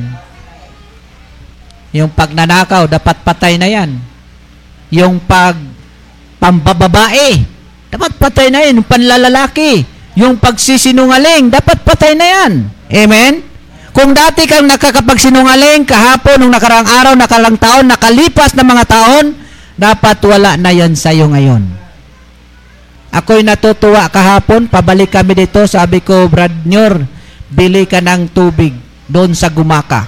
Yung 1.93 2.09
pagnanakaw, 2.09 2.89
dapat 2.89 3.21
patay 3.21 3.55
na 3.57 3.69
yan. 3.69 3.95
Yung 4.89 5.21
pag 5.21 5.57
pambababae, 6.41 7.41
dapat 7.93 8.11
patay 8.17 8.49
na 8.49 8.65
yan. 8.65 8.81
Yung 8.81 8.89
panlalalaki, 8.89 9.85
yung 10.17 10.35
pagsisinungaling, 10.37 11.53
dapat 11.53 11.81
patay 11.85 12.13
na 12.17 12.25
yan. 12.25 12.51
Amen? 12.93 13.33
Kung 13.93 14.09
dati 14.13 14.49
kang 14.49 14.65
nakakapagsinungaling 14.65 15.85
kahapon, 15.85 16.41
nung 16.41 16.53
nakaraang 16.53 16.89
araw, 16.89 17.13
nakalang 17.13 17.57
taon, 17.61 17.85
nakalipas 17.85 18.57
na 18.57 18.65
mga 18.65 18.85
taon, 18.89 19.37
dapat 19.83 20.23
wala 20.23 20.55
na 20.55 20.71
yan 20.71 20.95
sa'yo 20.95 21.27
ngayon. 21.27 21.67
Ako'y 23.11 23.43
natutuwa 23.43 24.07
kahapon, 24.07 24.71
pabalik 24.71 25.11
kami 25.11 25.35
dito, 25.35 25.67
sabi 25.67 25.99
ko, 25.99 26.31
Brad 26.31 26.63
Nyor, 26.63 27.03
bili 27.51 27.83
ka 27.83 27.99
ng 27.99 28.31
tubig 28.31 28.71
doon 29.11 29.35
sa 29.35 29.51
Gumaka. 29.51 30.07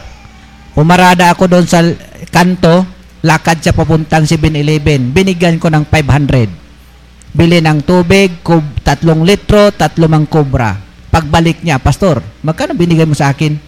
Pumarada 0.72 1.28
ako 1.30 1.52
doon 1.52 1.68
sa 1.68 1.84
kanto, 2.32 2.88
lakad 3.20 3.60
siya 3.60 3.76
papuntang 3.76 4.24
7-Eleven. 4.24 5.12
Binigyan 5.12 5.60
ko 5.60 5.68
ng 5.68 5.86
500. 5.92 7.36
Bili 7.36 7.60
ng 7.60 7.84
tubig, 7.84 8.40
kub, 8.42 8.64
tatlong 8.80 9.28
litro, 9.28 9.76
tatlo 9.76 10.08
mang 10.08 10.26
kubra. 10.26 10.80
Pagbalik 11.12 11.62
niya, 11.62 11.84
Pastor, 11.84 12.24
magkano 12.42 12.74
binigay 12.74 13.04
mo 13.04 13.14
sa 13.14 13.36
akin? 13.36 13.60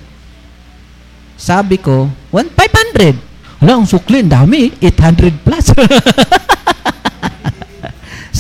Sabi 1.36 1.78
ko, 1.78 2.10
1, 2.32 2.56
500. 2.56 3.27
Wala, 3.58 3.82
ang 3.82 3.90
sukli, 3.90 4.22
dami, 4.22 4.70
800 4.82 5.34
plus. 5.42 5.66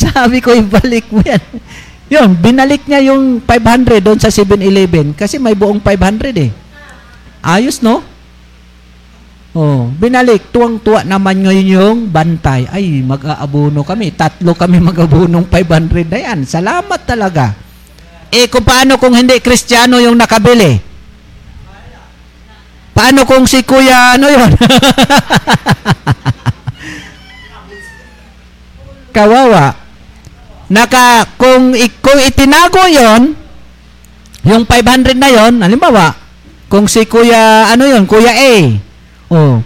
Sabi 0.03 0.37
ko, 0.41 0.53
ibalik 0.53 1.09
mo 1.09 1.25
yan. 1.25 1.41
Yun, 2.07 2.39
binalik 2.39 2.87
niya 2.87 3.11
yung 3.11 3.43
500 3.43 3.99
doon 3.99 4.19
sa 4.21 4.31
7-Eleven 4.31 5.11
kasi 5.17 5.41
may 5.41 5.57
buong 5.57 5.81
500 5.83 6.31
eh. 6.37 6.51
Ayos, 7.43 7.83
no? 7.83 7.99
Oh, 9.57 9.89
binalik. 9.97 10.53
Tuwang-tuwa 10.53 11.01
naman 11.01 11.41
ngayon 11.41 11.67
yung 11.67 11.99
bantay. 12.13 12.69
Ay, 12.69 13.01
mag-aabuno 13.01 13.81
kami. 13.81 14.13
Tatlo 14.13 14.53
kami 14.53 14.77
mag-abunong 14.77 15.49
500 15.49 16.13
na 16.13 16.19
yan. 16.21 16.39
Salamat 16.45 17.01
talaga. 17.09 17.57
Eh, 18.29 18.45
kung 18.53 18.61
paano 18.61 19.01
kung 19.01 19.17
hindi 19.17 19.33
kristyano 19.41 19.97
yung 19.97 20.13
nakabili? 20.13 20.86
Paano 22.97 23.29
kung 23.29 23.45
si 23.45 23.61
kuya, 23.61 24.17
ano 24.17 24.25
yun? 24.25 24.57
Kawawa. 29.13 29.77
Naka, 30.73 31.29
kung, 31.37 31.77
kung 32.01 32.19
itinago 32.25 32.81
yon 32.89 33.37
yung 34.47 34.65
500 34.65 35.13
na 35.13 35.29
yon 35.29 35.61
halimbawa, 35.61 36.17
kung 36.65 36.89
si 36.89 37.05
kuya, 37.05 37.69
ano 37.69 37.85
yon 37.85 38.09
kuya 38.09 38.33
A, 38.33 38.53
oh, 39.29 39.61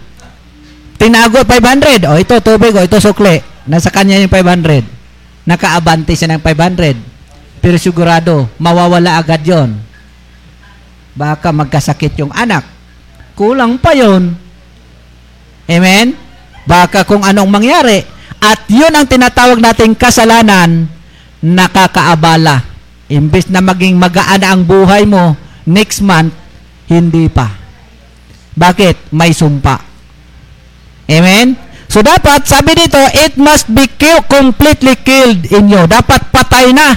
tinago 1.00 1.40
500, 1.40 2.06
oh, 2.12 2.20
ito 2.20 2.36
tubig, 2.44 2.76
oh, 2.76 2.84
ito 2.84 3.00
sukli, 3.00 3.40
nasa 3.66 3.88
kanya 3.90 4.20
yung 4.20 4.30
500, 4.30 4.84
nakaabante 5.48 6.14
siya 6.14 6.36
ng 6.36 6.42
500, 6.44 7.64
pero 7.64 7.80
sigurado, 7.80 8.46
mawawala 8.60 9.18
agad 9.18 9.42
yon 9.42 9.74
baka 11.12 11.52
magkasakit 11.52 12.16
yung 12.22 12.32
anak, 12.32 12.71
kulang 13.36 13.80
pa 13.80 13.92
yon 13.96 14.34
Amen? 15.70 16.14
Baka 16.66 17.06
kung 17.06 17.22
anong 17.22 17.50
mangyari, 17.50 18.02
at 18.42 18.66
yun 18.66 18.90
ang 18.90 19.06
tinatawag 19.06 19.62
nating 19.62 19.94
kasalanan, 19.94 20.90
nakakaabala. 21.42 22.66
Imbes 23.06 23.46
na 23.50 23.62
maging 23.62 23.98
magaan 23.98 24.42
ang 24.42 24.60
buhay 24.66 25.06
mo, 25.06 25.38
next 25.66 26.02
month, 26.02 26.34
hindi 26.90 27.30
pa. 27.30 27.50
Bakit? 28.58 29.14
May 29.14 29.32
sumpa. 29.32 29.76
Amen? 31.08 31.56
So 31.92 32.00
dapat, 32.00 32.48
sabi 32.48 32.72
dito, 32.72 33.00
it 33.12 33.36
must 33.36 33.68
be 33.68 33.84
completely 34.24 34.96
killed 35.04 35.44
in 35.52 35.68
you. 35.68 35.84
Dapat 35.84 36.32
patay 36.32 36.72
na 36.72 36.96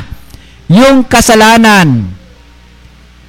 yung 0.71 1.03
kasalanan. 1.03 2.14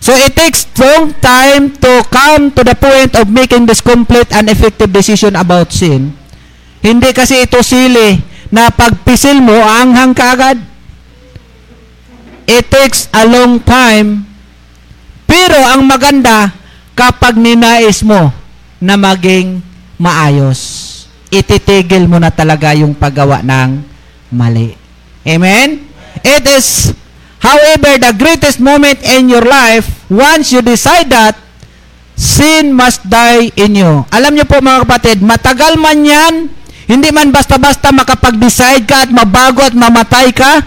So 0.01 0.14
it 0.14 0.36
takes 0.38 0.66
long 0.78 1.12
time 1.18 1.74
to 1.82 1.92
come 2.12 2.55
to 2.55 2.62
the 2.62 2.76
point 2.78 3.16
of 3.18 3.26
making 3.26 3.66
this 3.66 3.82
complete 3.82 4.30
and 4.30 4.47
effective 4.47 4.92
decision 4.92 5.34
about 5.34 5.74
sin. 5.74 6.14
Hindi 6.84 7.11
kasi 7.11 7.42
ito 7.42 7.59
sili 7.64 8.22
na 8.55 8.70
pagpisil 8.70 9.42
mo, 9.42 9.57
aanghang 9.57 10.14
ka 10.14 10.38
agad. 10.38 10.59
It 12.47 12.70
takes 12.70 13.11
a 13.11 13.26
long 13.26 13.59
time. 13.59 14.22
Pero 15.26 15.59
ang 15.59 15.82
maganda, 15.82 16.55
kapag 16.94 17.34
ninais 17.34 18.07
mo 18.07 18.30
na 18.78 18.94
maging 18.94 19.59
maayos, 19.99 20.94
ititigil 21.28 22.07
mo 22.07 22.22
na 22.22 22.30
talaga 22.30 22.70
yung 22.72 22.94
paggawa 22.94 23.42
ng 23.42 23.82
mali. 24.30 24.78
Amen? 25.26 25.82
It 26.22 26.47
is, 26.47 26.95
however, 27.43 27.99
the 28.01 28.12
greatest 28.16 28.59
moment 28.59 29.01
in 29.05 29.28
your 29.28 29.45
life, 29.45 30.07
once 30.09 30.51
you 30.55 30.61
decide 30.62 31.11
that, 31.12 31.37
sin 32.16 32.72
must 32.72 33.05
die 33.05 33.53
in 33.61 33.76
you. 33.76 34.03
Alam 34.09 34.34
niyo 34.34 34.49
po 34.49 34.59
mga 34.59 34.89
kapatid, 34.89 35.20
matagal 35.20 35.76
man 35.76 36.01
yan, 36.01 36.34
hindi 36.89 37.09
man 37.12 37.28
basta-basta 37.28 37.93
makapag-decide 37.93 38.89
ka 38.89 39.07
at 39.07 39.11
mabago 39.12 39.61
at 39.61 39.76
mamatay 39.76 40.32
ka, 40.32 40.64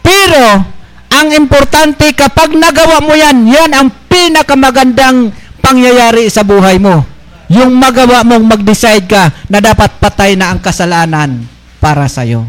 pero 0.00 0.64
ang 1.12 1.28
importante 1.36 2.10
kapag 2.16 2.56
nagawa 2.56 3.04
mo 3.04 3.12
yan, 3.12 3.46
yan 3.46 3.70
ang 3.76 3.88
pinakamagandang 4.08 5.30
pangyayari 5.60 6.30
sa 6.32 6.42
buhay 6.42 6.80
mo. 6.80 7.04
Yung 7.46 7.78
magawa 7.78 8.26
mong 8.26 8.42
mag-decide 8.42 9.06
ka 9.06 9.30
na 9.46 9.62
dapat 9.62 10.02
patay 10.02 10.34
na 10.34 10.50
ang 10.50 10.58
kasalanan 10.58 11.46
para 11.78 12.10
sa'yo. 12.10 12.42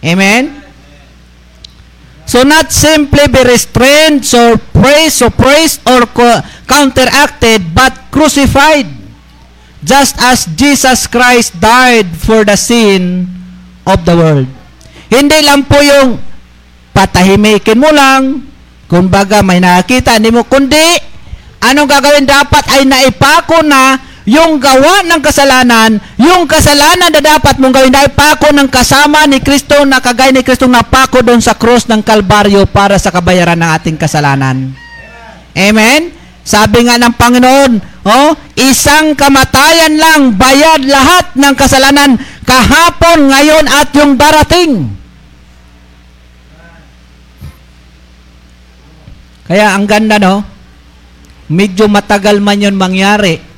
Amen? 0.00 0.61
So 2.32 2.48
not 2.48 2.72
simply 2.72 3.28
be 3.28 3.44
restrained, 3.44 4.24
so 4.24 4.56
praise, 4.72 5.20
so 5.20 5.28
praise 5.28 5.76
or 5.84 6.08
co- 6.08 6.40
counteracted, 6.64 7.76
but 7.76 7.92
crucified. 8.08 8.88
Just 9.84 10.16
as 10.16 10.48
Jesus 10.56 11.04
Christ 11.12 11.60
died 11.60 12.08
for 12.16 12.40
the 12.40 12.56
sin 12.56 13.28
of 13.84 14.08
the 14.08 14.16
world. 14.16 14.48
Hindi 15.12 15.44
lang 15.44 15.68
po 15.68 15.76
yung 15.84 16.16
patahimikin 16.96 17.76
mo 17.76 17.92
lang, 17.92 18.48
kumbaga 18.88 19.44
may 19.44 19.60
nakita, 19.60 20.16
hindi 20.16 20.32
mo, 20.32 20.48
kundi, 20.48 20.96
anong 21.60 21.84
gagawin 21.84 22.24
dapat 22.24 22.64
ay 22.80 22.88
naipako 22.88 23.60
na 23.60 24.00
yung 24.22 24.62
gawa 24.62 25.02
ng 25.02 25.18
kasalanan, 25.18 25.98
yung 26.14 26.46
kasalanan 26.46 27.10
na 27.10 27.18
dapat 27.18 27.58
mong 27.58 27.74
gawin, 27.74 27.90
naipako 27.90 28.54
ng 28.54 28.70
kasama 28.70 29.26
ni 29.26 29.42
Kristo 29.42 29.82
na 29.82 29.98
kagaya 29.98 30.30
ni 30.30 30.46
Kristo 30.46 30.70
napako 30.70 31.26
doon 31.26 31.42
sa 31.42 31.58
cross 31.58 31.90
ng 31.90 32.06
Kalbaryo 32.06 32.70
para 32.70 32.94
sa 33.02 33.10
kabayaran 33.10 33.58
ng 33.58 33.70
ating 33.82 33.98
kasalanan. 33.98 34.70
Amen? 35.58 36.14
Sabi 36.46 36.86
nga 36.86 37.02
ng 37.02 37.14
Panginoon, 37.18 37.72
oh, 38.06 38.30
isang 38.58 39.18
kamatayan 39.18 39.98
lang, 39.98 40.20
bayad 40.38 40.86
lahat 40.86 41.34
ng 41.34 41.54
kasalanan 41.58 42.18
kahapon, 42.46 43.26
ngayon 43.26 43.66
at 43.66 43.90
yung 43.98 44.14
darating. 44.14 44.72
Kaya 49.50 49.74
ang 49.74 49.90
ganda 49.90 50.16
no, 50.22 50.46
medyo 51.50 51.90
matagal 51.90 52.38
man 52.38 52.62
yun 52.62 52.78
mangyari 52.78 53.51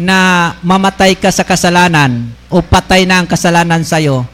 na 0.00 0.52
mamatay 0.62 1.14
ka 1.14 1.30
sa 1.30 1.46
kasalanan 1.46 2.26
o 2.50 2.58
patay 2.62 3.06
na 3.06 3.22
ang 3.22 3.28
kasalanan 3.28 3.82
sa'yo. 3.86 4.26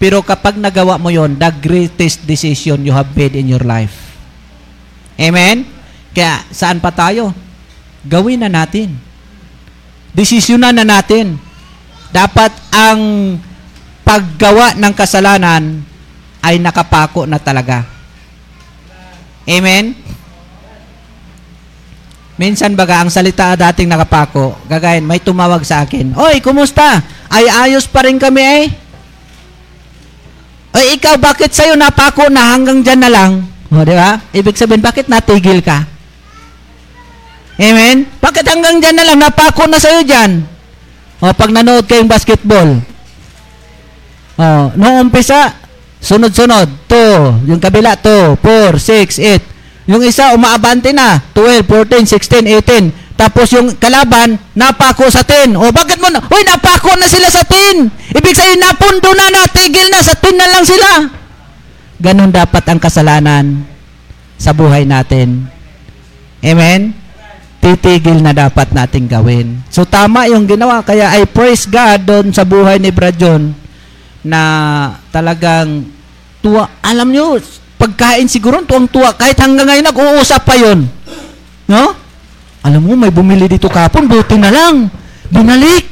Pero 0.00 0.20
kapag 0.20 0.58
nagawa 0.58 1.00
mo 1.00 1.08
yon, 1.08 1.38
the 1.38 1.50
greatest 1.60 2.24
decision 2.28 2.82
you 2.84 2.92
have 2.92 3.08
made 3.16 3.36
in 3.36 3.48
your 3.48 3.62
life. 3.62 4.16
Amen? 5.16 5.64
Kaya 6.12 6.42
saan 6.50 6.82
pa 6.82 6.90
tayo? 6.90 7.30
Gawin 8.04 8.44
na 8.44 8.50
natin. 8.50 8.92
Desisyonan 10.12 10.76
na 10.76 10.84
natin. 10.84 11.40
Dapat 12.14 12.52
ang 12.70 13.00
paggawa 14.04 14.76
ng 14.76 14.92
kasalanan 14.94 15.82
ay 16.44 16.60
nakapako 16.60 17.24
na 17.24 17.40
talaga. 17.40 17.88
Amen? 19.48 20.03
Minsan 22.34 22.74
baga, 22.74 22.98
ang 22.98 23.10
salita 23.14 23.54
dating 23.54 23.86
nakapako, 23.86 24.58
gagayin, 24.66 25.06
may 25.06 25.22
tumawag 25.22 25.62
sa 25.62 25.86
akin, 25.86 26.18
Oy, 26.18 26.42
kumusta? 26.42 26.98
Ay 27.30 27.46
ayos 27.46 27.86
pa 27.86 28.02
rin 28.02 28.18
kami 28.18 28.42
eh. 28.42 28.64
O 30.74 30.82
ikaw, 30.82 31.14
bakit 31.22 31.54
sa'yo 31.54 31.78
napako 31.78 32.26
na 32.26 32.58
hanggang 32.58 32.82
dyan 32.82 33.00
na 33.06 33.10
lang? 33.10 33.32
O, 33.70 33.86
di 33.86 33.94
ba? 33.94 34.18
Ibig 34.34 34.58
sabihin, 34.58 34.82
bakit 34.82 35.06
natigil 35.06 35.62
ka? 35.62 35.86
Amen? 37.54 38.10
Bakit 38.18 38.42
hanggang 38.42 38.82
dyan 38.82 38.98
na 38.98 39.06
lang? 39.06 39.18
Napako 39.22 39.70
na 39.70 39.78
sa'yo 39.78 40.02
dyan. 40.02 40.42
O, 41.22 41.30
pag 41.30 41.54
nanood 41.54 41.86
kayong 41.86 42.10
basketball. 42.10 42.82
O, 44.34 44.44
noong 44.74 45.06
umpisa, 45.06 45.54
sunod-sunod. 46.02 46.90
2, 46.90 47.46
yung 47.46 47.62
kabila, 47.62 47.94
2, 47.94 48.34
4, 48.42 48.74
6, 48.82 49.22
8. 49.22 49.53
Yung 49.84 50.00
isa, 50.00 50.32
umaabante 50.32 50.92
na. 50.96 51.20
12, 51.36 51.66
14, 51.68 52.08
16, 52.08 52.40
18. 52.64 53.04
Tapos 53.14 53.46
yung 53.54 53.70
kalaban, 53.78 54.34
napako 54.58 55.06
sa 55.06 55.22
10. 55.22 55.54
O, 55.54 55.70
bakit 55.70 56.02
mo 56.02 56.10
na? 56.10 56.18
Uy, 56.18 56.42
napako 56.42 56.98
na 56.98 57.06
sila 57.06 57.30
sa 57.30 57.46
10. 57.46 57.86
Ibig 58.16 58.34
sabihin, 58.34 58.60
napundo 58.64 59.12
na, 59.14 59.30
natigil 59.30 59.86
na, 59.92 60.02
sa 60.02 60.18
10 60.18 60.34
na 60.34 60.50
lang 60.50 60.64
sila. 60.66 60.88
Ganon 62.02 62.34
dapat 62.34 62.64
ang 62.66 62.80
kasalanan 62.82 63.62
sa 64.34 64.50
buhay 64.50 64.82
natin. 64.82 65.46
Amen? 66.42 66.92
Titigil 67.62 68.20
na 68.20 68.36
dapat 68.36 68.74
nating 68.74 69.08
gawin. 69.08 69.62
So, 69.72 69.86
tama 69.86 70.28
yung 70.28 70.44
ginawa. 70.44 70.84
Kaya 70.84 71.14
I 71.16 71.24
praise 71.24 71.64
God 71.64 72.04
doon 72.04 72.26
sa 72.34 72.44
buhay 72.44 72.76
ni 72.82 72.92
Brad 72.92 73.16
John 73.16 73.56
na 74.20 74.40
talagang 75.08 75.86
tuwa. 76.44 76.68
Alam 76.84 77.08
nyo, 77.14 77.40
pagkain 77.84 78.24
siguro, 78.24 78.64
tuwang-tuwa. 78.64 79.12
Kahit 79.12 79.36
hanggang 79.44 79.68
ngayon, 79.68 79.84
nag-uusap 79.84 80.40
pa 80.40 80.56
yon 80.56 80.88
No? 81.68 81.92
Alam 82.64 82.80
mo, 82.80 82.96
may 82.96 83.12
bumili 83.12 83.44
dito 83.44 83.68
kapon, 83.68 84.08
buti 84.08 84.40
na 84.40 84.48
lang. 84.48 84.88
Binalik. 85.28 85.84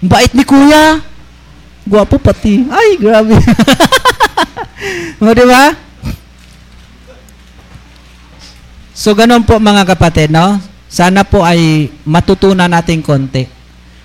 Bait 0.00 0.32
ni 0.32 0.48
kuya. 0.48 1.04
Gwapo 1.84 2.16
pati. 2.16 2.64
Ay, 2.72 2.96
grabe. 2.96 3.36
o, 5.20 5.32
di 5.36 5.44
ba? 5.44 5.76
So, 8.96 9.12
ganun 9.12 9.44
po 9.44 9.60
mga 9.60 9.84
kapatid, 9.84 10.32
no? 10.32 10.56
Sana 10.88 11.28
po 11.28 11.44
ay 11.44 11.92
matutunan 12.08 12.72
natin 12.72 13.04
konti. 13.04 13.44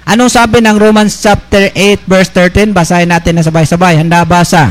Anong 0.03 0.27
sabi 0.27 0.59
ng 0.59 0.75
Romans 0.75 1.15
chapter 1.23 1.71
8 1.71 2.03
verse 2.03 2.31
13? 2.35 2.75
Basahin 2.75 3.07
natin 3.07 3.39
na 3.39 3.43
sabay-sabay. 3.47 4.03
Handa 4.03 4.27
basa. 4.27 4.67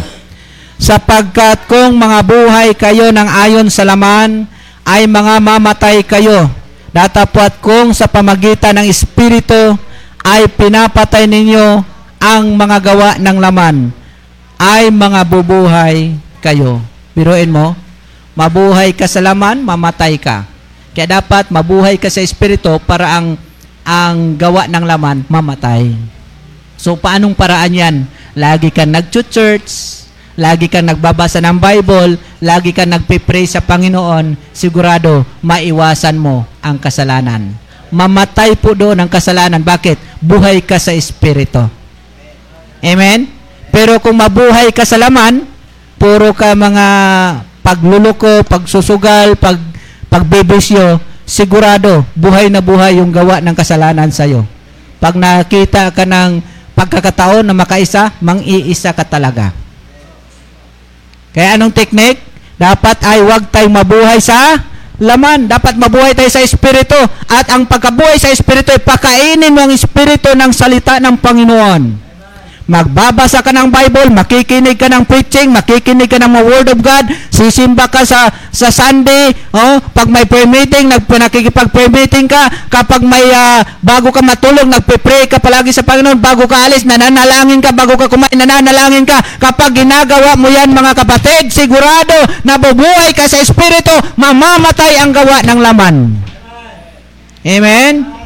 Sapagkat 0.83 1.70
kung 1.70 1.95
mga 1.95 2.26
buhay 2.26 2.74
kayo 2.74 3.14
ng 3.14 3.28
ayon 3.30 3.70
sa 3.70 3.87
laman, 3.87 4.51
ay 4.83 5.07
mga 5.07 5.39
mamatay 5.39 6.03
kayo. 6.03 6.51
Datapwat 6.91 7.62
kung 7.62 7.95
sa 7.95 8.11
pamagitan 8.11 8.74
ng 8.74 8.91
Espiritu 8.91 9.78
ay 10.26 10.51
pinapatay 10.51 11.30
ninyo 11.30 11.87
ang 12.18 12.59
mga 12.59 12.83
gawa 12.83 13.11
ng 13.14 13.39
laman, 13.39 13.95
ay 14.59 14.91
mga 14.91 15.22
bubuhay 15.22 16.18
kayo. 16.43 16.83
Biruin 17.14 17.55
mo, 17.55 17.78
mabuhay 18.35 18.91
ka 18.91 19.07
sa 19.07 19.22
laman, 19.22 19.62
mamatay 19.62 20.18
ka. 20.18 20.51
Kaya 20.99 21.22
dapat 21.22 21.47
mabuhay 21.55 21.95
ka 21.95 22.11
sa 22.11 22.26
Espiritu 22.26 22.83
para 22.83 23.22
ang 23.22 23.39
ang 23.87 24.35
gawa 24.35 24.66
ng 24.66 24.83
laman, 24.83 25.22
mamatay. 25.30 25.95
So, 26.74 26.99
paanong 26.99 27.39
paraan 27.39 27.70
yan? 27.70 27.97
Lagi 28.35 28.74
kang 28.74 28.91
nag-church, 28.91 30.01
lagi 30.37 30.68
kang 30.68 30.89
nagbabasa 30.89 31.45
ng 31.45 31.59
Bible, 31.61 32.16
lagi 32.41 32.72
kang 32.72 32.93
nagpe-pray 32.93 33.45
sa 33.45 33.61
Panginoon, 33.61 34.37
sigurado 34.53 35.24
maiwasan 35.45 36.16
mo 36.16 36.49
ang 36.64 36.80
kasalanan. 36.80 37.53
Mamatay 37.93 38.57
po 38.57 38.72
doon 38.72 39.05
ang 39.05 39.11
kasalanan. 39.12 39.61
Bakit? 39.61 40.24
Buhay 40.24 40.64
ka 40.64 40.80
sa 40.80 40.97
Espiritu. 40.97 41.61
Amen? 42.80 43.28
Pero 43.68 44.01
kung 44.01 44.16
mabuhay 44.16 44.72
ka 44.72 44.89
sa 44.89 44.97
laman, 44.97 45.45
puro 46.01 46.33
ka 46.33 46.57
mga 46.57 46.87
pagluluko, 47.61 48.43
pagsusugal, 48.49 49.37
pag, 49.37 49.61
pagbibisyo, 50.09 50.99
sigurado, 51.28 52.09
buhay 52.16 52.49
na 52.49 52.64
buhay 52.64 52.97
yung 52.97 53.12
gawa 53.12 53.45
ng 53.45 53.55
kasalanan 53.55 54.09
sa'yo. 54.09 54.49
Pag 54.97 55.20
nakita 55.20 55.93
ka 55.93 56.09
ng 56.09 56.41
pagkakataon 56.72 57.45
na 57.45 57.55
makaisa, 57.55 58.16
mang-iisa 58.24 58.97
ka 58.97 59.05
talaga. 59.05 59.61
Kaya 61.33 61.57
anong 61.57 61.72
technique? 61.72 62.20
Dapat 62.61 63.03
ay 63.03 63.18
huwag 63.24 63.49
tayong 63.49 63.72
mabuhay 63.72 64.20
sa 64.20 64.61
laman. 65.01 65.49
Dapat 65.49 65.80
mabuhay 65.80 66.12
tayo 66.12 66.28
sa 66.28 66.45
Espiritu. 66.45 66.97
At 67.26 67.49
ang 67.51 67.66
pagkabuhay 67.66 68.20
sa 68.20 68.30
Espiritu 68.30 68.70
ay 68.70 68.85
pakainin 68.85 69.51
mo 69.51 69.64
ang 69.64 69.72
Espiritu 69.72 70.37
ng 70.37 70.53
salita 70.53 71.01
ng 71.01 71.18
Panginoon. 71.18 72.11
Magbabasa 72.73 73.45
ka 73.45 73.53
ng 73.53 73.68
Bible, 73.68 74.16
makikinig 74.16 74.81
ka 74.81 74.89
ng 74.89 75.05
preaching, 75.05 75.53
makikinig 75.53 76.09
ka 76.09 76.16
ng 76.16 76.41
Word 76.41 76.73
of 76.73 76.81
God, 76.81 77.05
sisimba 77.29 77.85
ka 77.93 78.01
sa 78.01 78.33
sa 78.49 78.73
Sunday, 78.73 79.29
oh, 79.53 79.77
pag 79.93 80.09
may 80.09 80.25
prayer 80.25 80.49
meeting, 80.49 80.89
nag 80.89 81.05
nakikipag-prayer 81.05 81.93
meeting 81.93 82.25
ka, 82.25 82.49
kapag 82.73 83.05
may 83.05 83.29
ah, 83.29 83.61
bago 83.85 84.09
ka 84.09 84.25
matulog, 84.25 84.64
nagpe-pray 84.64 85.29
ka 85.29 85.37
palagi 85.37 85.68
sa 85.68 85.85
Panginoon, 85.85 86.16
bago 86.16 86.49
ka 86.49 86.64
alis, 86.64 86.89
nananalangin 86.89 87.61
ka, 87.61 87.77
bago 87.77 87.93
ka 88.01 88.09
kumain, 88.09 88.33
nananalangin 88.33 89.05
ka. 89.05 89.20
Kapag 89.37 89.77
ginagawa 89.77 90.33
mo 90.41 90.49
yan 90.49 90.73
mga 90.73 90.97
kapatid, 90.97 91.53
sigurado 91.53 92.16
na 92.49 92.57
bubuhay 92.57 93.12
ka 93.12 93.29
sa 93.29 93.37
Espiritu, 93.45 93.93
mamamatay 94.16 94.97
ang 94.97 95.12
gawa 95.12 95.45
ng 95.45 95.61
laman. 95.61 95.97
Amen? 97.45 98.22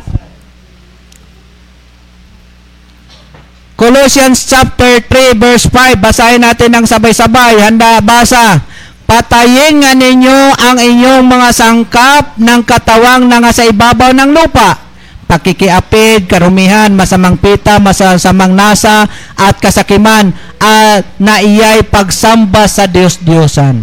Colossians 3.77 4.49
chapter 4.49 5.05
3 5.05 5.37
verse 5.37 5.69
5 5.69 6.01
basahin 6.01 6.41
natin 6.41 6.73
ng 6.73 6.89
sabay-sabay 6.89 7.61
handa 7.61 8.01
basa 8.01 8.65
Patayin 9.07 9.87
nga 9.87 9.95
ninyo 9.95 10.59
ang 10.59 10.83
inyong 10.83 11.23
mga 11.31 11.49
sangkap 11.55 12.35
ng 12.43 12.61
katawang 12.67 13.31
na 13.31 13.39
nga 13.39 13.55
sa 13.55 13.63
ibabaw 13.63 14.11
ng 14.11 14.35
lupa 14.35 14.87
pakikiapid, 15.27 16.31
karumihan, 16.31 16.95
masamang 16.95 17.35
pita, 17.37 17.83
masasamang 17.83 18.55
nasa 18.55 19.05
at 19.35 19.59
kasakiman 19.59 20.31
at 20.63 21.03
naiyay 21.19 21.83
pagsamba 21.83 22.71
sa 22.71 22.87
Diyos-Diyosan. 22.87 23.75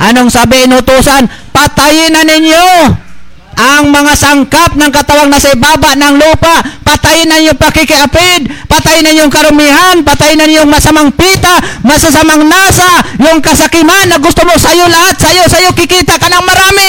Anong 0.00 0.30
sabi 0.32 0.66
inutusan? 0.66 1.30
Patayin 1.54 2.12
na 2.12 2.26
ninyo 2.26 2.66
ang 3.60 3.92
mga 3.92 4.16
sangkap 4.16 4.72
ng 4.72 4.88
katawang 4.88 5.28
nasa 5.28 5.52
ibaba 5.52 5.92
ng 5.92 6.16
lupa, 6.16 6.64
patayin 6.80 7.28
na 7.28 7.44
yung 7.44 7.60
pakikiapid, 7.60 8.48
patayin 8.64 9.04
na 9.04 9.12
yung 9.12 9.28
karumihan, 9.28 10.00
patayin 10.00 10.40
na 10.40 10.48
yung 10.48 10.64
masamang 10.72 11.12
pita, 11.12 11.60
masasamang 11.84 12.48
nasa, 12.48 13.04
yung 13.20 13.44
kasakiman 13.44 14.08
na 14.08 14.16
gusto 14.16 14.48
mo 14.48 14.56
sa'yo 14.56 14.88
lahat, 14.88 15.20
sa'yo, 15.20 15.44
sa'yo 15.44 15.70
kikita 15.76 16.16
ka 16.16 16.32
ng 16.32 16.40
marami. 16.40 16.88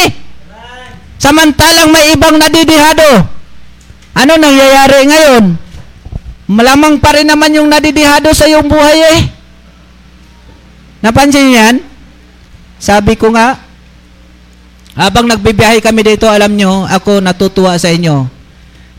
Samantalang 1.20 1.92
may 1.92 2.16
ibang 2.16 2.40
nadidihado. 2.40 3.28
Ano 4.16 4.32
nangyayari 4.40 5.12
ngayon? 5.12 5.44
Malamang 6.52 7.04
pa 7.04 7.16
rin 7.20 7.28
naman 7.28 7.52
yung 7.52 7.68
nadidihado 7.68 8.32
sa 8.32 8.48
iyong 8.48 8.72
buhay 8.72 8.98
eh. 9.20 9.20
Napansin 11.04 11.52
niyo 11.52 11.60
yan? 11.60 11.76
Sabi 12.80 13.20
ko 13.20 13.30
nga, 13.36 13.71
habang 14.92 15.24
nagbibiyahe 15.24 15.80
kami 15.80 16.04
dito, 16.04 16.28
alam 16.28 16.52
nyo, 16.52 16.84
ako 16.84 17.24
natutuwa 17.24 17.80
sa 17.80 17.88
inyo. 17.88 18.28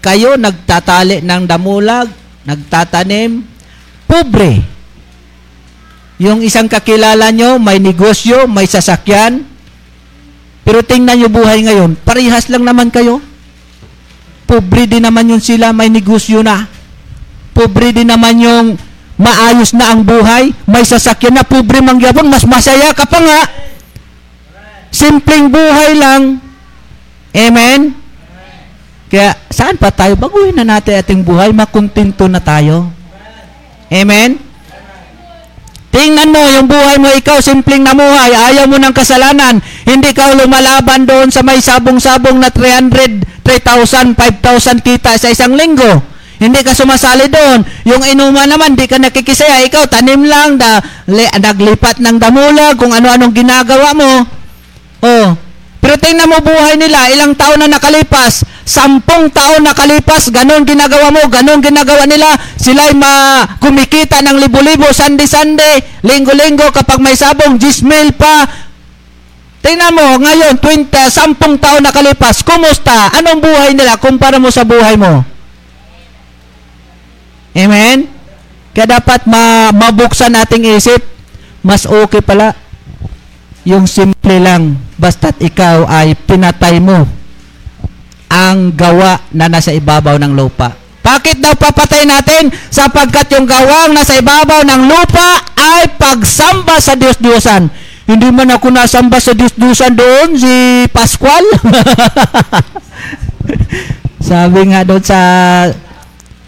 Kayo 0.01 0.41
nagtatali 0.41 1.21
ng 1.21 1.43
damulag, 1.45 2.09
nagtatanim, 2.49 3.45
pobre. 4.09 4.65
Yung 6.17 6.41
isang 6.41 6.67
kakilala 6.67 7.29
nyo, 7.31 7.61
may 7.61 7.77
negosyo, 7.77 8.49
may 8.49 8.65
sasakyan, 8.65 9.45
pero 10.63 10.81
tingnan 10.81 11.19
nyo 11.21 11.29
buhay 11.29 11.61
ngayon, 11.67 11.99
parihas 12.07 12.49
lang 12.49 12.65
naman 12.65 12.89
kayo. 12.89 13.21
Pobre 14.49 14.89
din 14.89 15.05
naman 15.05 15.29
yun 15.29 15.43
sila, 15.43 15.77
may 15.77 15.93
negosyo 15.93 16.41
na. 16.41 16.69
Pobre 17.53 17.93
din 17.93 18.09
naman 18.09 18.41
yung 18.41 18.67
maayos 19.21 19.77
na 19.77 19.93
ang 19.93 20.01
buhay, 20.03 20.57
may 20.65 20.89
sasakyan 20.89 21.37
na, 21.37 21.45
pobre 21.45 21.85
mangyabon, 21.85 22.33
mas 22.33 22.49
masaya 22.49 22.97
ka 22.97 23.05
pa 23.05 23.21
nga. 23.21 23.41
Simpleng 24.93 25.49
buhay 25.49 25.97
lang. 25.97 26.37
Amen? 27.33 27.97
Kaya, 29.09 29.33
saan 29.49 29.81
pa 29.81 29.89
tayo? 29.89 30.17
Baguhin 30.21 30.57
na 30.57 30.77
natin 30.77 31.01
ating 31.01 31.25
buhay, 31.25 31.53
makontento 31.53 32.29
na 32.29 32.41
tayo. 32.41 32.93
Amen? 33.89 34.37
Tingnan 35.93 36.33
mo 36.33 36.41
yung 36.49 36.69
buhay 36.69 36.97
mo, 36.97 37.13
ikaw 37.13 37.37
simpleng 37.45 37.85
namuhay, 37.85 38.33
ayaw 38.33 38.65
mo 38.65 38.81
ng 38.81 38.97
kasalanan, 38.97 39.61
hindi 39.85 40.09
ka 40.17 40.33
lumalaban 40.33 41.05
doon 41.05 41.29
sa 41.29 41.45
may 41.45 41.61
sabong-sabong 41.61 42.41
na 42.41 42.49
300, 42.49 43.45
3,000, 43.45 44.17
5,000 44.17 44.81
kita 44.81 45.21
sa 45.21 45.29
isang 45.29 45.53
linggo. 45.53 46.01
Hindi 46.41 46.65
ka 46.65 46.73
sumasali 46.73 47.29
doon. 47.29 47.63
Yung 47.87 48.03
inuman 48.03 48.49
naman, 48.49 48.75
di 48.75 48.89
ka 48.89 48.99
nakikisaya. 48.99 49.63
Ikaw, 49.69 49.87
tanim 49.87 50.27
lang, 50.27 50.59
da, 50.59 50.83
li, 51.07 51.23
naglipat 51.29 52.03
ng 52.03 52.17
damula, 52.19 52.75
kung 52.75 52.91
ano-anong 52.91 53.31
ginagawa 53.31 53.95
mo. 53.95 54.42
Oh. 55.03 55.35
Pero 55.83 55.99
tingnan 55.99 56.31
mo 56.31 56.39
buhay 56.39 56.79
nila, 56.79 57.11
ilang 57.11 57.35
taon 57.35 57.59
na 57.59 57.67
nakalipas, 57.67 58.47
sampung 58.63 59.27
taon 59.35 59.67
nakalipas, 59.67 60.31
ganun 60.31 60.63
ginagawa 60.63 61.11
mo, 61.11 61.27
ganun 61.27 61.59
ginagawa 61.59 62.07
nila. 62.07 62.39
Sila'y 62.55 62.95
ma 62.95 63.43
kumikita 63.59 64.23
ng 64.23 64.39
libo-libo, 64.39 64.87
Sunday-Sunday, 64.95 66.07
linggo-linggo, 66.07 66.71
kapag 66.71 67.03
may 67.03 67.19
sabong, 67.19 67.59
gismail 67.59 68.15
pa. 68.15 68.47
Tingnan 69.59 69.91
mo, 69.91 70.23
ngayon, 70.23 70.63
20, 70.63 70.87
sampung 71.11 71.59
taon 71.59 71.83
nakalipas, 71.83 72.47
kumusta? 72.47 73.11
Anong 73.19 73.43
buhay 73.43 73.75
nila 73.75 73.99
kumpara 73.99 74.39
mo 74.39 74.55
sa 74.55 74.63
buhay 74.63 74.95
mo? 74.95 75.27
Amen? 77.59 78.07
Kaya 78.71 79.03
dapat 79.03 79.27
ma 79.27 79.75
mabuksan 79.75 80.31
nating 80.31 80.79
isip, 80.79 81.03
mas 81.61 81.91
okay 81.91 82.23
pala 82.23 82.62
yung 83.63 83.87
simple 83.87 84.43
lang, 84.43 84.75
basta't 84.99 85.39
ikaw 85.39 85.87
ay 85.87 86.15
pinatay 86.15 86.83
mo 86.83 87.07
ang 88.33 88.73
gawa 88.73 89.21
na 89.31 89.47
nasa 89.47 89.77
ibabaw 89.77 90.17
ng 90.17 90.33
lupa. 90.33 90.73
Bakit 91.03 91.43
daw 91.43 91.53
papatay 91.59 92.09
natin? 92.09 92.49
Sapagkat 92.71 93.29
yung 93.37 93.45
gawang 93.45 93.93
nasa 93.93 94.17
ibabaw 94.17 94.65
ng 94.65 94.83
lupa 94.89 95.45
ay 95.59 95.93
pagsamba 95.99 96.81
sa 96.81 96.97
Diyos-Diyosan. 96.97 97.69
Hindi 98.07 98.29
man 98.33 98.55
ako 98.55 98.73
nasamba 98.73 99.19
sa 99.19 99.37
Diyos-Diyosan 99.37 99.95
doon, 99.95 100.29
si 100.39 100.87
Pascual. 100.91 101.43
Sabi 104.23 104.61
nga 104.71 104.87
doon 104.87 105.03
sa 105.03 105.21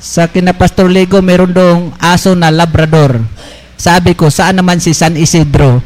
sa 0.04 0.28
kina 0.28 0.52
Pastor 0.52 0.92
Lego, 0.92 1.24
meron 1.24 1.50
doong 1.50 1.96
aso 1.96 2.36
na 2.36 2.52
Labrador. 2.52 3.24
Sabi 3.84 4.16
ko, 4.16 4.32
saan 4.32 4.56
naman 4.56 4.80
si 4.80 4.96
San 4.96 5.12
Isidro? 5.12 5.76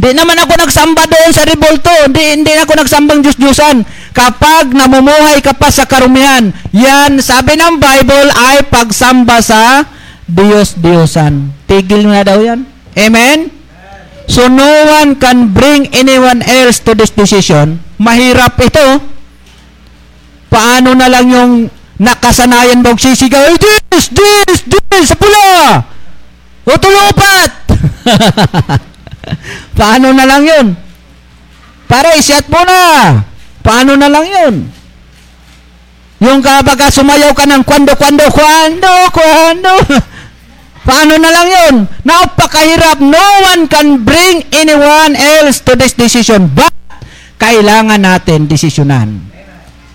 Di 0.00 0.16
naman 0.16 0.40
ako 0.40 0.56
nagsamba 0.56 1.04
doon 1.04 1.28
sa 1.36 1.44
Revolto. 1.44 1.92
Hindi, 2.08 2.40
hindi 2.40 2.56
ako 2.56 2.80
nagsambang 2.80 3.20
Diyos-Diyosan. 3.20 3.84
Kapag 4.16 4.72
namumuhay 4.72 5.44
ka 5.44 5.52
pa 5.52 5.68
sa 5.68 5.84
karumihan, 5.84 6.48
yan, 6.72 7.20
sabi 7.20 7.60
ng 7.60 7.76
Bible, 7.76 8.32
ay 8.32 8.64
pagsamba 8.72 9.44
sa 9.44 9.84
Diyos-Diyosan. 10.24 11.52
Tigil 11.68 12.08
na 12.08 12.24
daw 12.24 12.40
yan. 12.40 12.64
Amen? 12.96 13.52
So 14.24 14.48
no 14.48 14.64
one 14.88 15.20
can 15.20 15.52
bring 15.52 15.92
anyone 15.92 16.40
else 16.40 16.80
to 16.88 16.96
this 16.96 17.12
decision. 17.12 17.84
Mahirap 18.00 18.56
ito. 18.64 19.04
Paano 20.48 20.96
na 20.96 21.12
lang 21.12 21.28
yung 21.28 21.52
nakasanayan 22.00 22.80
mong 22.80 22.96
sisigaw, 22.96 23.44
"Ay, 23.44 23.60
this, 23.60 24.08
this, 24.08 24.60
this, 24.64 25.04
sa 25.04 25.16
pula! 25.20 25.84
O 26.64 26.72
tulupat! 26.80 27.50
Paano 29.78 30.08
na 30.16 30.24
lang 30.24 30.42
yun? 30.42 30.66
Para 31.84 32.16
iset 32.16 32.48
mo 32.48 32.62
na. 32.64 32.80
Paano 33.60 33.98
na 33.98 34.08
lang 34.08 34.26
yun? 34.26 34.54
Yung 36.20 36.40
kapag 36.44 36.92
sumayaw 36.92 37.32
ka 37.32 37.48
ng 37.48 37.64
kwando, 37.64 37.92
kwando, 37.96 38.24
kwando, 38.28 38.92
kwando. 39.12 39.72
Paano 40.88 41.14
na 41.20 41.30
lang 41.32 41.48
yun? 41.48 41.74
Napakahirap. 42.04 43.00
No 43.04 43.26
one 43.52 43.68
can 43.68 44.04
bring 44.04 44.44
anyone 44.52 45.16
else 45.16 45.60
to 45.64 45.76
this 45.76 45.96
decision. 45.96 46.48
But, 46.52 46.72
kailangan 47.40 48.04
natin 48.04 48.48
desisyonan. 48.48 49.20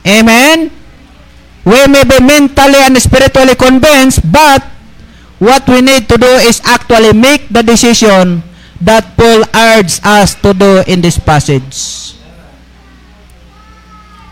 Amen? 0.06 0.85
We 1.66 1.82
may 1.90 2.06
be 2.06 2.22
mentally 2.22 2.78
and 2.86 2.94
spiritually 3.02 3.58
convinced, 3.58 4.22
but 4.22 4.62
what 5.42 5.66
we 5.66 5.82
need 5.82 6.06
to 6.14 6.18
do 6.18 6.30
is 6.46 6.62
actually 6.62 7.18
make 7.18 7.50
the 7.50 7.66
decision 7.66 8.46
that 8.86 9.18
Paul 9.18 9.42
urges 9.50 9.98
us 10.06 10.38
to 10.46 10.54
do 10.54 10.86
in 10.86 11.02
this 11.02 11.18
passage. 11.18 12.14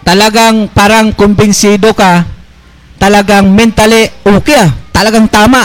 Talagang 0.06 0.70
parang 0.76 1.16
kumbinsido 1.16 1.96
ka, 1.96 2.28
talagang 3.02 3.50
mentally 3.50 4.12
okay 4.22 4.62
ah, 4.62 4.70
talagang 4.94 5.26
tama. 5.32 5.64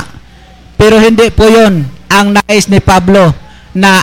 Pero 0.78 0.96
hindi 1.02 1.28
po 1.34 1.44
yun 1.50 1.84
ang 2.08 2.32
nais 2.32 2.70
ni 2.70 2.78
Pablo 2.78 3.34
na 3.74 4.00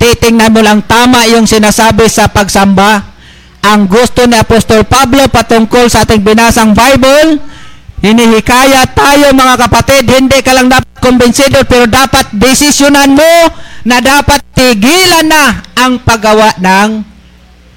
titingnan 0.00 0.50
mo 0.50 0.60
lang 0.64 0.80
tama 0.84 1.28
yung 1.28 1.44
sinasabi 1.46 2.08
sa 2.08 2.26
pagsamba. 2.26 3.15
Ang 3.66 3.90
gusto 3.90 4.22
ni 4.30 4.38
Apostol 4.38 4.86
Pablo 4.86 5.26
patungkol 5.26 5.90
sa 5.90 6.06
ating 6.06 6.22
binasang 6.22 6.70
Bible, 6.70 7.42
hinihikaya 7.98 8.86
tayo 8.94 9.34
mga 9.34 9.66
kapatid, 9.66 10.06
hindi 10.06 10.38
ka 10.38 10.54
lang 10.54 10.70
dapat 10.70 10.86
kumbinsido 11.02 11.66
pero 11.66 11.90
dapat 11.90 12.30
desisyonan 12.30 13.18
mo 13.18 13.34
na 13.82 13.98
dapat 13.98 14.38
tigilan 14.54 15.26
na 15.26 15.66
ang 15.74 15.98
paggawa 15.98 16.54
ng 16.62 17.02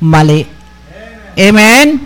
mali. 0.05 0.45
Amen? 1.33 2.05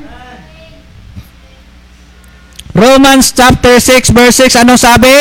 Romans 2.72 3.36
chapter 3.36 3.84
6 3.84 4.16
verse 4.16 4.48
6, 4.48 4.64
anong 4.64 4.80
sabi? 4.80 5.12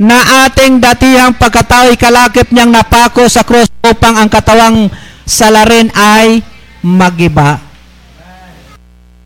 Na 0.00 0.48
ating 0.48 0.80
datihang 0.80 1.36
pagkatao 1.36 1.92
kalakip 2.00 2.48
niyang 2.56 2.72
napako 2.72 3.28
sa 3.28 3.44
krus 3.44 3.68
upang 3.84 4.16
ang 4.16 4.32
katawang 4.32 4.88
salarin 5.28 5.92
ay 5.92 6.40
magiba. 6.80 7.67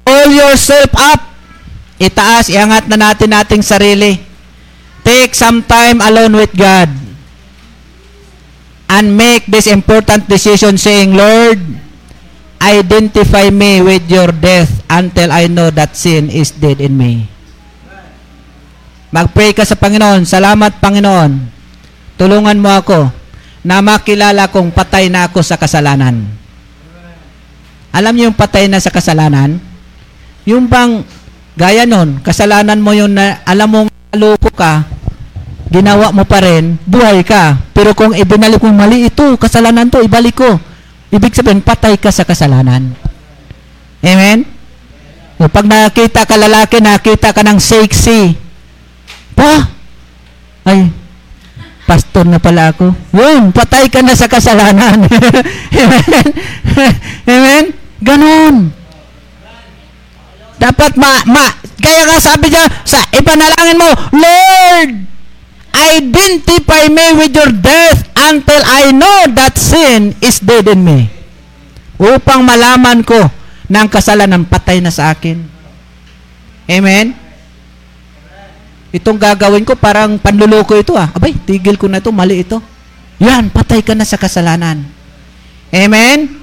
All 0.06 0.28
yourself 0.30 0.90
up. 0.98 1.20
Itaas, 2.02 2.50
iangat 2.50 2.90
na 2.90 2.98
natin 2.98 3.30
nating 3.30 3.62
sarili. 3.62 4.18
Take 5.02 5.34
some 5.34 5.62
time 5.66 6.02
alone 6.02 6.34
with 6.38 6.54
God 6.54 6.90
and 8.92 9.16
make 9.16 9.48
this 9.48 9.66
important 9.66 10.28
decision 10.28 10.76
saying, 10.76 11.16
Lord, 11.16 11.58
identify 12.60 13.48
me 13.48 13.80
with 13.80 14.04
your 14.06 14.30
death 14.30 14.84
until 14.92 15.32
I 15.32 15.48
know 15.48 15.72
that 15.72 15.96
sin 15.96 16.28
is 16.28 16.52
dead 16.52 16.78
in 16.78 16.94
me. 16.94 17.26
Mag-pray 19.12 19.56
ka 19.56 19.64
sa 19.64 19.76
Panginoon. 19.80 20.28
Salamat, 20.28 20.76
Panginoon. 20.80 21.32
Tulungan 22.20 22.58
mo 22.60 22.70
ako 22.70 23.08
na 23.64 23.80
makilala 23.80 24.52
kong 24.52 24.72
patay 24.72 25.08
na 25.08 25.28
ako 25.28 25.40
sa 25.40 25.56
kasalanan. 25.56 26.22
Alam 27.92 28.12
niyo 28.16 28.24
yung 28.32 28.38
patay 28.38 28.68
na 28.68 28.80
sa 28.80 28.88
kasalanan? 28.88 29.71
Yung 30.42 30.66
bang, 30.66 31.06
gaya 31.54 31.86
nun, 31.86 32.18
kasalanan 32.18 32.82
mo 32.82 32.90
yun 32.90 33.14
na 33.14 33.38
alam 33.46 33.68
mong 33.70 33.88
loko 34.18 34.50
ka, 34.50 34.82
ginawa 35.70 36.10
mo 36.10 36.26
pa 36.26 36.42
rin, 36.42 36.76
buhay 36.82 37.22
ka. 37.22 37.56
Pero 37.70 37.94
kung 37.94 38.12
ibinalik 38.12 38.60
mo 38.60 38.74
mali 38.74 39.06
ito, 39.06 39.38
kasalanan 39.38 39.88
to, 39.88 40.02
ibalik 40.02 40.36
ko. 40.36 40.58
Ibig 41.14 41.32
sabihin, 41.32 41.62
patay 41.62 41.94
ka 41.96 42.10
sa 42.10 42.26
kasalanan. 42.26 42.92
Amen? 44.02 44.44
O 45.38 45.46
pag 45.46 45.64
nakita 45.64 46.26
ka 46.26 46.34
lalaki, 46.34 46.82
nakita 46.82 47.30
ka 47.30 47.46
ng 47.46 47.58
sexy, 47.62 48.34
pa, 49.38 49.70
ay, 50.66 50.90
pastor 51.86 52.26
na 52.26 52.42
pala 52.42 52.74
ako. 52.74 52.90
Yun, 53.14 53.54
patay 53.54 53.86
ka 53.86 54.02
na 54.02 54.18
sa 54.18 54.26
kasalanan. 54.26 55.06
Amen? 55.82 56.26
Amen? 57.26 57.64
Ganon. 58.02 58.81
Dapat 60.62 60.94
ma, 60.94 61.10
ma, 61.26 61.42
kaya 61.82 62.06
nga 62.06 62.18
sabi 62.22 62.46
niya, 62.46 62.62
sa 62.86 63.02
ipanalangin 63.10 63.82
mo, 63.82 63.90
Lord, 64.14 64.90
identify 65.74 66.86
me 66.86 67.18
with 67.18 67.34
your 67.34 67.50
death 67.50 68.06
until 68.14 68.62
I 68.62 68.94
know 68.94 69.26
that 69.34 69.58
sin 69.58 70.14
is 70.22 70.38
dead 70.38 70.70
in 70.70 70.86
me. 70.86 71.10
Upang 71.98 72.46
malaman 72.46 73.02
ko 73.02 73.18
na 73.66 73.82
ang 73.82 73.90
kasalanan 73.90 74.46
patay 74.46 74.78
na 74.78 74.94
sa 74.94 75.10
akin. 75.10 75.42
Amen? 76.70 77.18
Itong 78.94 79.18
gagawin 79.18 79.66
ko 79.66 79.74
parang 79.74 80.20
panluloko 80.20 80.78
ito 80.78 80.94
ah. 80.94 81.10
Abay, 81.10 81.34
tigil 81.42 81.74
ko 81.74 81.90
na 81.90 81.98
ito, 81.98 82.14
mali 82.14 82.44
ito. 82.44 82.62
Yan, 83.18 83.50
patay 83.50 83.82
ka 83.82 83.98
na 83.98 84.06
sa 84.06 84.20
kasalanan. 84.20 84.84
Amen? 85.72 86.41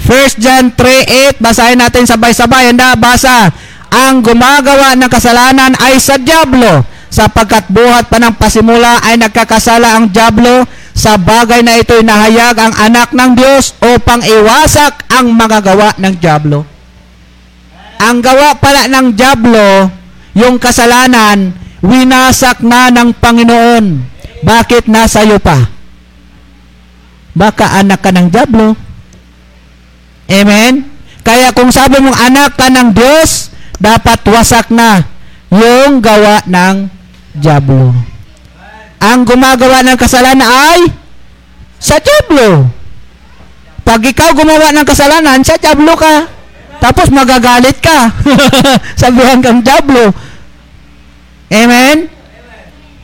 1 0.00 0.42
John 0.42 0.74
3.8, 0.74 1.38
basahin 1.38 1.78
natin 1.78 2.04
sabay-sabay. 2.04 2.74
Handa, 2.74 2.98
basa. 2.98 3.54
Ang 3.94 4.26
gumagawa 4.26 4.98
ng 4.98 5.06
kasalanan 5.06 5.72
ay 5.78 6.02
sa 6.02 6.18
Diablo, 6.18 6.82
sapagkat 7.14 7.70
buhat 7.70 8.10
pa 8.10 8.18
ng 8.18 8.34
pasimula 8.34 8.98
ay 9.06 9.22
nagkakasala 9.22 9.94
ang 9.94 10.10
Diablo, 10.10 10.66
sa 10.94 11.18
bagay 11.18 11.62
na 11.62 11.78
ito'y 11.78 12.06
nahayag 12.06 12.54
ang 12.54 12.74
anak 12.74 13.10
ng 13.10 13.30
Diyos 13.34 13.74
upang 13.82 14.22
iwasak 14.22 15.10
ang 15.10 15.30
mga 15.34 15.58
gawa 15.62 15.90
ng 15.98 16.14
Diablo. 16.22 16.62
Ang 17.98 18.22
gawa 18.22 18.58
pala 18.58 18.86
ng 18.86 19.14
Diablo, 19.14 19.90
yung 20.34 20.58
kasalanan, 20.58 21.54
winasak 21.82 22.62
na 22.62 22.90
ng 22.90 23.10
Panginoon. 23.14 23.84
Bakit 24.42 24.90
nasa 24.90 25.22
iyo 25.26 25.38
pa? 25.38 25.56
Baka 27.34 27.78
anak 27.82 28.02
ka 28.02 28.10
ng 28.14 28.30
Diablo. 28.30 28.83
Amen? 30.28 30.88
Kaya 31.24 31.52
kung 31.56 31.72
sabi 31.72 32.00
mong 32.00 32.16
anak 32.16 32.56
ka 32.56 32.68
ng 32.68 32.92
Diyos, 32.92 33.52
dapat 33.80 34.20
wasak 34.28 34.68
na 34.72 35.04
yung 35.48 36.00
gawa 36.04 36.44
ng 36.44 36.88
Diablo. 37.36 37.92
Ang 39.00 39.20
gumagawa 39.28 39.84
ng 39.84 39.98
kasalanan 40.00 40.48
ay 40.48 40.80
sa 41.80 42.00
Diablo. 42.00 42.68
Pag 43.84 44.00
ikaw 44.00 44.32
gumawa 44.32 44.72
ng 44.72 44.86
kasalanan, 44.88 45.44
sa 45.44 45.60
Diablo 45.60 45.92
ka. 45.92 46.24
Tapos 46.80 47.12
magagalit 47.12 47.76
ka. 47.84 48.08
Sabihan 49.00 49.44
kang 49.44 49.60
Diablo. 49.60 50.08
Amen? 51.52 52.08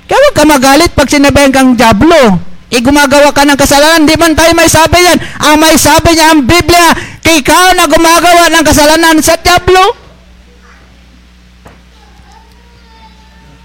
Kaya 0.09 0.19
huwag 0.19 0.37
ka 0.37 0.45
magalit 0.49 0.91
pag 0.97 1.09
sinabihan 1.13 1.53
kang 1.53 1.77
Diablo. 1.77 2.50
E 2.71 2.79
gumagawa 2.79 3.35
ka 3.35 3.43
ng 3.43 3.59
kasalanan, 3.59 4.07
di 4.07 4.15
man 4.15 4.31
tayo 4.39 4.55
may 4.55 4.71
sabi 4.71 5.03
yan. 5.03 5.19
Ang 5.43 5.59
may 5.59 5.75
sabi 5.75 6.15
niya 6.15 6.31
ang 6.31 6.47
Biblia, 6.47 6.95
ikaw 7.27 7.75
na 7.75 7.91
gumagawa 7.91 8.47
ng 8.47 8.63
kasalanan 8.63 9.19
sa 9.19 9.35
Diablo. 9.43 9.83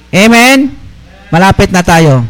Amen? 0.10 0.74
Malapit 1.30 1.70
na 1.70 1.86
tayo. 1.86 2.26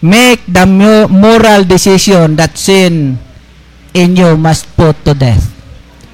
Make 0.00 0.48
the 0.48 0.64
mo- 0.64 1.12
moral 1.12 1.68
decision 1.68 2.32
that 2.40 2.56
sin 2.56 3.20
in 3.92 4.16
you 4.16 4.40
must 4.40 4.72
put 4.72 4.96
to 5.04 5.12
death. 5.12 5.52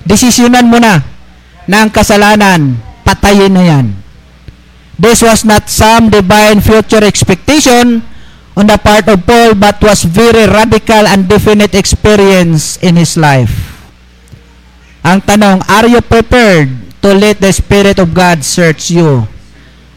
Desisyonan 0.02 0.66
mo 0.66 0.82
na 0.82 0.98
na 1.70 1.86
ang 1.86 1.94
kasalanan, 1.94 2.74
patayin 3.06 3.54
na 3.54 3.62
yan. 3.62 3.86
This 4.98 5.22
was 5.22 5.46
not 5.46 5.70
some 5.70 6.10
divine 6.10 6.58
future 6.58 7.06
expectation 7.06 8.02
on 8.56 8.64
the 8.64 8.80
part 8.80 9.04
of 9.12 9.20
Paul 9.28 9.52
but 9.54 9.76
was 9.84 10.02
very 10.08 10.48
radical 10.48 11.04
and 11.04 11.28
definite 11.28 11.76
experience 11.76 12.80
in 12.80 12.96
his 12.96 13.20
life. 13.20 13.52
Ang 15.04 15.20
tanong, 15.22 15.60
are 15.68 15.86
you 15.86 16.00
prepared 16.00 16.72
to 17.04 17.12
let 17.12 17.38
the 17.38 17.52
Spirit 17.52 18.00
of 18.00 18.16
God 18.16 18.42
search 18.42 18.90
you 18.90 19.28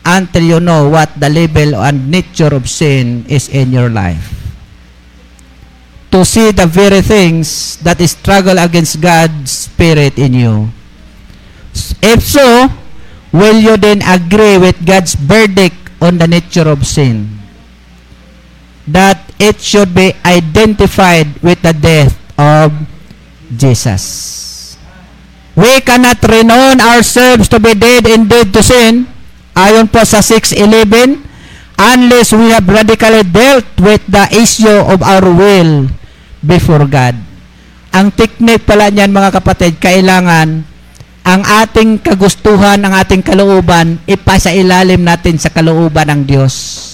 until 0.04 0.44
you 0.44 0.60
know 0.60 0.92
what 0.92 1.10
the 1.18 1.32
level 1.32 1.80
and 1.82 2.12
nature 2.12 2.52
of 2.52 2.70
sin 2.70 3.26
is 3.32 3.48
in 3.48 3.72
your 3.72 3.90
life? 3.90 4.36
To 6.12 6.28
see 6.28 6.52
the 6.52 6.68
very 6.68 7.02
things 7.02 7.80
that 7.82 7.98
struggle 8.06 8.60
against 8.60 9.00
God's 9.00 9.72
Spirit 9.72 10.20
in 10.20 10.36
you. 10.36 10.70
If 12.04 12.22
so, 12.22 12.68
will 13.32 13.58
you 13.58 13.78
then 13.78 14.04
agree 14.04 14.58
with 14.60 14.84
God's 14.86 15.16
verdict 15.16 15.78
on 16.02 16.18
the 16.18 16.28
nature 16.28 16.68
of 16.68 16.86
sin? 16.86 17.39
That 18.90 19.22
it 19.38 19.62
should 19.62 19.94
be 19.94 20.18
identified 20.26 21.38
with 21.46 21.62
the 21.62 21.76
death 21.78 22.18
of 22.40 22.74
Jesus. 23.54 24.78
We 25.60 25.84
cannot 25.84 26.24
renown 26.24 26.80
ourselves 26.80 27.52
to 27.52 27.60
be 27.60 27.76
dead 27.76 28.08
indeed 28.08 28.56
to 28.56 28.64
sin, 28.64 29.06
ayon 29.60 29.92
po 29.92 30.08
sa 30.08 30.24
6.11, 30.24 31.20
unless 31.76 32.32
we 32.32 32.48
have 32.56 32.64
radically 32.64 33.28
dealt 33.28 33.68
with 33.78 34.00
the 34.08 34.24
issue 34.32 34.80
of 34.88 35.04
our 35.04 35.26
will 35.28 35.92
before 36.40 36.88
God. 36.88 37.20
Ang 37.92 38.14
technique 38.16 38.64
pala 38.64 38.88
niyan 38.88 39.12
mga 39.12 39.42
kapatid, 39.42 39.82
kailangan 39.84 40.64
ang 41.28 41.42
ating 41.44 42.00
kagustuhan, 42.00 42.80
ang 42.80 42.96
ating 42.96 43.20
kalooban, 43.20 44.00
ipasa 44.08 44.56
ilalim 44.56 45.04
natin 45.04 45.36
sa 45.36 45.52
kalooban 45.52 46.08
ng 46.08 46.22
Diyos. 46.24 46.89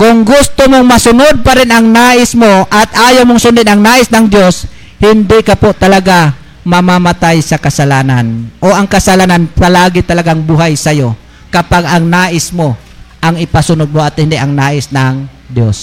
Kung 0.00 0.24
gusto 0.24 0.64
mong 0.64 0.96
masunod 0.96 1.44
pa 1.44 1.60
rin 1.60 1.68
ang 1.68 1.84
nais 1.92 2.32
mo 2.32 2.64
at 2.72 2.88
ayaw 2.96 3.28
mong 3.28 3.36
sundin 3.36 3.68
ang 3.68 3.84
nais 3.84 4.08
ng 4.08 4.32
Diyos, 4.32 4.64
hindi 4.96 5.44
ka 5.44 5.60
po 5.60 5.76
talaga 5.76 6.32
mamamatay 6.64 7.44
sa 7.44 7.60
kasalanan. 7.60 8.48
O 8.64 8.72
ang 8.72 8.88
kasalanan 8.88 9.44
palagi 9.52 10.00
talagang 10.00 10.40
buhay 10.40 10.72
sa 10.72 10.96
iyo 10.96 11.12
kapag 11.52 11.84
ang 11.84 12.08
nais 12.08 12.48
mo 12.48 12.80
ang 13.20 13.36
ipasunod 13.36 13.92
mo 13.92 14.00
at 14.00 14.16
hindi 14.16 14.40
ang 14.40 14.56
nais 14.56 14.88
ng 14.88 15.28
Diyos. 15.52 15.78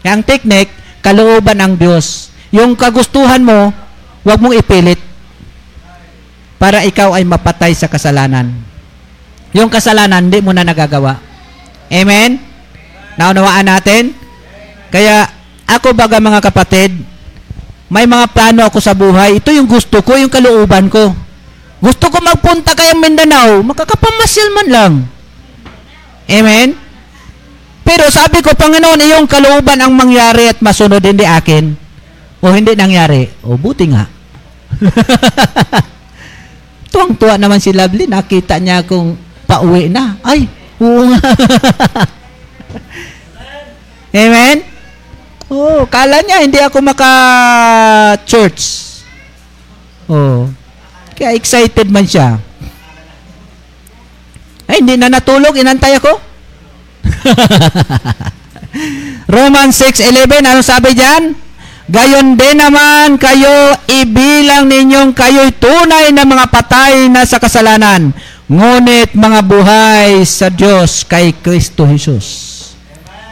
Kaya 0.00 0.16
ang 0.16 0.24
technique, 0.24 0.72
kalooban 1.04 1.60
ng 1.60 1.76
Diyos. 1.76 2.32
Yung 2.56 2.72
kagustuhan 2.72 3.44
mo, 3.44 3.68
huwag 4.24 4.40
mong 4.40 4.56
ipilit 4.56 5.00
para 6.56 6.80
ikaw 6.88 7.12
ay 7.12 7.28
mapatay 7.28 7.76
sa 7.76 7.84
kasalanan. 7.84 8.48
Yung 9.52 9.68
kasalanan, 9.68 10.24
hindi 10.24 10.40
mo 10.40 10.56
na 10.56 10.64
nagagawa. 10.64 11.20
Amen? 11.92 12.53
Naunawaan 13.14 13.66
natin? 13.66 14.14
Kaya, 14.90 15.26
ako 15.66 15.94
baga 15.94 16.18
mga 16.18 16.42
kapatid, 16.42 16.90
may 17.90 18.10
mga 18.10 18.26
plano 18.34 18.66
ako 18.66 18.78
sa 18.82 18.96
buhay. 18.96 19.38
Ito 19.38 19.54
yung 19.54 19.70
gusto 19.70 20.02
ko, 20.02 20.18
yung 20.18 20.32
kalooban 20.32 20.90
ko. 20.90 21.14
Gusto 21.78 22.08
ko 22.08 22.18
magpunta 22.18 22.72
kayong 22.72 23.02
Mindanao, 23.02 23.60
makakapamasyal 23.60 24.48
man 24.56 24.68
lang. 24.72 24.92
Amen? 26.26 26.74
Pero 27.84 28.08
sabi 28.08 28.40
ko, 28.40 28.56
Panginoon, 28.56 29.04
iyong 29.04 29.28
kalooban 29.28 29.78
ang 29.78 29.92
mangyari 29.92 30.48
at 30.48 30.58
masunod, 30.64 31.04
hindi 31.04 31.28
akin. 31.28 31.76
O 32.40 32.50
hindi 32.50 32.72
nangyari. 32.72 33.28
O 33.44 33.60
buti 33.60 33.84
nga. 33.92 34.08
Tuwang-tuwa 36.92 37.36
naman 37.36 37.60
si 37.60 37.76
Lovely, 37.76 38.08
nakita 38.08 38.56
niya 38.56 38.80
akong 38.80 39.20
pauwi 39.44 39.92
na. 39.92 40.16
Ay, 40.24 40.48
oo 40.80 41.12
nga. 41.12 41.20
Amen? 44.24 44.62
Oh, 45.50 45.84
kala 45.86 46.24
niya 46.24 46.42
hindi 46.42 46.58
ako 46.58 46.80
maka-church. 46.82 48.62
Oh. 50.08 50.48
Kaya 51.14 51.36
excited 51.38 51.88
man 51.88 52.08
siya. 52.08 52.40
Ay, 54.64 54.80
hindi 54.80 54.98
na 54.98 55.12
natulog. 55.12 55.54
Inantay 55.54 56.00
ako. 56.00 56.18
Romans 59.36 59.74
6.11, 59.78 60.42
ano 60.42 60.60
sabi 60.64 60.96
diyan? 60.96 61.24
Gayon 61.84 62.34
din 62.40 62.56
naman 62.56 63.20
kayo, 63.20 63.76
ibilang 63.84 64.72
ninyong 64.72 65.12
kayo'y 65.12 65.52
tunay 65.60 66.10
na 66.16 66.24
mga 66.24 66.48
patay 66.48 67.12
na 67.12 67.28
sa 67.28 67.36
kasalanan. 67.36 68.08
Ngunit 68.48 69.12
mga 69.12 69.40
buhay 69.44 70.24
sa 70.24 70.48
Diyos 70.48 71.04
kay 71.04 71.36
Kristo 71.36 71.84
Jesus. 71.84 72.53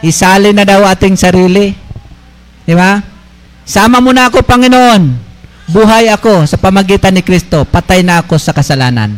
Isali 0.03 0.51
na 0.51 0.67
daw 0.67 0.83
ating 0.83 1.15
sarili. 1.15 1.71
Di 2.67 2.75
ba? 2.75 2.99
Sama 3.63 4.03
mo 4.03 4.11
na 4.11 4.27
ako, 4.27 4.43
Panginoon. 4.43 5.15
Buhay 5.71 6.11
ako 6.11 6.43
sa 6.43 6.59
pamagitan 6.59 7.15
ni 7.15 7.23
Kristo. 7.23 7.63
Patay 7.63 8.03
na 8.03 8.19
ako 8.19 8.35
sa 8.35 8.51
kasalanan. 8.51 9.15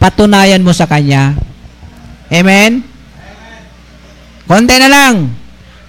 Patunayan 0.00 0.64
mo 0.64 0.72
sa 0.72 0.88
Kanya. 0.88 1.36
Amen? 2.32 2.80
Konti 4.48 4.76
na 4.80 4.88
lang. 4.88 5.28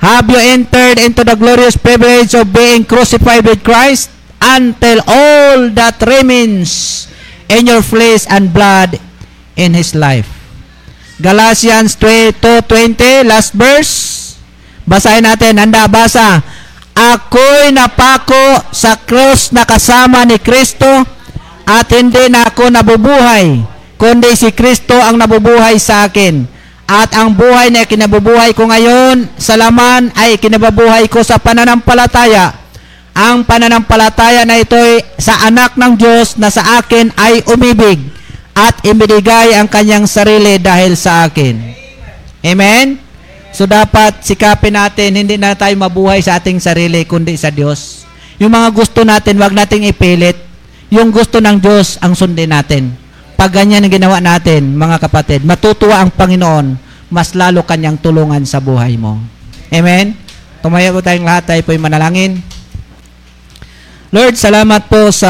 Have 0.03 0.27
you 0.27 0.39
entered 0.39 0.99
into 0.99 1.23
the 1.23 1.35
glorious 1.35 1.79
privilege 1.79 2.35
of 2.35 2.51
being 2.51 2.83
crucified 2.83 3.47
with 3.47 3.63
Christ 3.63 4.11
until 4.39 4.99
all 5.07 5.71
that 5.75 5.99
remains 6.03 7.07
in 7.47 7.67
your 7.67 7.83
flesh 7.83 8.27
and 8.27 8.51
blood 8.51 8.99
in 9.55 9.75
His 9.75 9.95
life? 9.95 10.27
Galatians 11.19 11.99
2.20, 11.99 13.27
last 13.27 13.51
verse. 13.51 14.08
Basahin 14.89 15.29
natin. 15.29 15.61
Handa, 15.61 15.85
basa. 15.85 16.41
Ako'y 16.97 17.69
napako 17.69 18.73
sa 18.73 18.97
krus 18.97 19.53
na 19.53 19.63
kasama 19.63 20.25
ni 20.25 20.41
Kristo 20.41 20.89
at 21.69 21.85
hindi 21.93 22.27
na 22.33 22.49
ako 22.49 22.73
nabubuhay, 22.73 23.61
kundi 23.95 24.33
si 24.33 24.49
Kristo 24.49 24.97
ang 24.97 25.21
nabubuhay 25.21 25.77
sa 25.77 26.09
akin. 26.09 26.43
At 26.89 27.13
ang 27.13 27.37
buhay 27.37 27.69
na 27.69 27.85
kinabubuhay 27.85 28.57
ko 28.57 28.65
ngayon 28.65 29.29
sa 29.37 29.53
laman 29.53 30.09
ay 30.17 30.41
kinabubuhay 30.41 31.05
ko 31.05 31.21
sa 31.21 31.37
pananampalataya. 31.37 32.57
Ang 33.13 33.45
pananampalataya 33.45 34.41
na 34.49 34.57
ito'y 34.57 35.21
sa 35.21 35.45
anak 35.45 35.77
ng 35.77 35.93
Diyos 35.93 36.41
na 36.41 36.49
sa 36.49 36.81
akin 36.81 37.13
ay 37.13 37.45
umibig 37.45 38.01
at 38.57 38.81
ibinigay 38.81 39.53
ang 39.53 39.69
kanyang 39.69 40.09
sarili 40.09 40.57
dahil 40.57 40.97
sa 40.97 41.29
akin. 41.29 41.61
Amen? 42.41 43.08
So 43.49 43.65
dapat 43.65 44.21
sikapin 44.21 44.77
natin, 44.77 45.17
hindi 45.17 45.35
na 45.35 45.57
tayo 45.57 45.73
mabuhay 45.75 46.21
sa 46.21 46.37
ating 46.37 46.61
sarili, 46.61 47.03
kundi 47.03 47.33
sa 47.35 47.49
Diyos. 47.49 48.05
Yung 48.39 48.53
mga 48.53 48.69
gusto 48.71 49.01
natin, 49.03 49.35
wag 49.41 49.51
nating 49.51 49.89
ipilit. 49.89 50.37
Yung 50.89 51.09
gusto 51.11 51.41
ng 51.41 51.57
Diyos, 51.59 51.99
ang 52.01 52.15
sundin 52.15 52.53
natin. 52.53 52.93
Pag 53.35 53.55
ganyan 53.55 53.85
ang 53.85 53.93
ginawa 53.93 54.17
natin, 54.19 54.75
mga 54.75 54.99
kapatid, 54.99 55.41
matutuwa 55.43 56.01
ang 56.01 56.11
Panginoon, 56.11 56.75
mas 57.09 57.33
lalo 57.33 57.65
kanyang 57.65 57.97
tulungan 57.97 58.43
sa 58.45 58.61
buhay 58.61 58.95
mo. 58.95 59.17
Amen? 59.69 60.13
Tumaya 60.59 60.91
po 60.91 60.99
tayong 60.99 61.23
lahat, 61.23 61.55
tayo 61.55 61.61
po'y 61.63 61.79
manalangin. 61.79 62.41
Lord, 64.09 64.41
salamat 64.41 64.89
po 64.89 65.13
sa 65.13 65.29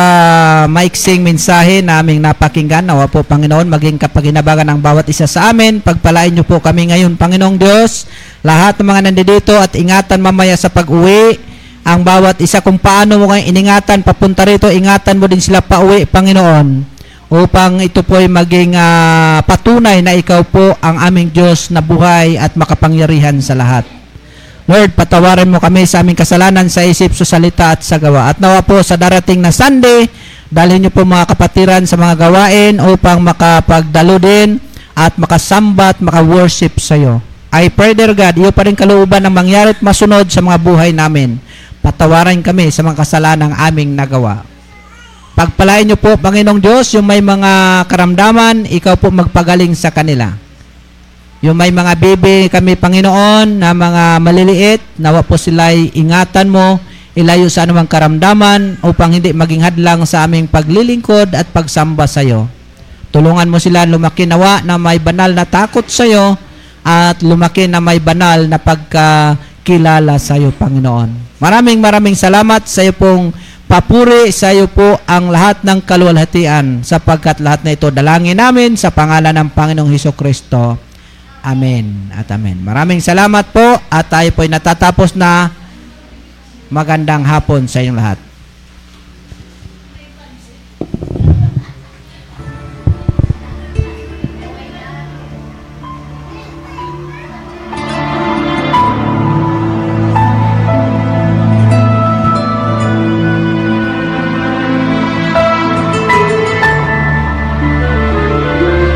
maiksing 0.72 1.20
mensahe 1.20 1.84
na 1.84 2.00
aming 2.00 2.24
napakinggan. 2.24 2.88
Nawa 2.88 3.12
po, 3.12 3.28
Panginoon, 3.28 3.68
maging 3.68 4.00
kapaginabagan 4.00 4.72
ng 4.72 4.80
bawat 4.80 5.04
isa 5.12 5.28
sa 5.28 5.52
amin. 5.52 5.84
Pagpalain 5.84 6.32
niyo 6.32 6.48
po 6.48 6.64
kami 6.64 6.88
ngayon, 6.88 7.20
Panginoong 7.20 7.60
Diyos. 7.60 8.08
Lahat 8.40 8.80
ng 8.80 8.88
mga 8.88 9.12
nandito 9.12 9.52
at 9.60 9.76
ingatan 9.76 10.24
mamaya 10.24 10.56
sa 10.56 10.72
pag-uwi. 10.72 11.36
Ang 11.84 12.08
bawat 12.08 12.40
isa 12.40 12.64
kung 12.64 12.80
paano 12.80 13.20
mo 13.20 13.28
kayong 13.28 13.52
iningatan 13.52 14.00
papunta 14.00 14.48
rito, 14.48 14.72
ingatan 14.72 15.20
mo 15.20 15.28
din 15.28 15.44
sila 15.44 15.60
pauwi, 15.60 16.08
Panginoon. 16.08 16.80
Upang 17.36 17.84
ito 17.84 18.00
po 18.08 18.16
ay 18.16 18.32
maging 18.32 18.80
ah, 18.80 19.44
patunay 19.44 20.00
na 20.00 20.16
ikaw 20.16 20.40
po 20.48 20.80
ang 20.80 21.04
aming 21.04 21.36
Diyos 21.36 21.68
na 21.68 21.84
buhay 21.84 22.40
at 22.40 22.56
makapangyarihan 22.56 23.44
sa 23.44 23.60
lahat. 23.60 23.99
Lord, 24.70 24.94
patawarin 24.94 25.50
mo 25.50 25.58
kami 25.58 25.90
sa 25.90 26.06
aming 26.06 26.14
kasalanan 26.14 26.70
sa 26.70 26.86
isip, 26.86 27.18
sa 27.18 27.26
salita 27.26 27.74
at 27.74 27.82
sa 27.82 27.98
gawa. 27.98 28.30
At 28.30 28.38
nawa 28.38 28.62
po 28.62 28.78
sa 28.86 28.94
darating 28.94 29.42
na 29.42 29.50
Sunday, 29.50 30.06
dalhin 30.46 30.86
niyo 30.86 30.94
po 30.94 31.02
mga 31.02 31.26
kapatiran 31.26 31.90
sa 31.90 31.98
mga 31.98 32.30
gawain 32.30 32.78
upang 32.78 33.18
makapagdalo 33.18 34.22
din 34.22 34.62
at 34.94 35.18
makasamba 35.18 35.98
at 35.98 36.00
maka-worship 36.06 36.78
sa 36.78 36.94
iyo. 36.94 37.18
I 37.50 37.74
pray, 37.74 37.98
dear 37.98 38.14
God, 38.14 38.38
iyo 38.38 38.54
pa 38.54 38.62
rin 38.70 38.78
kalooban 38.78 39.26
ang 39.26 39.34
mangyari 39.34 39.74
at 39.74 39.82
masunod 39.82 40.30
sa 40.30 40.46
mga 40.46 40.62
buhay 40.62 40.94
namin. 40.94 41.42
Patawarin 41.82 42.46
kami 42.46 42.70
sa 42.70 42.86
mga 42.86 43.02
kasalanang 43.02 43.58
aming 43.58 43.98
nagawa. 43.98 44.46
Pagpalain 45.34 45.90
niyo 45.90 45.98
po, 45.98 46.14
Panginoong 46.14 46.62
Diyos, 46.62 46.94
yung 46.94 47.10
may 47.10 47.26
mga 47.26 47.82
karamdaman, 47.90 48.70
ikaw 48.70 49.02
po 49.02 49.10
magpagaling 49.10 49.74
sa 49.74 49.90
kanila. 49.90 50.49
Yung 51.40 51.56
may 51.56 51.72
mga 51.72 51.96
baby 51.96 52.52
kami, 52.52 52.76
Panginoon, 52.76 53.64
na 53.64 53.72
mga 53.72 54.20
maliliit, 54.20 54.84
nawa 55.00 55.24
po 55.24 55.40
sila'y 55.40 55.96
ingatan 55.96 56.52
mo, 56.52 56.84
ilayo 57.16 57.48
sa 57.48 57.64
anumang 57.64 57.88
karamdaman 57.88 58.84
upang 58.84 59.16
hindi 59.16 59.32
maging 59.32 59.64
hadlang 59.64 60.04
sa 60.04 60.28
aming 60.28 60.52
paglilingkod 60.52 61.32
at 61.32 61.48
pagsamba 61.56 62.12
sa 62.12 62.28
iyo. 62.28 62.52
Tulungan 63.16 63.48
mo 63.48 63.56
sila 63.56 63.88
lumaki 63.88 64.28
nawa 64.28 64.68
na 64.68 64.76
may 64.76 65.00
banal 65.00 65.32
na 65.32 65.48
takot 65.48 65.88
sa 65.88 66.04
iyo 66.04 66.36
at 66.84 67.24
lumaki 67.24 67.72
na 67.72 67.80
may 67.80 68.04
banal 68.04 68.44
na 68.44 68.60
pagkakilala 68.60 70.20
sa 70.20 70.36
iyo, 70.36 70.52
Panginoon. 70.52 71.40
Maraming 71.40 71.80
maraming 71.80 72.20
salamat 72.20 72.68
sa 72.68 72.84
iyo 72.84 72.92
pong 73.00 73.32
papuri 73.64 74.28
sa 74.36 74.52
iyo 74.52 74.68
po 74.68 75.00
ang 75.08 75.32
lahat 75.32 75.64
ng 75.64 75.88
kaluwalhatian 75.88 76.84
sapagkat 76.84 77.40
lahat 77.40 77.64
na 77.64 77.80
ito 77.80 77.88
dalangin 77.88 78.36
namin 78.36 78.76
sa 78.76 78.92
pangalan 78.92 79.32
ng 79.32 79.56
Panginoong 79.56 79.88
Heso 79.88 80.12
Kristo. 80.12 80.89
Amen 81.40 82.12
at 82.12 82.28
amen. 82.36 82.60
Maraming 82.60 83.00
salamat 83.00 83.56
po 83.56 83.64
at 83.88 84.06
tayo 84.12 84.30
po 84.36 84.44
ay 84.44 84.52
natatapos 84.52 85.16
na 85.16 85.50
magandang 86.68 87.24
hapon 87.26 87.66
sa 87.66 87.82
inyong 87.82 87.98
lahat. 87.98 88.29